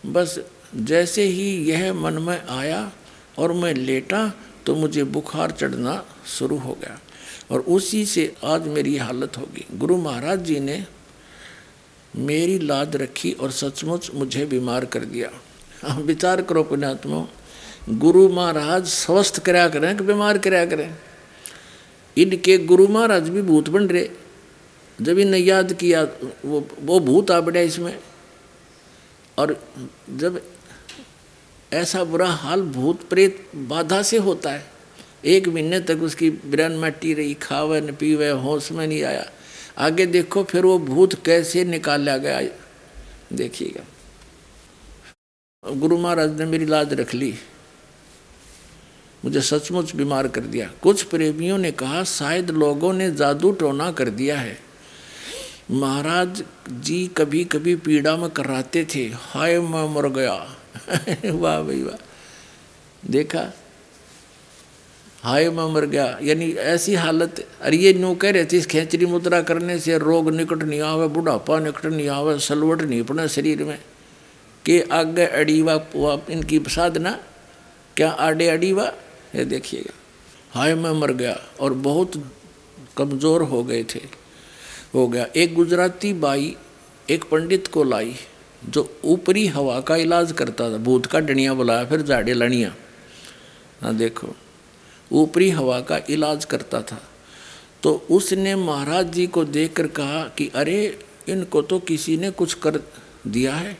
बस 0.05 0.39
जैसे 0.75 1.23
ही 1.23 1.49
यह 1.69 1.93
मन 1.93 2.13
में 2.13 2.47
आया 2.47 2.91
और 3.39 3.53
मैं 3.53 3.73
लेटा 3.73 4.31
तो 4.65 4.75
मुझे 4.75 5.03
बुखार 5.03 5.51
चढ़ना 5.51 6.03
शुरू 6.27 6.57
हो 6.57 6.73
गया 6.73 6.99
और 7.51 7.59
उसी 7.67 8.05
से 8.05 8.33
आज 8.45 8.67
मेरी 8.67 8.95
हालत 8.97 9.37
होगी। 9.37 9.65
गुरु 9.77 9.97
महाराज 9.97 10.43
जी 10.43 10.59
ने 10.59 10.83
मेरी 12.13 12.59
लाद 12.59 12.95
रखी 12.95 13.31
और 13.31 13.51
सचमुच 13.51 14.11
मुझे 14.13 14.45
बीमार 14.45 14.85
कर 14.85 15.05
दिया। 15.05 15.29
हम 15.87 16.01
विचार 16.01 16.41
करो 16.41 16.63
पुण्यात्मा, 16.63 17.27
गुरु 17.89 18.27
महाराज 18.29 18.85
स्वस्थ 18.85 19.39
कराया 19.39 19.69
करें 19.69 19.95
कि 19.97 20.03
बीमार 20.03 20.37
कराया 20.37 20.65
करें? 20.65 20.89
इनके 22.17 22.57
गुरु 22.57 22.87
महाराज 22.87 23.29
भी 23.29 23.41
भूत 23.41 23.69
बन 23.69 23.87
रहे। 23.87 24.09
जब 25.01 25.19
इन्हें 25.19 25.41
याद 25.41 25.73
किया, 25.73 26.03
वो 26.45 26.67
वो 26.79 26.99
भूत 26.99 27.31
आ 27.31 27.39
बढ़िया 27.39 27.63
इसमें। 27.63 27.99
और 29.37 29.67
जब 30.09 30.41
ऐसा 31.73 32.03
बुरा 32.03 32.27
हाल 32.27 32.61
भूत 32.61 33.09
प्रेत 33.09 33.51
बाधा 33.55 34.01
से 34.01 34.17
होता 34.17 34.51
है, 34.51 34.65
एक 35.25 35.47
महीने 35.47 35.79
तक 35.79 35.97
उसकी 35.97 36.29
ब्रन 36.29 36.77
मट्टी 36.79 37.13
रही, 37.13 37.33
खावे 37.33 37.81
न 37.81 37.95
पीवे, 37.95 38.29
होश 38.29 38.71
में 38.71 38.87
नहीं 38.87 39.03
आया। 39.03 39.25
आगे 39.77 40.05
देखो, 40.05 40.43
फिर 40.43 40.65
वो 40.65 40.79
भूत 40.79 41.25
कैसे 41.25 41.63
निकाला 41.63 42.17
गया, 42.17 42.41
देखिएगा। 43.33 43.83
गुरु 45.73 45.97
महाराज 45.97 46.39
ने 46.39 46.45
मेरी 46.45 46.65
लाज 46.65 46.93
रख 46.93 47.13
ली। 47.13 47.33
मुझे 49.25 49.41
सचमुच 49.41 49.95
बीमार 49.95 50.27
कर 50.27 50.41
दिया। 50.41 50.71
कुछ 50.83 51.03
प्रेमियों 51.03 51.57
ने 51.57 51.71
कहा, 51.71 52.03
शायद 52.03 52.49
लोगों 52.49 52.93
ने 52.93 53.11
जादू 53.11 53.51
टोना 53.51 53.91
कर 53.91 54.09
दिया 54.09 54.39
है। 54.39 54.68
महाराज 55.71 56.43
जी 56.69 57.07
कभी 57.07 57.43
कभी 57.43 57.75
पीड़ा 57.75 58.17
में 58.17 58.29
कराते 58.29 58.87
थे। 58.95 58.99
हाय, 58.99 59.59
मैं 59.59 59.95
मर 59.95 60.09
गया। 60.09 60.33
वाह, 61.31 61.61
भाई, 61.61 61.83
वाह। 61.83 62.05
देखा? 63.11 63.53
हाय, 65.23 65.49
मैं 65.49 65.73
मर 65.73 65.85
गया। 65.85 66.19
यानी 66.21 66.51
ऐसी 66.51 66.95
हालत, 66.95 67.47
अरे 67.61 67.77
ये 67.77 67.93
नो 67.93 68.15
कह 68.15 68.31
रहे 68.31 68.45
थे, 68.45 68.57
इस 68.57 68.65
खेचरी 68.65 69.05
मुद्रा 69.05 69.41
करने 69.41 69.79
से 69.79 69.97
रोग 69.97 70.31
निकट 70.31 70.63
नहीं 70.63 70.81
आवे, 70.81 71.07
बुढ़ापा 71.07 71.59
निकट 71.59 71.85
नहीं 71.85 72.09
आवे, 72.09 72.39
सलवट 72.39 72.81
नहीं 72.81 73.03
अपने 73.03 73.27
शरीर 73.27 73.63
में। 73.63 73.79
के 74.65 74.85
आगे 74.91 75.25
अड़ीवा 75.25 76.21
इनकी 76.29 76.61
साधना? 76.67 77.19
क्या 77.97 78.11
आडे 78.11 78.47
अड़ीवा? 78.47 78.91
ये 79.35 79.45
देखिएगा। 79.45 79.93
हाय, 80.51 80.75
मैं 80.75 80.91
मर 80.91 81.11
गया। 81.11 81.39
और 81.59 81.73
बहुत 81.73 82.31
कमज़ोर 82.97 83.43
हो 83.43 83.63
गए 83.63 83.83
थे। 83.83 84.18
हो 84.93 85.07
गया। 85.07 85.27
एक 85.35 85.53
गुजराती 85.53 86.13
बाई, 86.13 86.55
एक 87.09 87.23
पंडित 87.23 87.67
को 87.67 87.83
लाई, 87.83 88.15
जो 88.69 88.99
ऊपरी 89.05 89.47
हवा 89.47 89.81
का 89.81 89.95
इलाज 89.95 90.31
करता 90.31 90.71
था। 90.71 90.77
भूत 90.77 91.05
का 91.05 91.19
डनिया 91.19 91.53
बुलाया, 91.53 91.85
फिर 91.85 92.01
जाड़े 92.01 92.33
लड़ियाँ। 92.33 92.77
हाँ 93.81 93.95
देखो, 93.95 94.27
ऊपरी 95.11 95.49
हवा 95.49 95.81
का 95.81 95.99
इलाज 96.09 96.45
करता 96.45 96.81
था। 96.81 97.03
तो 97.83 98.05
उसने 98.11 98.55
महाराज 98.55 99.13
जी 99.13 99.27
को 99.27 99.45
देखकर 99.45 99.87
कहा 99.87 100.23
कि, 100.23 100.51
अरे, 100.55 100.99
इनको 101.29 101.61
तो 101.61 101.79
किसी 101.79 102.17
ने 102.17 102.31
कुछ 102.31 102.53
कर 102.53 102.79
दिया 103.27 103.55
है। 103.55 103.77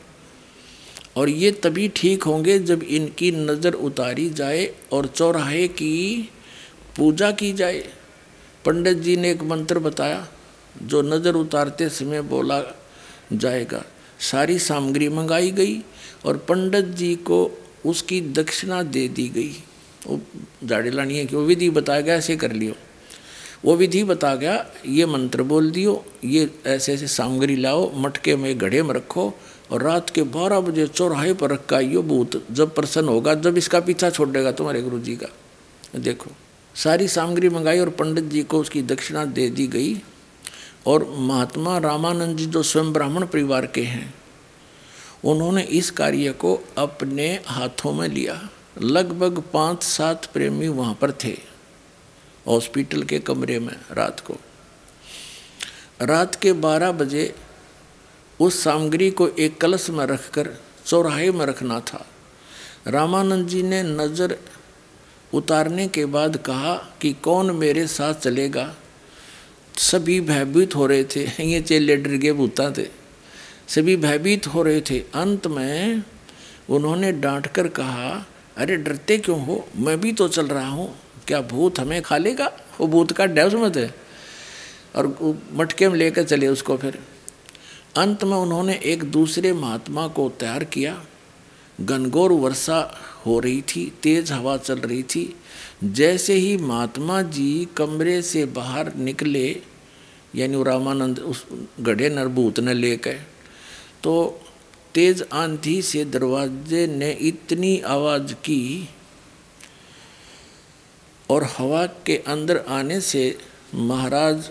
और 1.16 1.28
ये 1.28 1.50
तभी 1.50 1.88
ठीक 1.88 2.22
होंगे 2.22 2.58
जब 2.58 2.82
इनकी 2.82 3.32
नज़र 3.32 3.72
उतारी 3.72 4.30
जाए 4.30 4.74
और 4.92 5.06
चौराहे 5.06 5.68
की 5.68 6.30
पूजा 6.96 7.30
की 7.30 7.52
जाए। 7.52 7.88
पंडित 8.64 8.96
जी 8.96 9.16
ने 9.16 9.30
एक 9.30 9.42
मंत्र 9.42 9.78
बताया 9.78 10.28
जो 10.82 11.02
नज़र 11.02 11.34
उतारते 11.34 11.88
समय 11.88 12.22
बोला 12.22 12.62
जाएगा। 13.32 13.82
सारी 14.20 14.58
सामग्री 14.58 15.08
मंगाई 15.08 15.50
गई 15.50 15.80
और 16.26 16.36
पंडित 16.48 16.84
जी 16.94 17.14
को 17.16 17.40
उसकी 17.86 18.20
दक्षिणा 18.20 18.82
दे 18.82 19.06
दी 19.08 19.28
गई। 19.28 19.50
वो 20.06 20.20
जाड़े 20.64 20.90
लानी 20.90 21.18
है 21.18 21.24
कि 21.26 21.36
वो 21.36 21.42
विधि 21.42 21.70
बताया 21.70 22.00
गया, 22.00 22.14
ऐसे 22.14 22.36
कर 22.36 22.52
लियो। 22.52 22.74
वो 23.64 23.76
विधि 23.76 24.02
बता 24.04 24.34
गया, 24.34 24.66
ये 24.86 25.06
मंत्र 25.06 25.42
बोल 25.42 25.70
दियो, 25.70 26.04
ये 26.24 26.50
ऐसे 26.66 26.92
ऐसे 26.92 27.06
सामग्री 27.06 27.56
लाओ, 27.56 27.90
मटके 27.96 28.36
में 28.36 28.58
घड़े 28.58 28.82
में 28.82 28.94
रखो 28.94 29.32
और 29.70 29.82
रात 29.82 30.10
के 30.10 30.22
बारह 30.22 30.60
बजे 30.60 30.86
चौराहे 30.86 31.32
पर 31.34 31.50
रखा 31.50 31.80
यो 31.80 32.02
भूत। 32.02 32.42
जब 32.50 32.74
प्रसन्न 32.74 33.08
होगा, 33.08 33.34
जब 33.34 33.58
इसका 33.58 33.80
पीछा 33.80 34.10
छोड़ 34.10 34.28
देगा 34.28 34.52
तुम्हारे 34.52 34.82
गुरु 34.82 34.98
जी 34.98 35.16
का। 35.16 35.28
देखो, 35.98 36.30
सारी 36.74 37.08
सामग्री 37.08 37.48
मंगाई 37.48 37.78
और 37.78 37.90
पंडित 37.90 38.24
जी 38.24 38.42
को 38.42 38.60
उसकी 38.60 38.82
दक्षिणा 38.82 39.24
दे 39.24 39.48
दी 39.50 39.66
गई। 39.66 39.94
और 40.86 41.04
महात्मा 41.10 41.78
रामानंद 41.78 42.36
जी 42.36 42.46
जो 42.46 42.62
स्वयं 42.62 42.92
ब्राह्मण 42.92 43.26
परिवार 43.26 43.66
के 43.66 43.82
हैं, 43.82 44.14
उन्होंने 45.24 45.62
इस 45.62 45.90
कार्य 45.90 46.32
को 46.32 46.54
अपने 46.78 47.28
हाथों 47.46 47.92
में 47.92 48.08
लिया। 48.08 48.40
लगभग 48.82 49.42
पाँच 49.52 49.82
सात 49.82 50.26
प्रेमी 50.26 50.68
वहाँ 50.68 50.94
पर 50.94 51.12
थे, 51.24 51.36
हॉस्पिटल 52.46 53.02
के 53.02 53.18
कमरे 53.18 53.58
में 53.58 53.74
रात 53.92 54.20
को। 54.20 54.36
रात 56.02 56.34
के 56.34 56.52
बारह 56.52 56.92
बजे 56.92 57.34
उस 58.40 58.62
सामग्री 58.62 59.10
को 59.10 59.28
एक 59.28 59.60
कलश 59.60 59.90
में 59.90 60.04
रखकर, 60.06 60.48
चौराहे 60.86 61.30
में 61.30 61.44
रखना 61.46 61.80
था। 61.80 62.06
रामानंद 62.86 63.48
जी 63.48 63.62
ने 63.62 63.82
नज़र 63.82 64.36
उतारने 65.32 65.86
के 65.88 66.04
बाद 66.06 66.36
कहा 66.36 66.74
कि 67.00 67.12
कौन 67.12 67.50
मेरे 67.50 67.86
साथ 67.86 68.14
चलेगा? 68.14 68.74
सभी 69.80 70.20
भयभीत 70.20 70.76
हो 70.76 70.86
रहे 70.86 71.04
थे। 71.04 71.26
ये 71.44 71.60
चेले 71.60 71.96
डर 71.96 72.10
गए, 72.10 72.32
भूता 72.32 72.70
थे। 72.70 72.86
सभी 73.68 73.96
भयभीत 73.96 74.46
हो 74.46 74.62
रहे 74.62 74.80
थे। 74.80 74.98
अंत 74.98 75.46
में 75.46 76.02
उन्होंने 76.70 77.12
डांट 77.12 77.46
कर 77.46 77.68
कहा, 77.68 78.26
अरे, 78.56 78.76
डरते 78.76 79.18
क्यों 79.18 79.44
हो? 79.44 79.68
मैं 79.76 80.00
भी 80.00 80.12
तो 80.12 80.28
चल 80.28 80.46
रहा 80.46 80.68
हूँ। 80.68 80.96
क्या 81.26 81.40
भूत 81.40 81.80
हमें 81.80 82.02
खा 82.02 82.16
लेगा? 82.16 82.52
वो 82.80 82.86
भूत 82.86 83.12
का 83.12 83.26
डैव 83.26 83.58
में 83.58 83.72
थे 83.72 83.90
और 84.96 85.36
मटके 85.52 85.88
में 85.88 85.96
लेकर 85.96 86.22
चले 86.22 86.48
उसको 86.48 86.76
फिर। 86.76 86.98
अंत 87.96 88.24
में 88.24 88.36
उन्होंने 88.36 88.80
एक 88.84 89.04
दूसरे 89.04 89.52
महात्मा 89.52 90.08
को 90.08 90.28
तैयार 90.28 90.64
किया। 90.64 91.04
घनघोर 91.80 92.32
वर्षा 92.32 92.98
हो 93.26 93.40
रही 93.40 93.62
थी, 93.62 93.92
तेज 94.02 94.32
हवा 94.32 94.56
चल 94.56 94.78
रही 94.78 95.02
थी। 95.02 95.36
जैसे 95.84 96.34
ही 96.34 96.56
महात्मा 96.56 97.22
जी 97.22 97.68
कमरे 97.76 98.22
से 98.22 98.44
बाहर 98.44 98.94
निकले 98.94 99.62
यानी 100.34 100.62
रामानंद 100.64 101.18
उस 101.20 101.44
गढ़े 101.80 102.08
नरभूत 102.10 102.60
ने 102.60 102.74
लेकर। 102.74 103.16
तो 104.02 104.14
तेज 104.94 105.24
आंधी 105.32 105.80
से 105.82 106.04
दरवाजे 106.06 106.86
ने 106.86 107.10
इतनी 107.22 107.78
आवाज़ 107.88 108.32
की 108.44 108.88
और 111.30 111.44
हवा 111.58 111.84
के 112.06 112.16
अंदर 112.28 112.64
आने 112.68 113.00
से 113.00 113.22
महाराज 113.74 114.50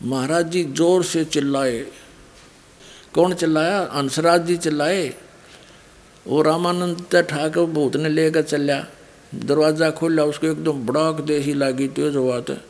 महाराज 0.00 0.50
जी 0.50 0.62
ज़ोर 0.64 1.04
से 1.04 1.24
चिल्लाए। 1.24 1.78
कौन 3.14 3.34
चिल्लाया? 3.34 3.78
हंसराज 3.92 4.46
जी 4.46 4.56
चिल्लाए। 4.56 5.14
वो 6.26 6.42
रामानंद 6.42 7.06
ठाकर 7.22 7.64
भूत 7.66 7.96
ने 7.96 8.08
लेकर 8.08 8.42
चलिया 8.42 8.86
दरवाज़ा 9.34 9.90
खोला, 9.90 10.24
उसको 10.24 10.46
एकदम 10.46 10.86
बड़ाक 10.86 11.20
देसी 11.20 11.54
लागी, 11.54 11.88
तेज 11.88 12.16
हुआ 12.16 12.40
था 12.40 12.60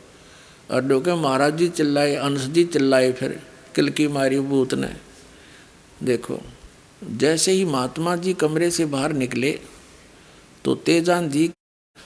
और 0.69 0.81
डोके 0.81 1.13
महाराज 1.15 1.57
जी 1.57 1.67
चिल्लाए, 1.69 2.15
अंश 2.15 2.45
जी 2.47 2.63
चिल्लाए, 2.65 3.11
फिर 3.11 3.39
किलकी 3.75 4.07
मारी 4.07 4.39
भूत 4.41 4.73
ने। 4.73 4.89
देखो, 6.03 6.39
जैसे 7.01 7.51
ही 7.51 7.65
महात्मा 7.65 8.15
जी 8.15 8.33
कमरे 8.35 8.69
से 8.71 8.85
बाहर 8.87 9.13
निकले 9.13 9.51
तो 10.65 10.75
तेजान 10.75 11.29
जी 11.29 11.49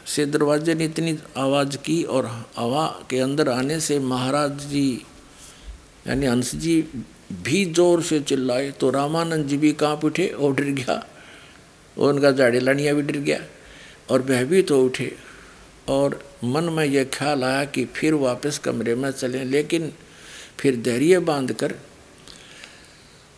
से 0.07 0.25
दरवाजे 0.25 0.73
ने 0.75 0.85
इतनी 0.85 1.17
आवाज़ 1.37 1.77
की 1.77 2.01
और 2.05 2.25
हवा 2.57 2.85
के 3.09 3.19
अंदर 3.19 3.49
आने 3.49 3.79
से 3.79 3.99
महाराज 3.99 4.65
जी, 4.67 5.05
यानी 6.07 6.25
हंस 6.25 6.55
जी 6.55 6.81
भी 7.43 7.63
ज़ोर 7.65 8.01
से 8.03 8.19
चिल्लाए 8.21 8.69
तो 8.71 8.89
रामानंद 8.89 9.47
जी 9.47 9.57
भी 9.57 9.71
काँप 9.73 10.05
उठे 10.05 10.27
और 10.27 10.53
डर 10.55 10.69
गया 10.73 11.03
और 11.97 12.13
उनका 12.13 12.31
जाड़े 12.31 12.59
लड़िया 12.59 12.93
भी 12.93 13.01
डर 13.01 13.17
गया 13.19 13.39
और 14.11 14.21
भयभीत 14.21 14.67
तो 14.67 14.83
उठे 14.85 15.11
और 15.89 16.19
मन 16.43 16.63
में 16.63 16.85
यह 16.85 17.03
ख्याल 17.03 17.43
आया 17.43 17.65
कि 17.65 17.85
फिर 17.85 18.13
वापस 18.13 18.57
कमरे 18.57 18.95
में 18.95 19.11
चलें, 19.11 19.45
लेकिन 19.45 19.93
फिर 20.59 20.75
धैर्य 20.75 21.19
बाँध 21.19 21.53
कर 21.53 21.75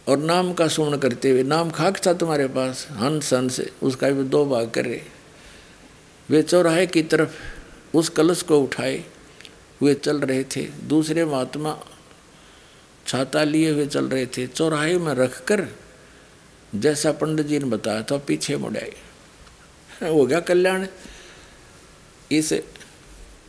और 0.07 0.17
नाम 0.17 0.53
का 0.53 0.67
सुमन 0.67 0.97
करते 0.97 1.29
हुए, 1.29 1.43
नाम 1.43 1.71
खाक 1.71 2.07
था 2.07 2.13
तुम्हारे 2.13 2.47
पास? 2.47 2.87
हंस 2.91 3.33
हंस, 3.33 3.61
उसका 3.83 4.09
भी 4.09 4.23
दो 4.23 4.45
भाग 4.45 4.69
कर। 4.69 5.01
वे 6.29 6.41
चौराहे 6.41 6.87
की 6.87 7.01
तरफ़ 7.03 7.31
उस 7.97 8.09
कलश 8.09 8.41
को 8.41 8.59
उठाए 8.59 9.05
हुए 9.81 9.93
चल 9.93 10.21
रहे 10.21 10.43
थे। 10.43 10.61
दूसरे 10.61 11.25
महात्मा 11.25 11.79
छाता 13.07 13.43
लिए 13.43 13.71
हुए 13.71 13.85
चल 13.85 14.05
रहे 14.05 14.25
थे। 14.25 14.47
चौराहे 14.47 14.97
में 14.97 15.13
रख 15.13 15.45
कर 15.45 15.67
जैसा 16.75 17.11
पंडित 17.11 17.45
जी 17.45 17.59
ने 17.59 17.65
बताया 17.65 18.03
था, 18.03 18.17
पीछे 18.17 18.57
मुड़ाए 18.57 18.93
हो 20.09 20.25
गया 20.25 20.39
कल्याण। 20.39 20.87
इस 22.31 22.53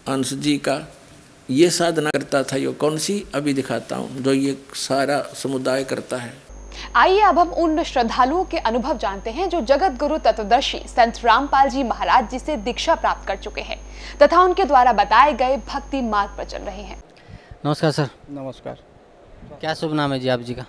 अंश 0.07 0.33
जी 0.35 0.57
का 0.59 0.75
ये 1.51 1.69
साधना 1.71 2.11
करता 2.11 2.43
था 2.43 2.57
ये 2.57 2.73
कौन 2.75 2.97
सी? 2.99 3.25
अभी 3.35 3.53
दिखाता 3.55 3.97
हूँ 3.97 4.23
जो 4.23 4.33
ये 4.33 4.57
सारा 4.75 5.21
समुदाय 5.35 5.85
करता 5.85 6.17
है। 6.17 6.33
आइए 6.97 7.21
अब 7.21 7.39
हम 7.39 7.51
उन 7.55 7.83
श्रद्धालुओं 7.83 8.45
के 8.45 8.59
अनुभव 8.61 8.99
जानते 8.99 9.31
हैं 9.31 9.49
जो 9.49 9.61
जगत 9.61 9.99
गुरु 9.99 10.19
तत्वदर्शी 10.19 10.79
संत 10.89 11.21
रामपाल 11.25 11.69
जी 11.69 11.83
महाराज 11.83 12.31
जी 12.31 12.39
से 12.39 12.57
दीक्षा 12.59 12.95
प्राप्त 12.95 13.27
कर 13.29 13.37
चुके 13.37 13.61
हैं 13.61 13.79
तथा 14.23 14.41
उनके 14.43 14.65
द्वारा 14.65 14.93
बताए 14.93 15.33
गए 15.33 15.57
भक्ति 15.69 16.01
मार्ग 16.03 16.37
पर 16.39 16.45
चल 16.45 16.63
रहे 16.63 16.83
हैं। 16.83 17.03
नमस्कार 17.67 17.91
सर। 17.91 18.09
नमस्कार। 18.31 18.79
क्या 19.61 19.75
शुभ 19.75 19.93
नाम 19.93 20.13
है 20.13 20.19
जी 20.21 20.29
आप 20.29 20.41
जी 20.41 20.55
का? 20.55 20.65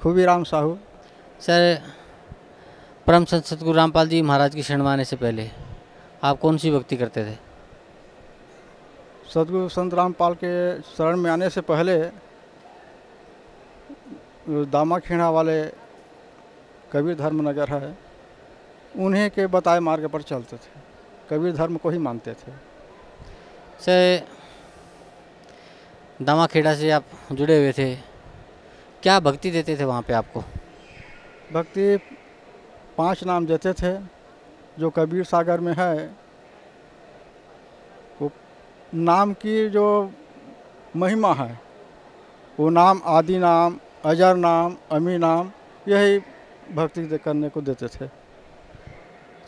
खूबी 0.00 0.24
राम 0.24 0.44
साहू। 0.44 0.76
सर 1.40 1.82
परम 3.06 3.24
संत 3.24 3.44
सतगुरु 3.44 3.76
रामपाल 3.76 4.08
जी 4.08 4.22
महाराज 4.22 4.54
की 4.54 4.62
शरण 4.62 4.82
में 4.82 4.90
आने 4.90 5.04
से 5.04 5.16
पहले 5.16 5.50
आप 6.24 6.38
कौन 6.40 6.58
सी 6.58 6.70
भक्ति 6.70 6.96
करते 6.96 7.24
थे? 7.24 7.45
सदगुरु 9.34 9.68
संत 9.68 9.94
रामपाल 9.94 10.34
के 10.34 10.80
शरण 10.80 11.16
में 11.16 11.30
आने 11.30 11.50
से 11.50 11.60
पहले 11.60 11.96
दामा 14.70 14.98
खेड़ा 14.98 15.30
वाले 15.30 15.62
कबीर 16.92 17.14
धर्म 17.14 17.48
नगर 17.48 17.68
है 17.68 17.98
उन्हें 18.96 19.30
के 19.30 19.46
बताए 19.46 19.80
मार्ग 19.80 20.06
पर 20.08 20.22
चलते 20.22 20.56
थे। 20.56 20.70
कबीर 21.30 21.52
धर्म 21.52 21.76
को 21.76 21.90
ही 21.90 21.98
मानते 21.98 22.32
थे। 22.32 22.52
से 23.80 23.96
दामा 26.22 26.46
खेड़ा 26.46 26.74
से 26.74 26.90
आप 26.90 27.04
जुड़े 27.32 27.56
हुए 27.58 27.72
थे 27.72 27.94
क्या 29.02 29.18
भक्ति 29.20 29.50
देते 29.50 29.76
थे 29.76 29.84
वहाँ 29.84 30.02
पे 30.02 30.12
आपको? 30.12 30.40
भक्ति 31.52 31.96
पाँच 32.98 33.24
नाम 33.24 33.46
देते 33.46 33.72
थे 33.72 33.92
जो 34.78 34.90
कबीर 34.90 35.24
सागर 35.24 35.60
में 35.60 35.74
है 35.78 36.25
नाम 38.94 39.32
की 39.32 39.68
जो 39.68 40.10
महिमा 40.96 41.34
है 41.34 41.60
वो 42.60 42.68
नाम 42.68 43.00
आदि 43.04 43.38
नाम 43.38 43.80
अजर 44.04 44.36
नाम 44.36 44.76
अमी 44.92 45.18
नाम 45.18 45.50
यही 45.88 46.18
भक्ति 46.74 47.18
करने 47.18 47.48
को 47.48 47.60
देते 47.60 47.86
थे। 47.86 48.10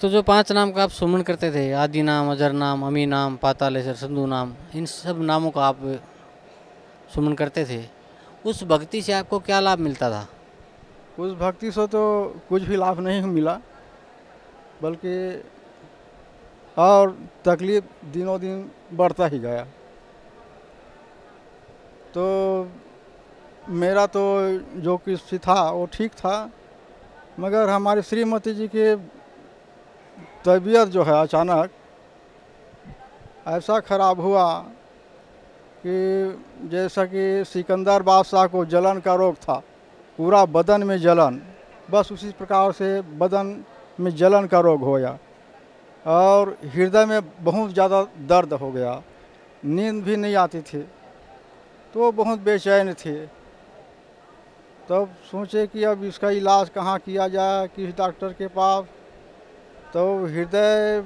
तो 0.00 0.08
जो 0.08 0.22
पाँच 0.22 0.52
नाम 0.52 0.72
का 0.72 0.82
आप 0.82 0.90
सुमन 0.90 1.22
करते 1.22 1.52
थे 1.52 1.72
आदि 1.72 2.02
नाम 2.02 2.32
अजर 2.32 2.52
नाम 2.52 2.86
अमी 2.86 3.06
नाम 3.06 3.36
पातालेश्वर 3.36 3.94
संधु 3.94 4.26
नाम 4.26 4.54
इन 4.74 4.86
सब 4.86 5.22
नामों 5.22 5.50
का 5.50 5.66
आप 5.66 6.00
सुमन 7.14 7.32
करते 7.32 7.64
थे 7.64 7.88
उस 8.46 8.64
भक्ति 8.64 9.02
से 9.02 9.12
आपको 9.12 9.38
क्या 9.38 9.60
लाभ 9.60 9.78
मिलता 9.78 10.10
था? 10.10 10.28
उस 11.18 11.32
भक्ति 11.32 11.72
से 11.72 11.86
तो 11.86 12.34
कुछ 12.48 12.62
भी 12.62 12.76
लाभ 12.76 13.00
नहीं 13.00 13.22
मिला 13.22 13.60
बल्कि 14.82 15.42
और 16.78 17.28
तकलीफ़ 17.44 17.84
दिनों 18.06 18.40
दिन 18.40 18.70
बढ़ता 18.90 19.26
ही 19.26 19.38
गया। 19.38 19.64
तो 22.14 22.24
मेरा 23.70 24.06
तो 24.06 24.22
जो 24.80 24.96
कुछ 24.98 25.34
था, 25.36 25.60
वो 25.70 25.86
ठीक 25.92 26.12
था, 26.12 26.50
मगर 27.40 27.68
हमारी 27.68 28.02
श्रीमती 28.02 28.54
जी 28.54 28.68
की 28.68 28.94
तबीयत 30.44 30.88
जो 30.88 31.02
है 31.02 31.20
अचानक 31.22 31.70
ऐसा 33.48 33.78
ख़राब 33.80 34.20
हुआ 34.20 34.48
कि 35.84 36.68
जैसा 36.68 37.04
कि 37.04 37.44
सिकंदर 37.44 38.02
बादशाह 38.02 38.46
को 38.46 38.64
जलन 38.66 38.98
का 39.00 39.14
रोग 39.14 39.34
था, 39.36 39.62
पूरा 40.18 40.44
बदन 40.46 40.82
में 40.84 40.98
जलन, 40.98 41.40
बस 41.90 42.12
उसी 42.12 42.30
प्रकार 42.38 42.72
से 42.72 43.00
बदन 43.16 43.64
में 44.00 44.14
जलन 44.16 44.46
का 44.46 44.60
रोग 44.60 44.82
हो 44.82 44.92
गया। 44.94 45.18
और 46.08 46.56
हृदय 46.66 47.04
में 47.06 47.20
बहुत 47.44 47.72
ज़्यादा 47.72 48.02
दर्द 48.28 48.52
हो 48.54 48.70
गया। 48.72 49.02
नींद 49.62 50.02
भी 50.04 50.16
नहीं 50.18 50.34
आती 50.36 50.60
थी 50.62 50.82
तो 51.94 52.10
बहुत 52.14 52.38
बेचैन 52.40 52.92
थे। 52.96 53.14
तब 54.88 55.08
सोचे 55.30 55.66
कि 55.66 55.84
अब 55.84 56.04
इसका 56.04 56.30
इलाज 56.32 56.68
कहाँ 56.70 56.98
किया 56.98 57.28
जाए, 57.28 57.66
किस 57.68 57.96
डॉक्टर 57.96 58.32
के 58.32 58.46
पास। 58.48 58.84
तो 59.92 60.26
हृदय 60.26 61.00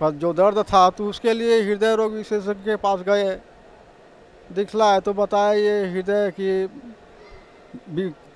पर 0.00 0.10
जो 0.14 0.32
दर्द 0.34 0.58
था 0.64 0.88
तो 0.90 1.08
उसके 1.08 1.32
लिए 1.32 1.62
हृदय 1.62 1.94
रोग 1.96 2.12
विशेषज्ञ 2.14 2.64
के 2.64 2.76
पास 2.78 3.00
गए। 3.02 3.34
दिखलाए 4.50 5.00
तो 5.00 5.12
बताया 5.14 5.52
ये 5.52 5.86
हृदय 5.86 6.30
की 6.40 6.50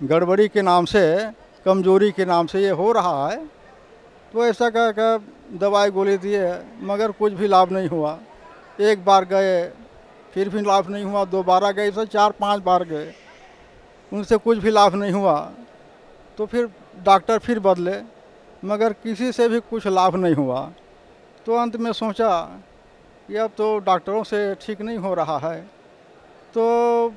गड़बड़ी 0.03 0.49
के 0.49 0.62
नाम 0.62 0.84
से, 0.84 1.32
कमज़ोरी 1.66 2.11
के 2.12 2.24
नाम 2.24 2.47
से 2.47 2.62
ये 2.62 2.70
हो 2.72 2.93
रहा 2.93 3.28
है। 3.28 3.36
तो 4.32 4.45
ऐसा 4.47 4.70
कह 4.70 4.91
कर 4.93 5.18
दवाई 5.51 5.90
गोली 5.90 6.16
दिए 6.16 6.42
मगर 6.80 7.11
कुछ 7.11 7.32
भी 7.32 7.46
लाभ 7.46 7.72
नहीं 7.72 7.88
हुआ। 7.88 8.18
एक 8.80 9.05
बार 9.05 9.24
गए, 9.24 9.68
फिर 10.34 10.48
भी 10.48 10.61
लाभ 10.61 10.88
नहीं 10.90 11.05
हुआ, 11.05 11.24
दोबारा 11.24 11.70
गए 11.70 11.88
ऐसे 11.88 12.07
चार 12.07 12.30
पाँच 12.30 12.62
बार 12.62 12.84
गए। 12.84 13.12
उनसे 14.12 14.36
कुछ 14.36 14.59
भी 14.59 14.70
लाभ 14.70 14.94
नहीं 14.94 15.12
हुआ। 15.12 15.53
तो 16.38 16.46
फिर 16.46 16.68
डॉक्टर 17.03 17.38
फिर 17.38 17.59
बदले, 17.59 18.01
मगर 18.64 18.92
किसी 18.92 19.32
से 19.32 19.48
भी 19.48 19.61
कुछ 19.61 19.86
लाभ 19.86 20.16
नहीं 20.16 20.34
हुआ। 20.34 20.70
तो 21.46 21.57
अंत 21.57 21.76
में 21.76 21.92
सोचा 21.92 22.40
कि 23.28 23.36
अब 23.36 23.51
तो 23.57 23.78
डॉक्टरों 23.78 24.22
से 24.24 24.55
ठीक 24.55 24.80
नहीं 24.80 24.98
हो 24.98 25.14
रहा 25.14 25.38
है। 25.38 25.61
तो 26.55 27.14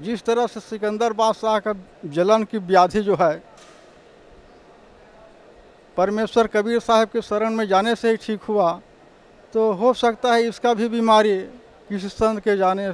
जिस 0.00 0.22
तरह 0.24 0.46
से 0.46 0.60
सिकंदर 0.60 1.12
बादशाह 1.12 1.58
का 1.58 1.74
जलन 2.06 2.44
की 2.44 2.58
व्याधि 2.58 3.00
जो 3.00 3.16
है 3.20 3.32
परमेश्वर 5.96 6.46
कबीर 6.46 6.80
साहब 6.80 7.08
के 7.08 7.20
शरण 7.22 7.54
में 7.54 7.66
जाने 7.68 7.94
से 7.94 8.10
ही 8.10 8.16
ठीक 8.16 8.42
हुआ। 8.42 8.80
तो 9.52 9.72
हो 9.72 9.92
सकता 9.94 10.32
है 10.34 10.42
इसका 10.44 10.74
भी 10.74 10.88
बीमारी 10.88 11.36
किसी 11.88 12.08
संत 12.08 12.40
के 12.40 12.56
जाने 12.56 12.90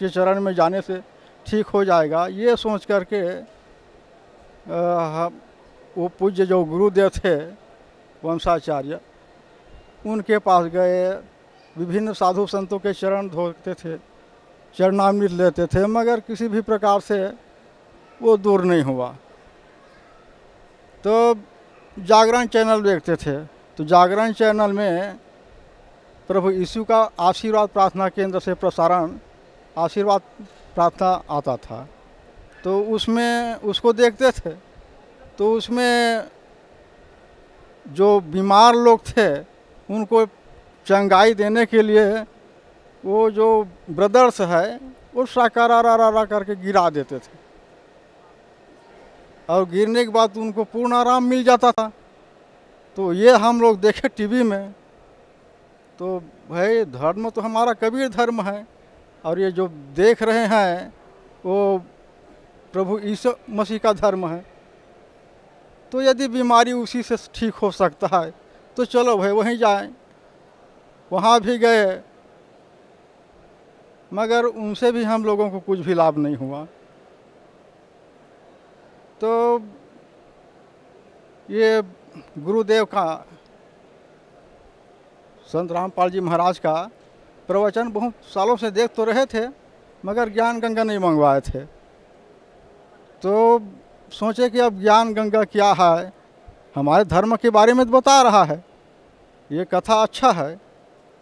के 0.00 0.08
चरण 0.08 0.40
में 0.40 0.54
जाने 0.54 0.80
से 0.80 1.00
ठीक 1.46 1.66
हो 1.66 1.84
जाएगा। 1.84 2.26
ये 2.28 2.56
सोच 2.56 2.84
करके 2.84 3.22
आ, 4.66 5.28
वो 5.96 6.08
पूज्य 6.18 6.46
जो 6.46 6.64
गुरुदेव 6.64 7.08
थे 7.16 7.36
वंशाचार्य 8.22 9.00
उनके 10.06 10.38
पास 10.38 10.64
गए। 10.66 11.10
विभिन्न 11.76 12.12
साधु 12.12 12.46
संतों 12.46 12.78
के 12.78 12.92
चरण 12.92 13.28
धोते 13.28 13.74
थे 13.74 13.96
चरणामृत 14.76 15.30
लेते 15.32 15.66
थे 15.66 15.86
मगर 15.86 16.20
किसी 16.20 16.48
भी 16.48 16.60
प्रकार 16.62 17.00
से 17.00 17.18
वो 18.20 18.36
दूर 18.36 18.64
नहीं 18.64 18.82
हुआ। 18.82 19.08
तो 21.04 21.34
जागरण 21.98 22.46
चैनल 22.46 22.82
देखते 22.82 23.16
थे। 23.16 23.36
तो 23.76 23.84
जागरण 23.84 24.32
चैनल 24.32 24.72
में 24.72 25.18
प्रभु 26.28 26.50
यीशु 26.50 26.84
का 26.84 27.10
आशीर्वाद 27.20 27.68
प्रार्थना 27.68 28.08
केंद्र 28.08 28.40
से 28.40 28.54
प्रसारण, 28.54 29.12
आशीर्वाद 29.78 30.20
प्रार्थना 30.74 31.22
आता 31.30 31.56
था। 31.56 31.88
तो 32.64 32.80
उसमें 32.80 33.54
उसको 33.54 33.92
देखते 33.92 34.30
थे। 34.30 34.50
तो 35.38 35.52
उसमें 35.52 36.24
जो 37.88 38.20
बीमार 38.20 38.74
लोग 38.74 39.00
थे, 39.08 39.38
उनको 39.94 40.26
चंगाई 40.86 41.34
देने 41.34 41.66
के 41.66 41.82
लिए 41.82 42.24
वो 43.04 43.30
जो 43.30 43.68
ब्रदर्स 43.90 44.40
है, 44.40 44.80
वो 45.14 45.26
साकारा 45.26 46.24
करके 46.24 46.56
गिरा 46.56 46.90
देते 46.90 47.18
थे। 47.18 47.35
और 49.48 49.64
गिरने 49.68 50.04
के 50.04 50.10
बाद 50.10 50.36
उनको 50.38 50.64
पूर्ण 50.66 50.94
आराम 50.94 51.24
मिल 51.24 51.44
जाता 51.44 51.70
था। 51.72 51.90
तो 52.96 53.12
ये 53.14 53.36
हम 53.38 53.60
लोग 53.60 53.80
देखे 53.80 54.08
टीवी 54.10 54.42
में 54.44 54.72
तो 55.98 56.18
भाई 56.50 56.84
धर्म 56.86 57.28
तो 57.30 57.40
हमारा 57.40 57.72
कबीर 57.74 58.08
धर्म 58.10 58.40
है, 58.42 58.66
और 59.24 59.40
ये 59.40 59.50
जो 59.52 59.68
देख 59.96 60.22
रहे 60.22 60.46
हैं, 60.46 60.92
वो 61.44 61.78
प्रभु 62.74 62.98
ईसु 63.04 63.32
मसीह 63.50 63.78
का 63.78 63.92
धर्म 63.94 64.26
है। 64.28 64.44
तो 65.92 66.02
यदि 66.02 66.28
बीमारी 66.28 66.72
उसी 66.74 67.02
से 67.02 67.16
ठीक 67.34 67.54
हो 67.56 67.70
सकता 67.72 68.08
है 68.14 68.32
तो 68.76 68.84
चलो 68.86 69.16
भाई 69.16 69.30
वहीं 69.32 69.56
जाएँ। 69.58 69.92
वहाँ 71.10 71.40
भी 71.40 71.56
गए, 71.58 72.00
मगर 74.12 74.44
उनसे 74.44 74.90
भी 74.92 75.02
हम 75.04 75.24
लोगों 75.24 75.48
को 75.50 75.60
कुछ 75.60 75.78
भी 75.80 75.94
लाभ 75.94 76.18
नहीं 76.18 76.36
हुआ। 76.36 76.66
तो 79.20 79.58
ये 81.48 81.82
गुरुदेव 82.38 82.84
का, 82.84 83.26
संत 85.46 85.72
रामपाल 85.72 86.10
जी 86.10 86.20
महाराज 86.20 86.58
का 86.58 86.74
प्रवचन 87.48 87.90
बहुत 87.92 88.14
सालों 88.24 88.56
से 88.56 88.70
देख 88.70 88.90
तो 88.96 89.04
रहे 89.04 89.24
थे, 89.26 89.46
मगर 90.04 90.28
ज्ञान 90.28 90.60
गंगा 90.60 90.82
नहीं 90.84 90.98
मंगवाए 90.98 91.40
थे। 91.40 91.60
तो 93.22 93.60
सोचे 94.12 94.48
कि 94.50 94.58
अब 94.60 94.80
ज्ञान 94.80 95.12
गंगा 95.14 95.42
क्या 95.46 95.72
है, 95.72 96.12
हमारे 96.76 97.04
धर्म 97.04 97.36
के 97.36 97.50
बारे 97.50 97.72
में 97.72 97.84
तो 97.86 97.92
बता 97.92 98.20
रहा 98.22 98.42
है, 98.44 98.64
ये 99.50 99.64
कथा 99.64 100.02
अच्छा 100.02 100.30
है, 100.32 100.58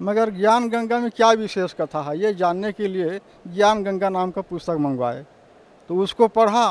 मगर 0.01 0.31
ज्ञान 0.31 0.69
गंगा 0.69 0.99
में 0.99 1.11
क्या 1.11 1.31
विशेष 1.33 1.75
कथा 1.75 2.03
है, 2.03 2.19
ये 2.19 2.35
जानने 2.35 2.73
के 2.73 2.89
लिए 2.89 3.21
ज्ञान 3.47 3.85
गंगा 3.85 4.09
नाम 4.09 4.31
का 4.31 4.43
पुस्तक 4.43 4.77
मंगवाए। 4.81 5.25
तो 5.91 5.97
उसको 5.97 6.29
पढ़ा 6.31 6.67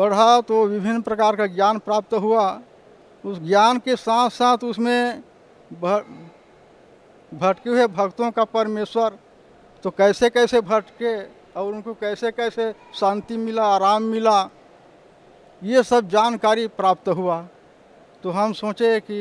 पढ़ा 0.00 0.40
तो 0.40 0.64
विभिन्न 0.66 1.00
प्रकार 1.02 1.36
का 1.36 1.46
ज्ञान 1.46 1.78
प्राप्त 1.78 2.14
हुआ। 2.16 2.44
उस 3.24 3.38
ज्ञान 3.38 3.78
के 3.78 3.96
साथ 3.98 4.30
साथ 4.30 4.64
उसमें 4.64 5.22
भटके 7.32 7.70
हुए 7.70 7.86
भक्तों 7.88 8.30
का 8.30 8.44
परमेश्वर 8.46 9.18
तो 9.84 9.90
कैसे 9.90 10.30
कैसे 10.30 10.60
भटके 10.62 11.12
और 11.52 11.72
उनको 11.72 11.94
कैसे 11.94 12.30
कैसे 12.30 12.72
शांति 12.94 13.36
मिला, 13.36 13.64
आराम 13.66 14.02
मिला, 14.04 14.48
ये 15.62 15.82
सब 15.82 16.08
जानकारी 16.08 16.66
प्राप्त 16.70 17.08
हुआ। 17.10 17.40
तो 18.24 18.30
हम 18.30 18.52
सोचे 18.52 18.98
कि 19.00 19.20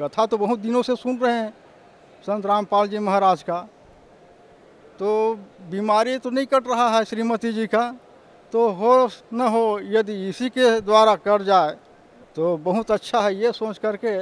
कथा 0.00 0.26
तो 0.26 0.38
बहुत 0.38 0.58
दिनों 0.58 0.82
से 0.82 0.96
सुन 0.96 1.18
रहे 1.18 1.32
हैं 1.32 1.52
संत 2.24 2.46
रामपाल 2.46 2.88
जी 2.88 2.98
महाराज 3.00 3.42
का। 3.42 3.60
तो 4.98 5.34
बीमारी 5.70 6.18
तो 6.18 6.30
नहीं 6.30 6.46
कट 6.46 6.68
रहा 6.68 6.88
है 6.88 7.04
श्रीमती 7.04 7.52
जी 7.52 7.66
का। 7.66 7.94
तो 8.52 8.68
हो 8.70 9.08
न 9.32 9.48
हो 9.48 9.80
यदि 9.82 10.14
इसी 10.28 10.48
के 10.48 10.80
द्वारा 10.80 11.14
कर 11.16 11.42
जाए 11.42 11.76
तो 12.36 12.56
बहुत 12.56 12.90
अच्छा 12.90 13.20
है 13.20 13.34
ये 13.34 13.52
सोच 13.52 13.78
करके 13.78 14.14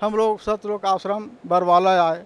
हम 0.00 0.14
लोग 0.16 0.40
सतलोक 0.40 0.84
आश्रम 0.86 1.28
बरवाला 1.46 1.90
आए। 2.02 2.24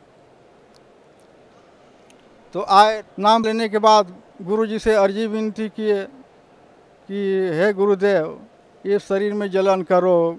तो 2.54 2.62
आए, 2.62 3.02
नाम 3.18 3.44
लेने 3.44 3.68
के 3.68 3.78
बाद 3.78 4.14
गुरु 4.42 4.66
जी 4.66 4.78
से 4.78 4.94
अर्जी 4.94 5.26
विनती 5.26 5.68
किए 5.68 6.04
कि, 6.04 7.18
हे 7.54 7.72
गुरुदेव 7.72 8.38
ये 8.84 8.98
शरीर 8.98 9.34
में 9.34 9.50
जलन 9.50 9.82
करो, 9.82 10.38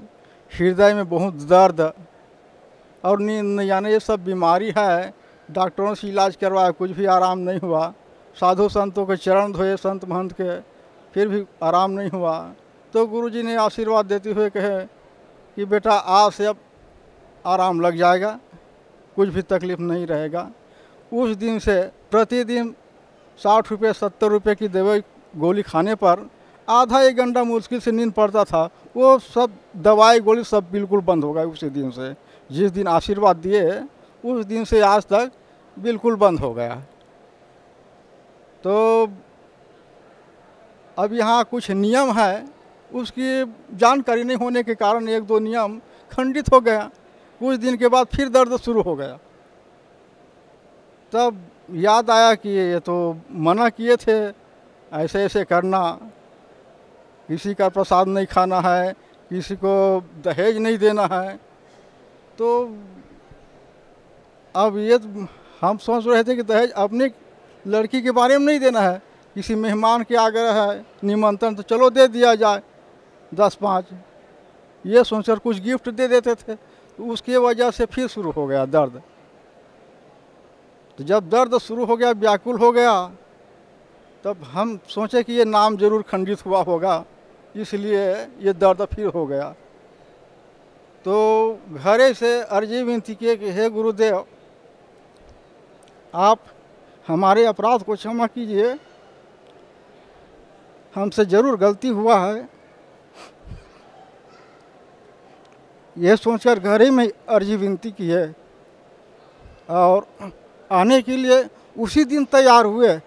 हृदय 0.52 0.94
में 0.94 1.08
बहुत 1.10 1.34
दर्द 1.48 1.82
और 3.04 3.20
नींद 3.20 3.72
आने, 3.72 3.92
ये 3.92 4.00
सब 4.00 4.24
बीमारी 4.24 4.74
है, 4.78 5.14
डॉक्टरों 5.50 5.94
से 5.96 6.08
इलाज 6.08 6.36
करवाया 6.36 6.72
कुछ 6.72 6.92
भी 6.92 7.06
आराम 7.06 7.40
नहीं 7.40 7.60
हुआ। 7.60 7.94
साधु 8.38 8.68
संतों 8.70 9.06
के 9.06 9.16
चरण 9.18 9.52
धोए, 9.54 9.76
संत 9.78 10.06
महंत 10.06 10.34
के 10.42 10.77
फिर 11.18 11.28
भी 11.28 11.46
आराम 11.64 11.92
नहीं 11.92 12.10
हुआ। 12.10 12.54
तो 12.94 13.06
गुरुजी 13.08 13.44
ने 13.44 13.56
आशीर्वाद 13.56 14.06
देते 14.06 14.32
हुए 14.32 14.50
कहे 14.50 14.86
कि 15.58 15.66
बेटा, 15.66 15.92
आज 15.92 16.32
से 16.32 16.46
अब 16.46 16.58
आराम 17.46 17.82
लग 17.82 17.96
जाएगा, 17.96 18.40
कुछ 19.16 19.30
भी 19.30 19.42
तकलीफ़ 19.42 19.80
नहीं 19.82 20.06
रहेगा। 20.08 20.52
उस 21.12 21.36
दिन 21.36 21.60
से 21.60 21.82
प्रतिदिन 22.12 22.76
साठ 23.40 23.72
रुपये, 23.72 23.94
सत्तर 23.94 24.28
रुपये 24.28 24.56
की 24.56 24.68
दवाई 24.68 25.02
गोली 25.34 25.62
खाने 25.62 25.96
पर 25.96 26.30
आधा 26.68 27.02
एक 27.02 27.18
घंटा 27.18 27.44
मुश्किल 27.44 27.80
से 27.80 27.92
नींद 27.92 28.12
पड़ता 28.14 28.44
था। 28.44 28.70
वो 28.96 29.18
सब 29.20 29.58
दवाई 29.78 30.20
गोली 30.20 30.44
सब 30.44 30.72
बिल्कुल 30.72 31.02
बंद 31.02 31.24
हो 31.24 31.34
गए 31.34 31.46
उसी 31.46 31.70
दिन 31.70 31.92
से। 31.92 32.14
जिस 32.52 32.72
दिन 32.72 32.88
आशीर्वाद 32.88 33.38
दिए, 33.38 33.82
उस 34.24 34.46
दिन 34.46 34.66
से 34.66 34.82
आज 34.82 35.06
तक 35.06 35.32
बिल्कुल 35.80 36.16
बंद 36.16 36.40
हो 36.40 36.54
गया। 36.54 36.76
तो 38.64 39.08
अब 40.98 41.14
यहाँ 41.14 41.44
कुछ 41.44 41.70
नियम 41.72 42.12
है, 42.12 42.46
उसकी 42.92 43.46
जानकारी 43.78 44.24
नहीं 44.24 44.38
होने 44.38 44.64
के 44.64 44.76
कारण 44.76 45.10
एक 45.10 45.24
दो 45.24 45.40
नियम 45.40 45.78
खंडित 46.12 46.52
हो 46.54 46.60
गया। 46.62 46.90
कुछ 47.42 47.58
दिन 47.60 47.78
के 47.78 47.88
बाद 47.88 48.08
फिर 48.08 48.30
दर्द 48.30 48.56
शुरू 48.58 48.82
हो 48.82 48.96
गया। 48.96 49.18
तब 51.14 51.42
याद 51.72 52.10
आया 52.10 52.34
कि 52.36 52.50
ये 52.50 52.80
तो 52.80 52.96
मना 53.32 53.70
किए 53.70 53.96
थे, 53.98 54.18
ऐसे 54.92 55.24
ऐसे 55.24 55.44
करना। 55.44 56.00
किसी 57.30 57.54
का 57.54 57.70
प्रसाद 57.70 58.08
नहीं 58.08 58.26
खाना 58.26 58.60
है, 58.60 58.94
किसी 59.30 59.56
को 59.56 60.02
दहेज 60.26 60.58
नहीं 60.58 60.78
देना 60.78 61.06
है। 61.12 61.36
तो 62.38 62.48
अब 64.56 64.78
ये 64.78 65.00
हम 65.62 65.78
सोच 65.78 66.08
रहे 66.08 66.24
थे 66.24 66.36
कि 66.36 66.44
दहेज 66.44 66.72
अपनी 66.72 67.10
लड़की 67.66 68.02
के 68.02 68.12
बारे 68.12 68.38
में 68.38 68.46
नहीं 68.46 68.60
देना 68.60 68.82
है। 68.82 69.02
किसी 69.38 69.56
मेहमान 69.56 70.04
के 70.04 70.16
आग्रह 70.18 70.54
है 70.54 70.86
निमंत्रण 71.04 71.56
तो 71.56 71.64
चलो 71.64 71.90
दे 71.92 72.08
दिया 72.10 72.34
जाए। 72.36 72.62
दस 73.32 73.56
पाँच। 73.62 73.86
ये 74.86 75.04
सोचकर 75.04 75.40
कुछ 75.40 75.60
गिफ्ट 75.62 75.90
दे 75.92 76.08
देते 76.10 76.34
थे 76.36 76.56
तो 76.56 77.06
उसकी 77.06 77.38
वजह 77.38 77.72
से 77.72 77.86
फिर 77.86 78.08
शुरू 78.08 78.32
हो 78.32 78.46
गया 78.48 78.66
दर्द। 78.68 79.02
तो 81.00 81.04
जब 81.04 81.30
दर्द 81.30 81.58
शुरू 81.60 81.86
हो 81.86 81.98
गया, 81.98 82.12
व्याकुल 82.14 82.58
हो 82.58 82.72
गया, 82.72 82.94
तब 84.24 84.44
हम 84.48 84.78
सोचे 84.90 85.24
कि 85.24 85.34
ये 85.34 85.46
नाम 85.46 85.78
ज़रूर 85.78 86.02
खंडित 86.04 86.46
हुआ 86.46 86.62
होगा, 86.64 87.04
इसलिए 87.56 88.10
ये 88.42 88.54
दर्द 88.56 88.82
फिर 88.88 89.08
हो 89.08 89.26
गया। 89.28 89.50
तो 91.06 91.60
घरे 91.74 92.14
से 92.16 92.42
अर्जी 92.42 92.82
विनती 92.84 93.16
किए 93.16 93.36
कि, 93.36 93.52
हे 93.52 93.70
गुरुदेव, 93.70 94.26
आप 96.14 96.40
हमारे 97.08 97.46
अपराध 97.46 97.84
को 97.84 97.96
क्षमा 97.96 98.28
कीजिए 98.28 98.74
हमसे 100.98 101.26
ज़रूर 101.26 101.58
गलती 101.58 101.88
हुआ 101.90 102.18
है। 102.18 102.48
यह 105.96 106.16
सोचकर 106.16 106.60
घर 106.60 106.82
ही 106.82 106.90
में 106.90 107.08
अर्जी 107.30 107.56
विनती 107.56 107.92
की 107.92 108.10
है 108.10 108.36
और 109.72 110.06
आने 110.72 111.02
के 111.02 111.18
लिए 111.18 111.44
उसी 111.78 112.04
दिन 112.06 112.26
तैयार 112.26 112.66
हुए। 112.66 112.98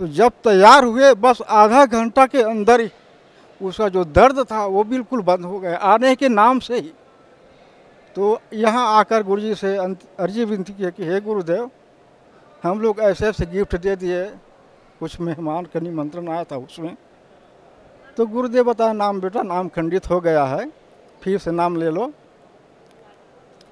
तो 0.00 0.06
जब 0.08 0.32
तैयार 0.44 0.84
हुए, 0.84 1.12
बस 1.14 1.42
आधा 1.42 1.84
घंटा 1.86 2.26
के 2.26 2.42
अंदर 2.42 2.80
ही 2.80 2.90
उसका 3.60 3.88
जो 3.88 4.04
दर्द 4.04 4.38
था, 4.44 4.64
वो 4.66 4.84
बिल्कुल 4.84 5.20
बंद 5.22 5.44
हो 5.44 5.58
गया, 5.60 5.76
आने 5.76 6.14
के 6.16 6.28
नाम 6.28 6.58
से 6.60 6.76
ही। 6.76 6.92
तो 8.16 8.38
यहाँ 8.54 8.86
आकर 8.98 9.22
गुरु 9.22 9.40
जी 9.40 9.54
से 9.54 9.76
अर्जी 9.76 10.44
विनती 10.44 10.72
की 10.72 10.82
है 10.82 10.90
कि, 10.90 11.04
हे 11.04 11.20
गुरुदेव, 11.20 11.70
हम 12.62 12.80
लोग 12.80 13.00
ऐसे 13.02 13.26
ऐसे 13.26 13.46
गिफ्ट 13.46 13.76
दे 13.76 13.96
दिए 13.96 14.24
कुछ 15.00 15.20
मेहमान 15.20 15.64
का 15.64 15.80
निमंत्रण 15.80 16.28
आया 16.28 16.44
था 16.44 16.56
उसमें। 16.56 16.96
तो 18.16 18.26
गुरुदेव 18.26 18.64
बताया 18.64 18.92
नाम 18.92 19.20
बेटा, 19.20 19.42
नाम 19.42 19.68
खंडित 19.68 20.10
हो 20.10 20.20
गया 20.20 20.44
है, 20.44 20.70
फिर 21.22 21.38
से 21.38 21.50
नाम 21.50 21.76
ले 21.76 21.90
लो। 21.90 22.12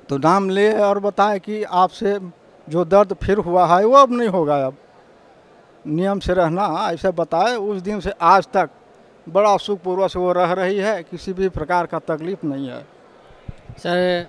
तो 0.09 0.19
नाम 0.19 0.51
ले 0.51 0.73
और 0.73 0.99
बताए 0.99 1.39
कि 1.39 1.63
आपसे 1.63 2.19
जो 2.69 2.85
दर्द 2.85 3.13
फिर 3.15 3.39
हुआ 3.39 3.67
है, 3.67 3.85
वो 3.85 3.97
अब 3.97 4.13
नहीं 4.13 4.29
होगा 4.29 4.67
अब। 4.67 4.77
नियम 5.87 6.19
से 6.21 6.35
रहना, 6.35 6.91
ऐसे 6.91 7.11
बताए, 7.11 7.57
उस 7.57 7.83
दिन 7.83 8.01
से 8.01 8.11
आज 8.11 8.47
तक 8.47 8.71
बड़ा 9.29 9.57
सुखपूर्वक 9.57 10.11
से 10.11 10.19
वो 10.19 10.33
रह 10.33 10.53
रही 10.53 10.79
है, 10.79 11.03
किसी 11.03 11.33
भी 11.33 11.49
प्रकार 11.49 11.87
का 11.87 11.99
तकलीफ़ 11.99 12.47
नहीं 12.47 12.69
है। 12.69 12.83
सर, 13.79 14.27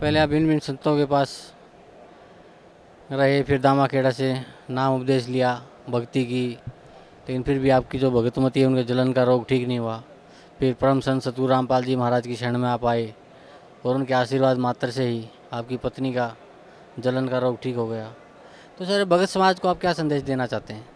पहले 0.00 0.18
आप 0.18 0.28
भिन्न 0.28 0.46
भिन्न 0.46 0.60
संतों 0.60 0.96
के 0.96 1.04
पास 1.04 1.53
रहे, 3.10 3.42
फिर 3.42 3.60
दामा 3.60 3.86
खेड़ा 3.86 4.10
से 4.10 4.34
नाम 4.70 4.94
उपदेश 4.94 5.28
लिया, 5.28 5.62
भक्ति 5.90 6.24
की। 6.24 6.46
लेकिन 7.28 7.42
फिर 7.42 7.58
भी 7.58 7.70
आपकी 7.70 7.98
जो 7.98 8.10
भगतमती 8.10 8.60
है, 8.60 8.66
उनके 8.66 8.82
जलन 8.84 9.12
का 9.12 9.22
रोग 9.22 9.46
ठीक 9.48 9.66
नहीं 9.68 9.78
हुआ। 9.78 10.02
फिर 10.58 10.74
परम 10.74 11.00
संत 11.00 11.22
सतू 11.22 11.46
रामपाल 11.46 11.84
जी 11.84 11.96
महाराज 11.96 12.26
की 12.26 12.36
शरण 12.36 12.58
में 12.58 12.68
आप 12.68 12.84
आए 12.84 13.12
और 13.84 13.94
उनके 13.94 14.14
आशीर्वाद 14.14 14.58
मात्र 14.58 14.90
से 14.90 15.04
ही 15.04 15.28
आपकी 15.52 15.76
पत्नी 15.76 16.12
का 16.12 16.34
जलन 16.98 17.28
का 17.28 17.38
रोग 17.38 17.60
ठीक 17.60 17.76
हो 17.76 17.86
गया। 17.86 18.08
तो 18.78 18.84
सर, 18.84 19.04
भगत 19.04 19.28
समाज 19.28 19.60
को 19.60 19.68
आप 19.68 19.80
क्या 19.80 19.92
संदेश 19.92 20.22
देना 20.22 20.46
चाहते 20.46 20.74
हैं? 20.74 20.86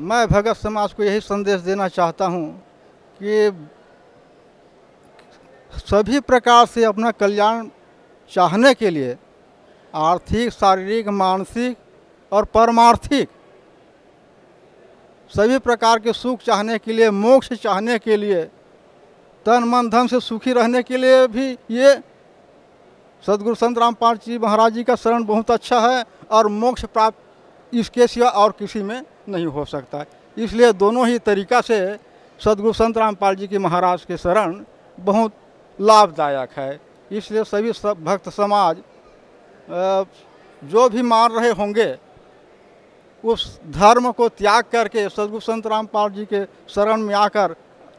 मैं 0.00 0.26
भगत 0.28 0.56
समाज 0.56 0.92
को 0.92 1.04
यही 1.04 1.20
संदेश 1.20 1.60
देना 1.60 1.88
चाहता 1.88 2.26
हूँ 2.26 2.62
कि 3.20 3.68
सभी 5.72 6.20
प्रकार 6.20 6.66
से 6.66 6.84
अपना 6.84 7.10
कल्याण 7.10 7.68
चाहने 8.32 8.74
के 8.74 8.90
लिए 8.90 9.16
आर्थिक, 9.96 10.50
शारीरिक, 10.50 11.08
मानसिक 11.08 11.76
और 12.32 12.44
परमार्थिक 12.44 13.28
सभी 15.30 15.58
प्रकार 15.58 15.98
के 15.98 16.12
सुख 16.12 16.40
चाहने 16.40 16.78
के 16.78 16.92
लिए, 16.92 17.10
मोक्ष 17.10 17.52
चाहने 17.52 17.98
के 17.98 18.16
लिए, 18.16 18.42
तन, 19.46 19.64
मन, 19.64 19.88
धन 19.90 20.06
से 20.06 20.20
सुखी 20.20 20.52
रहने 20.52 20.82
के 20.82 20.96
लिए 20.96 21.26
भी 21.26 21.50
ये 21.70 21.94
सदगुरु 23.24 23.54
संत 23.54 23.78
राम 23.78 23.84
रामपाल 23.84 24.16
जी 24.16 24.38
महाराज 24.38 24.72
जी 24.72 24.84
का 24.84 24.94
शरण 24.94 25.24
बहुत 25.24 25.50
अच्छा 25.50 25.78
है 25.80 26.04
और 26.30 26.46
मोक्ष 26.46 26.84
प्राप्त 26.84 27.74
इसके 27.74 28.06
सिवा 28.06 28.28
और 28.28 28.52
किसी 28.58 28.82
में 28.82 29.02
नहीं 29.28 29.46
हो 29.46 29.64
सकता 29.64 30.04
इसलिए 30.36 30.72
दोनों 30.72 31.06
ही 31.08 31.18
तरीका 31.18 31.60
से 31.60 31.78
सदगुरु 32.40 32.72
संत 32.72 32.98
रामपाल 32.98 33.34
जी 33.34 33.46
की 33.48 33.58
महाराज 33.58 34.04
के 34.04 34.16
शरण 34.16 34.62
बहुत 34.98 35.32
लाभदायक 35.80 36.58
है। 36.58 36.80
इसलिए 37.12 37.44
सभी 37.44 37.72
सब 37.72 38.04
भक्त 38.04 38.28
समाज 38.28 38.76
जो 39.68 40.88
भी 40.88 41.02
मान 41.02 41.32
रहे 41.32 41.50
होंगे 41.52 41.94
उस 43.24 43.58
धर्म 43.70 44.10
को 44.12 44.28
त्याग 44.30 44.64
करके 44.72 45.08
सदगुरु 45.08 45.40
संत 45.40 45.66
रामपाल 45.66 46.10
जी 46.10 46.24
के 46.24 46.44
शरण 46.68 47.00
में 47.00 47.14
आकर 47.16 47.54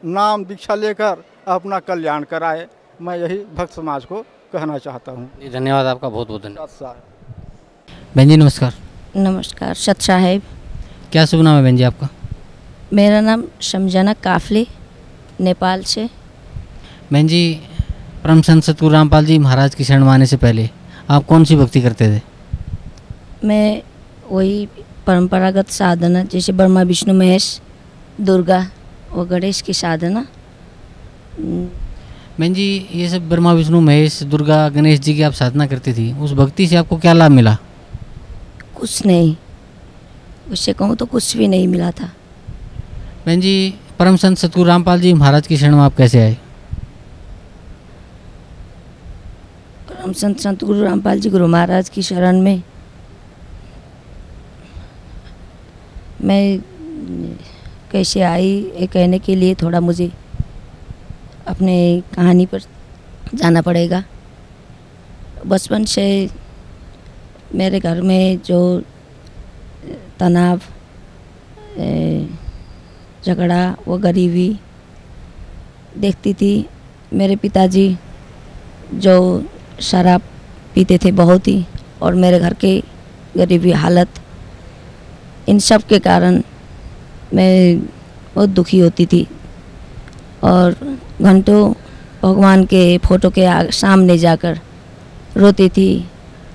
नाम 0.06 0.44
दीक्षा 0.44 0.74
लेकर 0.74 1.24
अपना 1.48 1.78
कल्याण 1.80 2.24
कराए। 2.24 2.66
मैं 3.00 3.16
यही 3.16 3.38
भक्त 3.56 3.72
समाज 3.74 4.04
को 4.04 4.22
कहना 4.52 4.78
चाहता 4.78 5.12
हूँ। 5.12 5.50
धन्यवाद 5.52 5.86
आपका 5.86 6.08
बहुत 6.08 6.28
बहुत 6.28 6.42
धन्यवाद। 6.42 7.02
बहन 8.16 8.28
जी 8.28 8.36
नमस्कार। 8.36 8.74
नमस्कार 9.16 9.74
सत 9.76 10.00
साहेब 10.00 10.42
क्या 11.12 11.24
शुभ 11.26 11.40
नाम 11.40 11.56
है 11.56 11.62
बहन 11.62 11.76
जी 11.76 11.82
आपका? 11.82 12.08
मेरा 12.92 13.20
नाम 13.20 13.44
समझाना 13.62 14.12
काफली 14.14 14.66
नेपाल 15.40 15.82
से। 15.84 16.08
बहन 17.12 17.28
जी 17.28 17.60
परम 18.24 18.40
संत 18.42 18.62
सतगुरु 18.64 18.92
रामपाल 18.92 19.26
जी 19.26 19.38
महाराज 19.38 19.74
की 19.74 19.84
शरण 19.84 20.04
माने 20.04 20.26
से 20.26 20.36
पहले 20.36 20.68
आप 21.10 21.24
कौन 21.24 21.44
सी 21.44 21.56
भक्ति 21.56 21.80
करते 21.80 22.06
थे? 22.16 22.20
मैं 23.44 23.82
वही 24.30 24.68
परंपरागत 25.06 25.68
साधना 25.68 26.22
जैसे 26.24 26.52
ब्रह्मा 26.52 26.82
विष्णु 26.82 27.14
महेश 27.14 27.60
दुर्गा 28.20 28.66
और 29.12 29.26
गणेश 29.26 29.60
की 29.60 29.72
साधना। 29.72 30.26
बहन 31.40 32.54
जी 32.54 32.88
ये 32.94 33.08
सब 33.08 33.28
ब्रह्मा 33.28 33.52
विष्णु 33.52 33.80
महेश 33.80 34.22
दुर्गा 34.22 34.68
गणेश 34.68 35.00
जी 35.00 35.14
की 35.14 35.22
आप 35.22 35.32
साधना 35.32 35.66
करती 35.66 35.92
थी 35.92 36.12
उस 36.12 36.32
भक्ति 36.32 36.66
से 36.66 36.76
आपको 36.76 36.96
क्या 36.96 37.12
लाभ 37.12 37.30
मिला? 37.30 37.56
कुछ 38.76 39.06
नहीं। 39.06 39.36
उससे 40.52 40.72
कहूँ 40.72 40.96
तो 40.96 41.06
कुछ 41.06 41.36
भी 41.36 41.48
नहीं 41.48 41.68
मिला 41.68 41.90
था। 41.90 42.10
बहन 43.26 43.40
जी 43.40 43.74
परम 43.98 44.16
संत 44.16 44.38
सतगुरु 44.38 44.68
रामपाल 44.68 45.00
जी 45.00 45.12
महाराज 45.14 45.46
की 45.46 45.56
शरण 45.56 45.76
में 45.76 45.82
आप 45.82 45.96
कैसे 45.96 46.20
आए? 46.20 46.36
परम 50.08 50.14
संत 50.14 50.40
संत 50.40 50.62
गुरु 50.64 50.82
रामपाल 50.82 51.20
जी 51.20 51.30
गुरु 51.30 51.46
महाराज 51.46 51.88
की 51.88 52.02
शरण 52.02 52.40
में। 52.40 52.62
मैं 56.24 56.60
कैसे 57.92 58.20
आई, 58.20 58.48
ये 58.80 58.86
कहने 58.86 59.18
के 59.18 59.34
लिए 59.36 59.54
थोड़ा 59.54 59.80
मुझे 59.80 60.10
अपने 61.46 61.76
कहानी 62.14 62.46
पर 62.46 62.60
जाना 63.34 63.62
पड़ेगा। 63.62 64.02
बचपन 65.46 65.84
से 65.84 66.06
मेरे 67.54 67.80
घर 67.80 68.00
में 68.02 68.40
जो 68.46 68.60
तनाव 70.20 70.60
झगड़ा, 73.26 73.76
वो 73.86 73.98
गरीबी 73.98 74.48
देखती 75.98 76.34
थी। 76.34 76.52
मेरे 77.12 77.36
पिताजी 77.36 77.86
जो 78.94 79.14
शराब 79.80 80.22
पीते 80.74 80.98
थे 80.98 81.12
बहुत 81.12 81.48
ही, 81.48 81.64
और 82.02 82.14
मेरे 82.14 82.38
घर 82.38 82.54
के 82.54 82.82
गरीबी 83.36 83.72
हालत, 83.72 84.08
इन 85.48 85.58
सब 85.58 85.82
के 85.82 85.98
कारण 85.98 86.42
मैं 87.34 87.80
बहुत 88.34 88.48
दुखी 88.48 88.78
होती 88.78 89.06
थी। 89.06 89.26
और 90.44 90.76
घंटों 91.22 91.72
भगवान 92.22 92.64
के 92.64 92.98
फ़ोटो 92.98 93.30
के 93.30 93.72
सामने 93.72 94.18
जाकर 94.18 94.60
रोती 95.36 95.68
थी, 95.68 96.08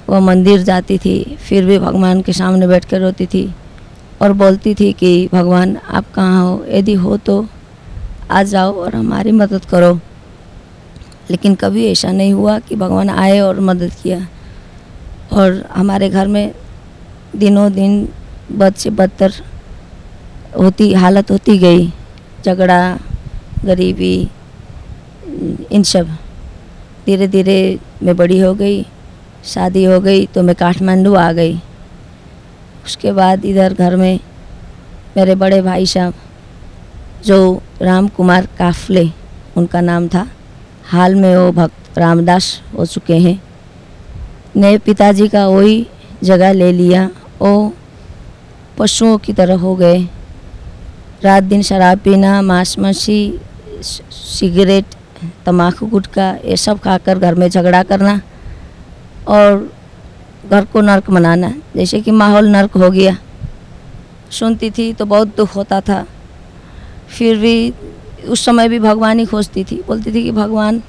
वह 0.09 0.19
मंदिर 0.19 0.61
जाती 0.61 0.97
थी, 0.97 1.37
फिर 1.39 1.65
भी 1.65 1.79
भगवान 1.79 2.21
के 2.21 2.33
सामने 2.33 2.67
बैठ 2.67 2.85
कर 2.85 3.01
रोती 3.01 3.25
थी, 3.25 3.53
और 4.21 4.33
बोलती 4.33 4.73
थी 4.75 4.93
कि, 4.93 5.29
भगवान, 5.33 5.77
आप 5.77 6.11
कहाँ 6.11 6.43
हो? 6.43 6.65
यदि 6.69 6.93
हो 6.93 7.17
तो 7.17 7.45
आ 8.31 8.43
जाओ 8.43 8.73
और 8.73 8.95
हमारी 8.95 9.31
मदद 9.31 9.65
करो। 9.65 9.99
लेकिन 11.31 11.55
कभी 11.55 11.85
ऐसा 11.87 12.11
नहीं 12.11 12.33
हुआ 12.33 12.59
कि 12.59 12.75
भगवान 12.75 13.09
आए 13.09 13.39
और 13.39 13.59
मदद 13.59 13.91
किया। 14.03 14.27
और 15.33 15.65
हमारे 15.71 16.09
घर 16.09 16.27
में 16.27 16.53
दिनों 17.35 17.71
दिन 17.73 18.09
बद 18.51 18.73
से 18.73 18.89
बदतर 18.89 19.33
होती, 20.57 20.93
हालत 20.93 21.31
होती 21.31 21.57
गई। 21.57 21.87
झगड़ा, 22.45 22.99
गरीबी, 23.65 24.29
इन 25.71 25.83
सब। 25.83 26.09
धीरे 27.05 27.27
धीरे 27.27 27.79
मैं 28.03 28.15
बड़ी 28.17 28.39
हो 28.39 28.53
गई, 28.53 28.85
शादी 29.45 29.83
हो 29.83 29.99
गई 29.99 30.25
तो 30.25 30.43
मैं 30.43 30.55
काठमांडू 30.55 31.13
आ 31.13 31.31
गई। 31.31 31.55
उसके 32.85 33.11
बाद 33.11 33.45
इधर 33.45 33.73
घर 33.73 33.95
में 33.95 34.19
मेरे 35.17 35.35
बड़े 35.35 35.61
भाई 35.61 35.85
साहब, 35.85 36.13
जो 37.25 37.61
राम 37.81 38.07
कुमार 38.07 38.47
काफले, 38.57 39.09
उनका 39.57 39.81
नाम 39.81 40.07
था 40.07 40.27
हाल 40.85 41.15
में 41.15 41.37
वो 41.37 41.51
भक्त 41.51 41.97
रामदास 41.97 42.61
हो 42.77 42.85
चुके 42.85 43.17
हैं। 43.17 43.43
ने 44.55 44.77
पिताजी 44.77 45.27
का 45.27 45.47
वही 45.47 45.87
जगह 46.23 46.51
ले 46.51 46.71
लिया। 46.71 47.09
वो 47.41 47.73
पशुओं 48.77 49.17
की 49.17 49.33
तरह 49.33 49.55
हो 49.55 49.75
गए। 49.75 50.07
रात 51.23 51.43
दिन 51.43 51.61
शराब 51.61 51.99
पीना, 51.99 52.41
मांस 52.41 52.75
मछली 52.79 53.39
सिगरेट 53.81 54.85
तम्बाकू 55.45 55.85
गुटखा, 55.85 56.29
ये 56.45 56.57
सब 56.57 56.79
खाकर 56.79 57.19
घर 57.19 57.35
में 57.35 57.49
झगड़ा 57.49 57.83
करना 57.83 58.21
और 59.27 59.73
घर 60.51 60.65
को 60.65 60.81
नर्क 60.81 61.09
मनाना। 61.09 61.53
जैसे 61.75 62.01
कि 62.01 62.11
माहौल 62.11 62.47
नर्क 62.47 62.77
हो 62.77 62.89
गया। 62.89 63.17
सुनती 64.31 64.69
थी 64.69 64.93
तो 64.93 65.05
बहुत 65.05 65.35
दुख 65.37 65.55
होता 65.55 65.81
था। 65.81 66.05
फिर 67.07 67.37
भी 67.37 67.73
उस 68.23 68.45
समय 68.45 68.69
भी 68.69 68.79
भगवान 68.79 69.19
ही 69.19 69.25
खोजती 69.25 69.63
थी। 69.63 69.81
बोलती 69.87 70.13
थी 70.13 70.23
कि, 70.23 70.31
भगवान, 70.31 70.81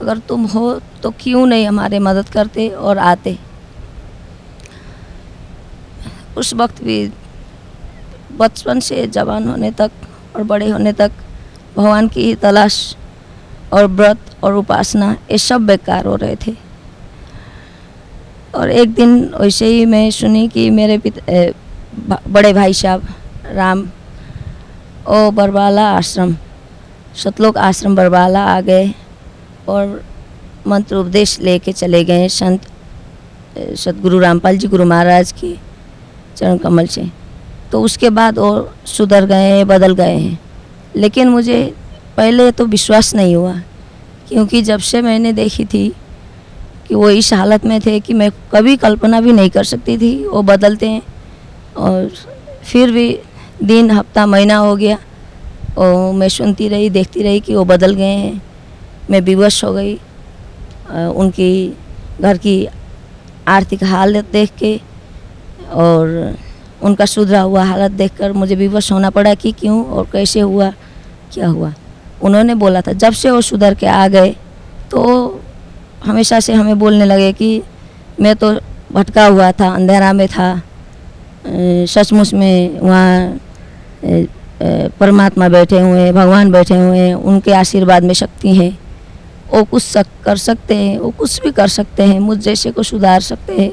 अगर 0.00 0.18
तुम 0.18 0.44
हो 0.44 0.80
तो 1.02 1.10
क्यों 1.10 1.46
नहीं 1.46 1.66
हमारे 1.66 1.98
मदद 1.98 2.28
करते 2.28 2.68
और 2.68 2.98
आते? 2.98 3.38
उस 6.36 6.54
वक्त 6.54 6.82
भी 6.84 7.12
बचपन 8.38 8.80
से 8.80 9.06
जवान 9.06 9.48
होने 9.48 9.70
तक 9.70 9.90
और 10.36 10.42
बड़े 10.42 10.68
होने 10.70 10.92
तक 10.92 11.12
भगवान 11.76 12.08
की 12.08 12.24
ही 12.24 12.34
तलाश 12.34 12.96
और 13.72 13.86
व्रत 13.86 14.18
और 14.44 14.54
उपासना 14.54 15.16
ये 15.30 15.38
सब 15.38 15.66
बेकार 15.66 16.06
हो 16.06 16.16
रहे 16.16 16.36
थे। 16.36 16.54
और 18.54 18.70
एक 18.70 18.94
दिन 18.94 19.34
वैसे 19.40 19.66
ही 19.66 19.84
मैं 19.86 20.10
सुनी 20.10 20.48
कि 20.48 20.70
मेरे 20.70 20.98
पिता 20.98 22.18
बड़े 22.28 22.52
भाई 22.52 22.72
साहब, 22.72 23.06
राम, 23.52 23.88
ओ 25.08 25.30
बरवाला 25.30 25.90
आश्रम 25.90 26.36
सतलोक 27.14 27.58
आश्रम 27.58 27.94
बरवाला 27.96 28.44
आ 28.46 28.60
गए 28.60 28.92
और 29.68 30.02
मंत्र 30.66 30.96
उपदेश 30.96 31.38
लेके 31.40 31.72
चले 31.72 32.04
गए 32.04 32.28
संत 32.28 32.66
सतगुरु 33.58 34.18
रामपाल 34.18 34.56
जी 34.56 34.68
गुरु 34.68 34.84
महाराज 34.84 35.32
के 35.32 35.54
चरण 36.36 36.58
कमल 36.58 36.86
से। 36.86 37.04
तो 37.72 37.82
उसके 37.82 38.10
बाद 38.10 38.38
वो 38.38 38.70
सुधर 38.86 39.26
गए 39.26 39.50
हैं, 39.50 39.66
बदल 39.66 39.94
गए 39.94 40.16
हैं। 40.16 40.38
लेकिन 40.96 41.28
मुझे 41.28 41.62
पहले 42.16 42.50
तो 42.52 42.66
विश्वास 42.66 43.14
नहीं 43.14 43.34
हुआ, 43.36 43.54
क्योंकि 44.28 44.62
जब 44.62 44.78
से 44.80 45.02
मैंने 45.02 45.32
देखी 45.32 45.64
थी 45.64 45.88
कि 46.88 46.94
वो 46.94 47.10
इस 47.10 47.32
हालत 47.32 47.64
में 47.64 47.80
थे 47.80 47.98
कि 48.00 48.14
मैं 48.14 48.30
कभी 48.52 48.76
कल्पना 48.76 49.20
भी 49.20 49.32
नहीं 49.32 49.50
कर 49.50 49.64
सकती 49.64 49.98
थी, 49.98 50.14
वो 50.24 50.42
बदलते 50.42 50.88
हैं। 50.88 51.02
और 51.76 52.10
फिर 52.64 52.90
भी 52.90 53.18
दिन, 53.62 53.90
हफ़्ता, 53.90 54.26
महीना 54.26 54.56
हो 54.56 54.74
गया 54.76 54.98
और 55.78 56.12
मैं 56.14 56.28
सुनती 56.28 56.68
रही, 56.68 56.90
देखती 56.90 57.22
रही 57.22 57.40
कि 57.40 57.54
वो 57.54 57.64
बदल 57.64 57.94
गए 57.94 58.16
हैं। 58.16 58.40
मैं 59.10 59.20
विवश 59.20 59.62
हो 59.64 59.72
गई 59.74 59.98
उनकी 60.90 61.50
घर 62.20 62.38
की 62.38 62.66
आर्थिक 63.48 63.82
हालत 63.84 64.30
देख 64.32 64.50
के 64.58 64.74
और 65.74 66.36
उनका 66.82 67.04
सुधरा 67.06 67.40
हुआ 67.40 67.64
हालत 67.64 67.90
देखकर 67.92 68.32
मुझे 68.32 68.54
विवश 68.56 68.90
होना 68.92 69.10
पड़ा 69.10 69.34
कि 69.34 69.52
क्यों 69.52 69.84
और 69.86 70.06
कैसे 70.12 70.40
हुआ, 70.40 70.70
क्या 71.32 71.48
हुआ। 71.48 71.72
उन्होंने 72.22 72.54
बोला 72.54 72.80
था, 72.80 72.92
जब 72.94 73.12
से 73.12 73.30
वो 73.30 73.40
सुधर 73.40 73.74
के 73.74 73.86
आ 73.86 74.06
गए 74.08 74.34
तो 74.90 75.40
हमेशा 76.04 76.40
से 76.40 76.52
हमें 76.52 76.78
बोलने 76.78 77.04
लगे 77.04 77.32
कि 77.32 77.62
मैं 78.20 78.34
तो 78.36 78.52
भटका 78.92 79.26
हुआ 79.26 79.50
था, 79.52 79.74
अंधेरा 79.74 80.12
में 80.12 80.26
था 80.28 80.62
सचमुच 81.86 82.32
में 82.34 82.80
वहाँ 82.80 83.38
परमात्मा 85.00 85.48
बैठे 85.48 85.80
हुए 85.80 86.00
हैं, 86.00 86.14
भगवान 86.14 86.50
बैठे 86.50 86.74
हुए 86.74 86.98
हैं, 86.98 87.14
उनके 87.14 87.52
आशीर्वाद 87.52 88.02
में 88.02 88.14
शक्ति 88.14 88.54
है। 88.54 88.78
वो 89.50 89.64
कुछ 89.64 89.82
सक, 89.82 90.06
कर 90.24 90.36
सकते 90.36 90.74
हैं, 90.74 90.98
वो 90.98 91.10
कुछ 91.10 91.42
भी 91.42 91.50
कर 91.50 91.68
सकते 91.68 92.02
हैं, 92.02 92.20
मुझ 92.20 92.38
जैसे 92.38 92.70
को 92.70 92.82
सुधार 92.82 93.20
सकते 93.20 93.56
हैं। 93.56 93.72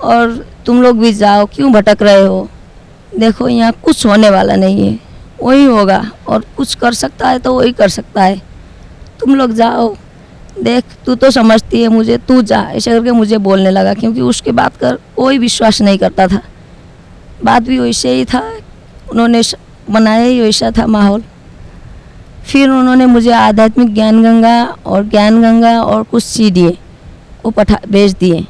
और 0.00 0.46
तुम 0.66 0.82
लोग 0.82 0.98
भी 0.98 1.12
जाओ, 1.12 1.46
क्यों 1.46 1.72
भटक 1.72 2.02
रहे 2.02 2.26
हो? 2.26 2.48
देखो, 3.18 3.48
यहाँ 3.48 3.72
कुछ 3.72 4.06
होने 4.06 4.30
वाला 4.30 4.56
नहीं 4.56 4.88
है। 4.88 4.98
वही 5.42 5.64
होगा, 5.64 6.10
और 6.28 6.44
कुछ 6.56 6.74
कर 6.74 6.92
सकता 6.92 7.28
है 7.28 7.38
तो 7.38 7.54
वही 7.54 7.72
कर 7.72 7.88
सकता 7.88 8.22
है। 8.22 8.42
तुम 9.20 9.34
लोग 9.34 9.52
जाओ, 9.52 9.96
देख, 10.62 10.84
तू 11.06 11.14
तो 11.14 11.30
समझती 11.30 11.82
है 11.82 11.88
मुझे, 11.88 12.16
तू 12.18 12.42
जा। 12.42 12.62
ऐसे 12.62 12.90
करके 12.90 13.10
मुझे 13.10 13.38
बोलने 13.38 13.70
लगा, 13.70 13.94
क्योंकि 13.94 14.20
उसके 14.20 14.52
बात 14.52 14.76
कर, 14.76 14.98
कोई 15.16 15.38
विश्वास 15.38 15.82
नहीं 15.82 15.98
करता 15.98 16.26
था। 16.26 16.42
बात 17.44 17.62
भी 17.62 17.78
वैसे 17.78 18.14
ही 18.14 18.24
था 18.24 18.59
उन्होंने 19.10 19.42
बनाया 19.90 20.24
ही 20.24 20.40
वैसा 20.40 20.70
था 20.70 20.86
माहौल। 20.88 21.22
फिर 22.46 22.68
उन्होंने 22.70 23.06
मुझे 23.06 23.30
आध्यात्मिक 23.32 23.92
ज्ञान 23.94 24.22
गंगा 24.22 24.62
और 24.86 25.04
ज्ञान 25.06 25.40
गंगा 25.42 25.80
और 25.82 26.02
कुछ 26.02 26.24
सी 26.24 26.50
दिए 26.50 26.76
वो 27.44 27.50
पठा 27.50 27.78
भेज 27.88 28.12
दिए। 28.14 28.40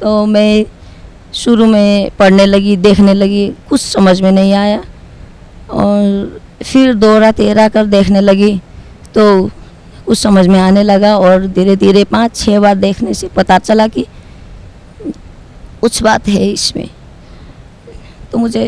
तो 0.00 0.24
मैं 0.26 0.64
शुरू 1.34 1.66
में 1.66 2.10
पढ़ने 2.18 2.46
लगी, 2.46 2.76
देखने 2.78 3.14
लगी, 3.14 3.48
कुछ 3.68 3.80
समझ 3.80 4.20
में 4.20 4.30
नहीं 4.32 4.52
आया। 4.54 4.82
और 5.70 6.40
फिर 6.62 6.94
दोहरा 6.94 7.30
तेरा 7.32 7.68
कर 7.68 7.86
देखने 7.86 8.20
लगी 8.20 8.56
तो 9.14 9.50
कुछ 10.06 10.18
समझ 10.18 10.46
में 10.46 10.58
आने 10.60 10.82
लगा 10.82 11.16
और 11.18 11.46
धीरे 11.48 11.76
धीरे 11.76 12.04
पाँच 12.06 12.36
छः 12.36 12.58
बार 12.60 12.74
देखने 12.76 13.14
से 13.14 13.28
पता 13.36 13.58
चला 13.58 13.86
कि 13.88 14.06
कुछ 15.80 16.02
बात 16.02 16.28
है 16.28 16.46
इसमें। 16.46 16.88
तो 18.32 18.38
मुझे 18.38 18.64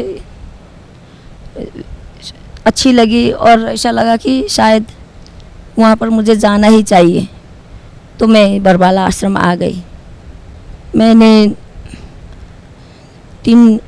अच्छी 2.67 2.93
लगी 2.93 3.31
और 3.31 3.61
ऐसा 3.61 3.91
लगा 3.91 4.17
कि 4.17 4.49
शायद 4.49 4.87
वहाँ 5.79 5.97
पर 5.97 6.09
मुझे 6.09 6.37
जाना 6.37 6.67
ही 6.67 6.83
चाहिए। 6.83 7.29
तो 8.21 8.27
मैं 8.27 8.63
बरबाला 8.63 9.07
आश्रम 9.07 9.37
आ 9.37 9.55
गई। 9.55 9.83
मैंने 10.97 11.55
तीन 13.45 13.81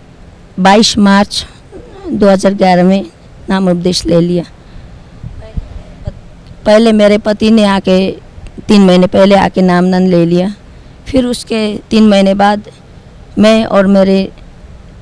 बाईस 0.61 0.99
मार्च 0.99 1.47
2011 2.09 2.83
में 2.83 3.07
नाम 3.49 3.69
उपदेश 3.69 4.07
ले 4.07 4.21
लिया। 4.21 4.45
पहले 6.67 6.93
मेरे 6.93 7.19
पति 7.19 7.51
ने 7.51 7.65
आके, 7.65 8.11
तीन 8.69 8.87
महीने 8.87 9.07
पहले 9.07 9.35
आके 9.35 9.63
नामनन 9.63 10.07
ले 10.09 10.27
लिया। 10.27 10.55
फिर 11.07 11.27
उसके 11.27 11.79
तीन 11.91 12.09
महीने 12.09 12.35
बाद 12.35 12.63
मैं 13.39 13.65
और 13.65 13.87
मेरे 13.87 14.33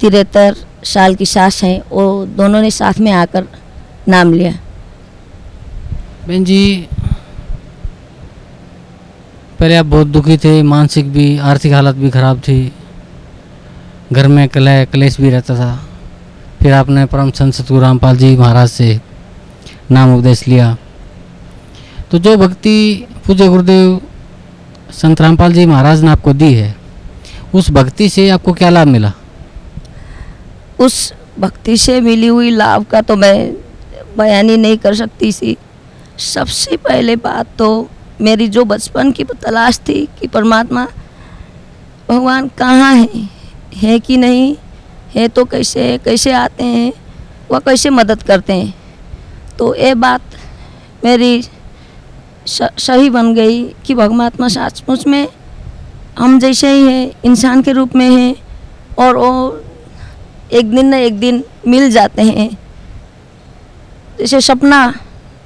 तिरहत्तर 0.01 0.57
साल 0.85 1.15
की 1.15 1.27
सास 1.27 1.63
हैं, 1.65 1.81
वो 1.91 2.27
दोनों 2.27 2.61
ने 2.63 2.71
साथ 2.71 2.99
में 2.99 3.13
आकर 3.13 3.47
नाम 4.09 4.33
लिया। 4.33 4.53
बहन 6.29 6.45
जी, 6.45 6.89
पहले 9.59 9.77
आप 9.77 9.87
बहुत 9.87 10.07
दुखी 10.07 10.37
थे, 10.39 10.63
मानसिक 10.63 11.13
भी, 11.13 11.39
आर्थिक 11.39 11.73
हालत 11.73 11.95
भी 11.95 12.11
ख़राब 12.11 12.39
थी। 12.39 12.73
घर 14.13 14.29
में 14.29 14.49
कलह, 14.49 14.85
कलेश 14.85 15.21
भी 15.21 15.31
रहता 15.31 15.57
था। 15.57 15.79
फिर 16.63 16.73
आपने 16.73 17.05
परम 17.07 17.31
संत 17.31 17.55
सतगुरु 17.55 17.81
रामपाल 17.81 18.17
जी 18.17 18.37
महाराज 18.37 18.69
से 18.69 19.01
नाम 19.91 20.15
उपदेश 20.15 20.47
लिया। 20.49 20.77
तो 22.11 22.19
जो 22.19 22.37
भक्ति 22.37 23.07
पूज्य 23.27 23.49
गुरुदेव 23.49 24.01
संत 24.93 25.21
रामपाल 25.21 25.53
जी 25.53 25.67
महाराज 25.67 26.03
ने 26.03 26.11
आपको 26.11 26.33
दी 26.33 26.53
है, 26.55 26.75
उस 27.55 27.71
भक्ति 27.71 28.09
से 28.09 28.29
आपको 28.29 28.53
क्या 28.53 28.71
लाभ 28.71 28.87
मिला? 28.87 29.13
उस 30.81 31.13
भक्ति 31.39 31.77
से 31.77 32.01
मिली 32.01 32.27
हुई 32.27 32.51
लाभ 32.51 32.85
का 32.85 33.01
तो 33.01 33.17
मैं 33.17 33.53
बयान 34.19 34.51
ही 34.51 34.57
नहीं 34.57 34.77
कर 34.79 34.95
सकती 34.95 35.33
सी 35.33 35.57
सबसे 36.19 36.77
पहले 36.77 37.17
बात 37.17 37.47
तो 37.59 37.89
मेरी 38.21 38.49
जो 38.49 38.65
बचपन 38.65 39.13
की 39.13 39.25
तलाश 39.25 39.79
थी 39.79 40.09
कि 40.21 40.27
परमात्मा, 40.27 40.87
भगवान 42.09 42.49
कहाँ 42.49 42.95
है? 42.95 43.29
है 43.77 43.99
कि 43.99 44.17
नहीं? 44.17 44.57
है 45.15 45.29
तो 45.29 45.45
कैसे 45.45 45.99
कैसे 45.99 46.33
आते 46.33 46.65
हैं? 46.65 46.93
वह 47.51 47.59
कैसे 47.59 47.91
मदद 47.91 48.23
करते 48.23 48.53
हैं? 48.53 48.75
तो 49.59 49.75
ये 49.75 49.95
बात 49.95 50.21
मेरी 51.05 51.43
सही 52.47 53.11
बन 53.11 53.35
गई 53.35 53.63
कि 53.65 53.95
भगवात्मा 53.95 54.49
सचमुच 54.49 55.07
में 55.07 55.29
हम 56.19 56.39
जैसे 56.39 56.73
ही 56.73 56.93
हैं, 56.93 57.13
इंसान 57.25 57.63
के 57.63 57.73
रूप 57.73 57.97
में 57.97 58.11
हैं, 58.11 58.35
और 58.99 59.17
वो 59.17 59.63
एक 60.51 60.71
दिन 60.71 60.87
न 60.87 60.95
एक 60.95 61.19
दिन 61.21 61.43
मिल 61.67 61.91
जाते 61.91 62.23
हैं। 62.23 62.51
जैसे 64.19 64.41
सपना, 64.41 64.95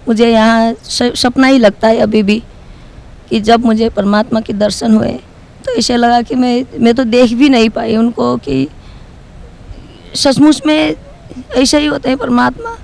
मुझे 0.09 0.30
यहाँ 0.30 0.74
सपना 0.84 1.46
ही 1.46 1.59
लगता 1.59 1.88
है 1.88 1.98
अभी 1.98 2.22
भी 2.22 2.42
कि 3.28 3.40
जब 3.40 3.64
मुझे 3.64 3.88
परमात्मा 3.88 4.40
के 4.40 4.53
दर्शन 4.53 4.94
हुए 4.94 5.12
तो 5.64 5.72
ऐसे 5.72 5.96
लगा 5.96 6.20
कि 6.22 6.34
मैं 6.34 6.64
मैं 6.80 6.94
तो 6.94 7.05
देख 7.07 7.32
भी 7.32 7.48
नहीं 7.48 7.68
पाई 7.70 7.96
उनको 7.96 8.36
कि 8.38 8.68
सचमुच 10.14 10.62
में 10.66 10.94
ऐसे 11.57 11.78
ही 11.78 11.86
होते 11.86 12.09
हैं 12.09 12.18
परमात्मा। 12.18 12.76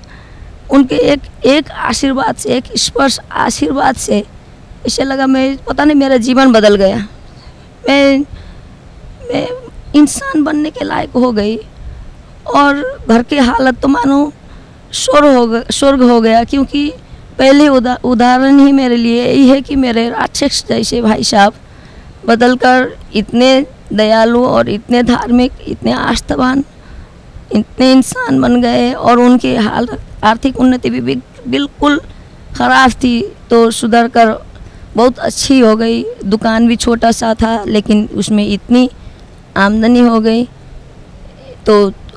उनके 0.71 0.95
एक 1.11 1.21
एक 1.45 1.71
आशीर्वाद 1.71 2.35
से, 2.35 2.49
एक 2.49 2.65
स्पर्श 2.77 3.19
आशीर्वाद 3.31 3.95
से 3.95 4.23
ऐसे 4.87 5.03
लगा 5.03 5.27
मैं, 5.27 5.57
पता 5.59 5.83
नहीं 5.83 5.95
मेरा 5.97 6.17
जीवन 6.19 6.51
बदल 6.51 6.75
गया। 6.75 6.97
मैं 7.89 8.19
मैं 9.29 9.47
इंसान 9.95 10.43
बनने 10.43 10.69
के 10.71 10.85
लायक 10.85 11.11
हो 11.15 11.31
गई। 11.31 11.57
और 12.47 12.81
घर 13.09 13.23
की 13.23 13.37
हालत 13.37 13.79
तो 13.81 13.87
मानो 13.87 14.31
स्वर्ग 14.93 15.35
हो 15.35 15.45
गया 15.47 15.63
स्वर्ग 15.71 16.01
हो 16.01 16.19
गया 16.21 16.43
क्योंकि 16.43 16.89
पहले 17.39 17.67
उदा, 17.67 17.97
उदाहरण 18.03 18.59
ही 18.59 18.71
मेरे 18.71 18.95
लिए 18.95 19.25
यही 19.25 19.47
है 19.49 19.61
कि 19.61 19.75
मेरे 19.75 20.09
राक्षस 20.09 20.63
जैसे 20.69 21.01
भाई 21.01 21.23
साहब 21.23 21.53
बदलकर 22.27 22.91
इतने 23.15 23.65
दयालु 23.93 24.43
और 24.45 24.69
इतने 24.69 25.03
धार्मिक 25.03 25.51
इतने 25.67 25.91
आस्थावान 25.91 26.63
इतने 27.55 27.91
इंसान 27.91 28.41
बन 28.41 28.61
गए 28.61 28.91
और 28.93 29.19
उनकी 29.19 29.55
हालत 29.55 29.99
आर्थिक 30.23 30.59
उन्नति 30.59 30.89
भी 30.89 31.15
बिल्कुल 31.47 31.99
ख़राब 32.57 32.91
थी 33.03 33.21
तो 33.49 33.69
सुधर 33.71 34.07
कर 34.07 34.37
बहुत 34.95 35.19
अच्छी 35.19 35.59
हो 35.59 35.75
गई। 35.75 36.03
दुकान 36.25 36.67
भी 36.67 36.75
छोटा 36.75 37.11
सा 37.11 37.33
था 37.41 37.63
लेकिन 37.67 38.07
उसमें 38.15 38.45
इतनी 38.47 38.89
आमदनी 39.57 39.99
हो 39.99 40.19
गई 40.19 40.43
तो 41.65 41.75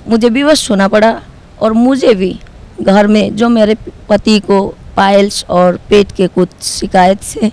मुझे 0.09 0.31
भी 0.31 0.43
विवश 0.43 0.71
होना 0.71 0.89
पड़ा 0.89 1.21
और 1.61 1.73
मुझे 1.73 2.15
भी 2.15 2.39
घर 2.83 3.07
में 3.07 3.35
जो 3.37 3.49
मेरे 3.49 3.77
पति 4.09 4.39
को 4.41 4.63
पायल्स 4.97 5.45
और 5.51 5.79
पेट 5.91 6.13
के 6.13 6.27
कुछ 6.27 6.49
शिकायत 6.63 7.23
से 7.23 7.51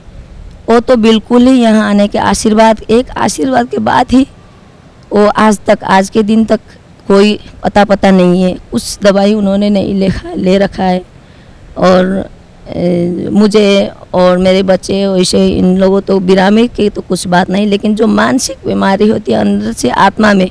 वो 0.69 0.79
तो 0.79 0.95
बिल्कुल 0.95 1.47
ही 1.47 1.61
यहाँ 1.61 1.87
आने 1.89 2.07
के 2.07 2.17
आशीर्वाद 2.17 2.81
एक 2.89 3.09
आशीर्वाद 3.17 3.69
के 3.69 3.77
बाद 3.85 4.11
ही 4.11 4.25
वो 5.13 5.25
आज 5.27 5.59
तक 5.67 5.83
आज 5.83 6.09
के 6.09 6.23
दिन 6.23 6.43
तक 6.45 6.59
कोई 7.07 7.39
पता 7.63 7.83
पता 7.85 8.11
नहीं 8.11 8.41
है। 8.43 8.51
कुछ 8.71 8.97
दवाई 9.03 9.33
उन्होंने 9.33 9.69
नहीं 9.69 9.93
ले 9.93 10.09
ले 10.37 10.57
रखा 10.57 10.83
है। 10.83 11.01
और 11.77 12.29
ए, 12.69 13.29
मुझे 13.31 13.91
और 14.13 14.37
मेरे 14.37 14.61
बच्चे 14.63 15.05
वैसे 15.07 15.47
इन 15.47 15.77
लोगों 15.77 16.01
तो 16.01 16.19
बिरामी 16.19 16.67
की 16.67 16.89
तो 16.89 17.01
कुछ 17.01 17.25
बात 17.27 17.49
नहीं 17.49 17.67
लेकिन 17.67 17.95
जो 17.95 18.07
मानसिक 18.07 18.57
बीमारी 18.65 19.07
होती 19.09 19.31
है 19.31 19.39
अंदर 19.39 19.73
से 19.73 19.89
आत्मा 19.89 20.33
में 20.33 20.49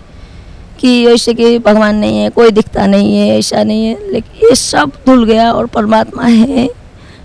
कि 0.80 1.06
ऐसे 1.06 1.34
कि 1.34 1.58
भगवान 1.58 1.96
नहीं 1.96 2.18
है, 2.18 2.30
कोई 2.30 2.50
दिखता 2.50 2.86
नहीं 2.86 3.16
है, 3.18 3.38
ऐसा 3.38 3.62
नहीं 3.62 3.86
है, 3.86 4.10
लेकिन 4.12 4.48
ये 4.48 4.54
सब 4.54 4.92
धुल 5.06 5.24
गया 5.24 5.52
और 5.52 5.66
परमात्मा 5.66 6.22
है, 6.22 6.68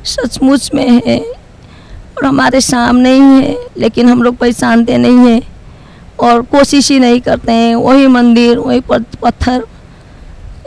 सचमुच 0.05 0.69
में 0.75 1.01
है, 1.07 1.19
और 1.19 2.25
हमारे 2.25 2.61
सामने 2.61 3.13
ही 3.13 3.43
है, 3.43 3.57
लेकिन 3.77 4.09
हम 4.09 4.23
लोग 4.23 4.35
पहचानते 4.35 4.97
नहीं 4.97 5.17
हैं, 5.17 5.41
और 6.19 6.41
कोशिश 6.41 6.91
ही 6.91 6.99
नहीं 6.99 7.21
करते 7.21 7.51
हैं, 7.51 7.75
वही 7.75 8.07
मंदिर, 8.07 8.57
वही 8.57 8.79
पत्थर, 8.81 9.63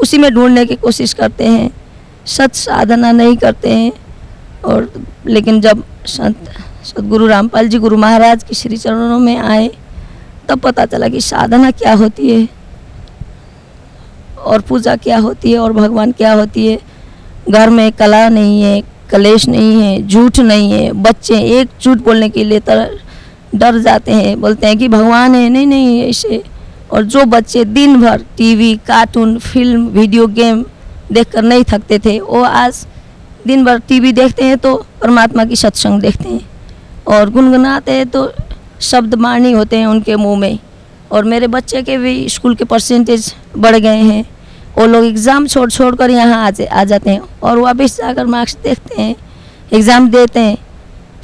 उसी 0.03 0.18
में 0.18 0.32
ढूँढने 0.34 0.64
की 0.66 0.76
कोशिश 0.76 1.12
करते 1.12 1.45
हैं 1.45 1.70
सत 2.26 2.55
साधना 2.55 3.12
नहीं 3.12 3.37
करते 3.37 3.70
हैं, 3.70 3.93
और 4.64 4.93
लेकिन 5.26 5.61
जब 5.61 5.82
संत, 6.07 6.49
सदगुरु 6.84 7.26
रामपाल 7.26 7.68
जी 7.68 7.78
गुरु 7.78 7.97
महाराज 7.97 8.43
के 8.45 8.55
श्री 8.55 8.76
चरणों 8.76 9.18
में 9.18 9.37
आए, 9.37 9.70
तब 10.49 10.61
पता 10.61 10.87
चला 10.87 11.09
कि 11.09 11.20
साधना 11.20 11.70
क्या 11.70 11.95
होती 11.95 12.30
है। 12.30 12.55
और 14.47 14.61
पूजा 14.61 14.97
क्या 14.97 15.18
होती 15.18 15.53
है 15.53 15.59
और 15.59 15.72
भगवान 15.72 16.12
क्या 16.12 16.32
होती 16.32 16.66
है? 16.66 16.78
घर 17.51 17.70
में 17.70 17.90
कला 17.92 18.28
नहीं 18.28 18.62
है, 18.62 18.82
कलेश 19.11 19.49
नहीं 19.49 19.80
है, 19.82 20.07
झूठ 20.07 20.38
नहीं 20.40 20.72
है, 20.72 20.92
बच्चे 20.92 21.40
एक 21.61 21.68
झूठ 21.82 21.99
बोलने 21.99 22.28
के 22.28 22.44
लिए 22.44 22.61
तर, 22.61 22.99
डर 23.55 23.78
जाते 23.78 24.12
हैं, 24.12 24.40
बोलते 24.40 24.66
हैं 24.66 24.78
कि 24.78 24.88
भगवान 24.88 25.34
है, 25.34 25.49
नहीं 25.49 25.66
नहीं, 25.66 26.03
ऐसे। 26.03 26.42
और 26.92 27.05
जो 27.05 27.24
बच्चे 27.24 27.64
दिन 27.64 28.01
भर 28.01 28.24
TV, 28.36 28.74
cartoon, 28.76 29.38
film, 29.38 29.86
video 29.88 30.26
game 30.26 30.64
देखकर 31.12 31.42
नहीं 31.42 31.64
थकते 31.64 31.99
थे, 31.99 32.18
वो 32.20 32.42
आज 32.42 32.86
दिन 33.47 33.64
भर 33.64 33.78
टीवी 33.78 34.12
देखते 34.12 34.44
हैं 34.44 34.59
तो 34.59 34.74
परमात्मा 35.03 35.44
की 35.44 35.57
सत्संग 35.57 36.01
देखते 36.01 36.28
हैं। 36.28 36.49
और 37.07 37.30
गुनगुनाते 37.30 37.92
हैं 37.92 38.09
तो 38.09 38.30
शब्द 38.80 39.14
मारनी 39.14 39.53
होते 39.53 39.76
हैं 39.76 39.86
उनके 39.86 40.16
मुँह 40.16 40.38
में। 40.38 40.59
और 41.12 41.24
मेरे 41.24 41.47
बच्चे 41.47 41.82
के 41.82 41.99
भी 41.99 42.28
स्कूल 42.28 42.55
के 42.55 42.64
परसेंटेज 42.64 43.34
बढ़ 43.59 43.76
गए 43.76 43.97
हैं। 43.97 44.24
वो 44.79 44.87
लोग 44.87 45.05
एग्ज़ाम 45.05 45.47
छोड़ 45.47 45.70
छोड़ 45.70 45.95
कर 45.97 46.11
यहाँ 46.11 46.45
आ, 46.45 46.51
आ 46.72 46.85
जाते 46.85 47.11
हैं 47.11 47.20
और 47.43 47.59
वापस 47.59 47.97
जाकर 47.97 48.27
मार्क्स 48.27 48.57
देखते 48.62 49.03
हैं 49.03 49.14
एग्ज़ाम 49.72 50.09
देते 50.11 50.41
हैं। 50.41 50.57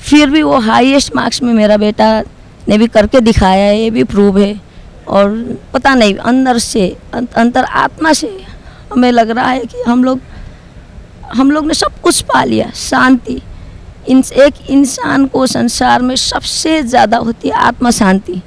फिर 0.00 0.30
भी 0.30 0.42
वो 0.42 0.58
हाईएस्ट 0.60 1.14
मार्क्स 1.16 1.42
में 1.42 1.52
मेरा 1.54 1.76
बेटा 1.76 2.20
ने 2.68 2.78
भी 2.78 2.86
करके 2.88 3.20
दिखाया 3.20 3.64
है 3.64 3.78
ये 3.80 3.90
भी 3.90 4.04
प्रूव 4.04 4.38
है। 4.38 4.60
और 5.08 5.58
पता 5.72 5.94
नहीं 5.94 6.14
अंदर 6.16 6.58
से 6.58 6.88
अंतर 7.14 7.64
आत्मा 7.64 8.12
से 8.12 8.28
हमें 8.92 9.10
लग 9.12 9.30
रहा 9.30 9.48
है 9.48 9.64
कि 9.64 9.82
हम 9.86 10.04
लोग 10.04 10.20
हम 11.34 11.50
लोग 11.50 11.66
ने 11.66 11.74
सब 11.74 12.00
कुछ 12.02 12.20
पा 12.22 12.42
लिया 12.44 12.70
शांति। 12.76 13.40
इन 14.08 14.22
एक 14.36 14.54
इंसान 14.70 15.26
को 15.26 15.46
संसार 15.46 16.02
में 16.02 16.14
सबसे 16.16 16.82
ज़्यादा 16.82 17.16
होती 17.18 17.48
है 17.48 17.54
आत्मा 17.56 17.90
शांति। 17.90 18.40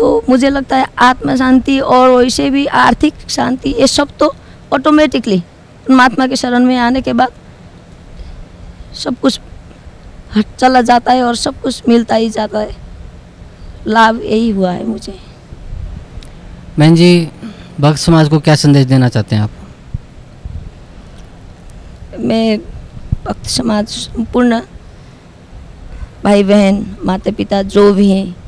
तो 0.00 0.24
मुझे 0.28 0.50
लगता 0.50 0.76
है 0.76 0.86
आत्मा 0.98 1.36
शांति 1.36 1.80
और 1.80 2.10
वैसे 2.10 2.50
भी 2.50 2.66
आर्थिक 2.66 3.14
शांति 3.28 3.70
ये 3.70 3.86
सब 3.86 4.08
तो 4.18 4.34
ऑटोमेटिकली 4.72 5.40
परमात्मा 5.88 6.26
के 6.26 6.36
शरण 6.36 6.64
में 6.64 6.76
आने 6.76 7.00
के 7.00 7.12
बाद 7.12 7.32
सब 8.94 9.20
कुछ 9.20 9.40
हट 10.36 10.44
चला 10.58 10.82
जाता 10.82 11.12
है 11.12 11.22
और 11.22 11.36
सब 11.36 11.60
कुछ 11.60 11.82
मिलता 11.88 12.14
ही 12.14 12.30
जाता 12.30 12.58
है। 12.58 12.76
लाभ 13.86 14.22
यही 14.22 14.50
हुआ 14.50 14.72
है 14.72 14.86
मुझे। 14.86 15.18
बहन 16.78 16.94
जी 16.94 17.30
भक्त 17.80 17.98
समाज 17.98 18.28
को 18.28 18.38
क्या 18.38 18.54
संदेश 18.54 18.86
देना 18.86 19.08
चाहते 19.08 19.36
हैं 19.36 19.42
आप? 19.42 19.50
मैं 22.20 22.58
भक्त 23.24 23.46
समाज 23.46 23.88
संपूर्ण 23.88 24.60
भाई 26.24 26.44
बहन 26.44 26.96
माता 27.04 27.30
पिता 27.30 27.62
जो 27.62 27.94
भी 27.94 28.10
हैं 28.10 28.39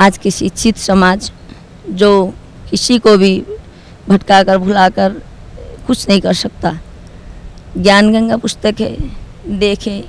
आज 0.00 0.16
के 0.18 0.30
शिक्षित 0.30 0.76
समाज 0.76 1.30
जो 1.90 2.10
किसी 2.70 2.98
को 2.98 3.16
भी 3.18 3.30
भटका 4.08 4.42
कर 4.42 4.58
भुला 4.58 4.88
कर 4.88 5.12
कुछ 5.86 6.08
नहीं 6.08 6.20
कर 6.20 6.34
सकता। 6.34 6.72
ज्ञान 7.76 8.12
गंगा 8.12 8.36
पुस्तक 8.36 8.80
है 8.80 8.96
देखें 9.58 10.02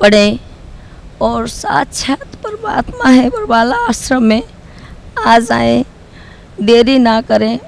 पढ़ें। 0.00 0.38
और 1.22 1.46
साक्षात 1.48 2.34
परमात्मा 2.36 3.10
है 3.10 3.28
बरवाला 3.30 3.76
आश्रम 3.88 4.22
में 4.22 4.42
आ 5.26 5.38
जाए 5.38 5.84
देरी 6.60 6.98
ना 6.98 7.20
करें। 7.20 7.58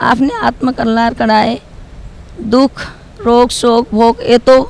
आपने 0.00 0.34
आत्मकल्याण 0.42 1.14
कराए 1.14 1.58
दुख 2.40 2.80
रोग 3.20 3.50
शोक 3.50 3.90
भोग 3.90 4.22
ये 4.22 4.38
तो 4.38 4.62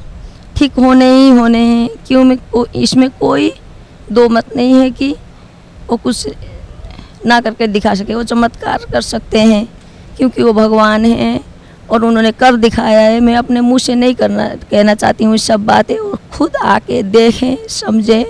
ठीक 0.56 0.72
होने 0.72 1.10
ही 1.12 1.30
होने 1.30 1.58
हैं। 1.58 1.88
क्यों 2.06 2.24
में 2.24 2.36
को, 2.38 2.66
इसमें 2.66 3.08
कोई 3.10 3.52
दो 4.12 4.28
मत 4.28 4.56
नहीं 4.56 4.74
है 4.74 4.90
कि 4.90 5.14
वो 5.90 5.96
कुछ 5.96 6.26
ना 7.26 7.40
करके 7.40 7.66
दिखा 7.66 7.94
सके, 7.94 8.14
वो 8.14 8.22
चमत्कार 8.24 8.86
कर 8.92 9.00
सकते 9.02 9.40
हैं, 9.40 9.66
क्योंकि 10.16 10.42
वो 10.42 10.52
भगवान 10.52 11.04
हैं 11.04 11.40
और 11.90 12.04
उन्होंने 12.04 12.32
कर 12.34 12.56
दिखाया 12.56 13.00
है। 13.00 13.18
मैं 13.20 13.36
अपने 13.36 13.60
मुँह 13.60 13.78
से 13.78 13.94
नहीं 13.94 14.14
करना, 14.14 14.48
कहना 14.70 14.94
चाहती 14.94 15.24
हूँ 15.24 15.36
सब 15.38 15.66
बातें 15.66 15.96
और 15.96 16.18
खुद 16.32 16.56
आके 16.56 17.02
देखें, 17.04 17.66
समझें 17.68 18.24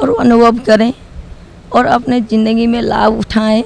और 0.00 0.14
अनुभव 0.20 0.58
करें 0.66 0.92
और 1.72 1.86
अपने 1.88 2.20
ज़िंदगी 2.20 2.66
में 2.66 2.80
लाभ 2.82 3.18
उठाएँ, 3.18 3.64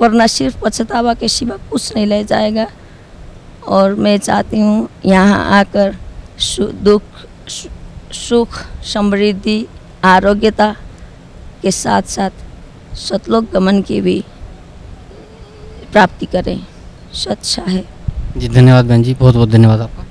वरना 0.00 0.26
सिर्फ़ 0.28 0.56
पछतावा 0.62 1.14
के 1.14 1.28
सिवा 1.28 1.56
कुछ 1.70 1.94
नहीं 1.94 2.06
ले 2.06 2.22
जाएगा। 2.24 2.66
और 3.68 3.94
मैं 3.94 4.16
चाहती 4.18 4.60
हूँ, 4.60 4.88
यहाँ 5.04 5.60
आकर 5.60 5.96
दुख 6.82 7.02
सुख, 8.14 8.48
समृद्धि, 8.84 9.66
आरोग्यता 10.04 10.74
के 11.62 11.70
साथ 11.70 12.02
साथ 12.02 12.30
सतलोक 12.96 13.50
गमन 13.52 13.82
की 13.82 14.00
भी 14.00 14.24
प्राप्ति 15.92 16.26
करें। 16.26 16.66
स्वच्छा 17.14 17.62
है। 17.62 17.84
जी, 18.36 18.48
धन्यवाद 18.48 18.84
बहन 18.84 19.02
जी 19.02 19.14
बहुत 19.14 19.34
बहुत 19.34 19.48
धन्यवाद 19.48 19.80
आपका। 19.80 20.04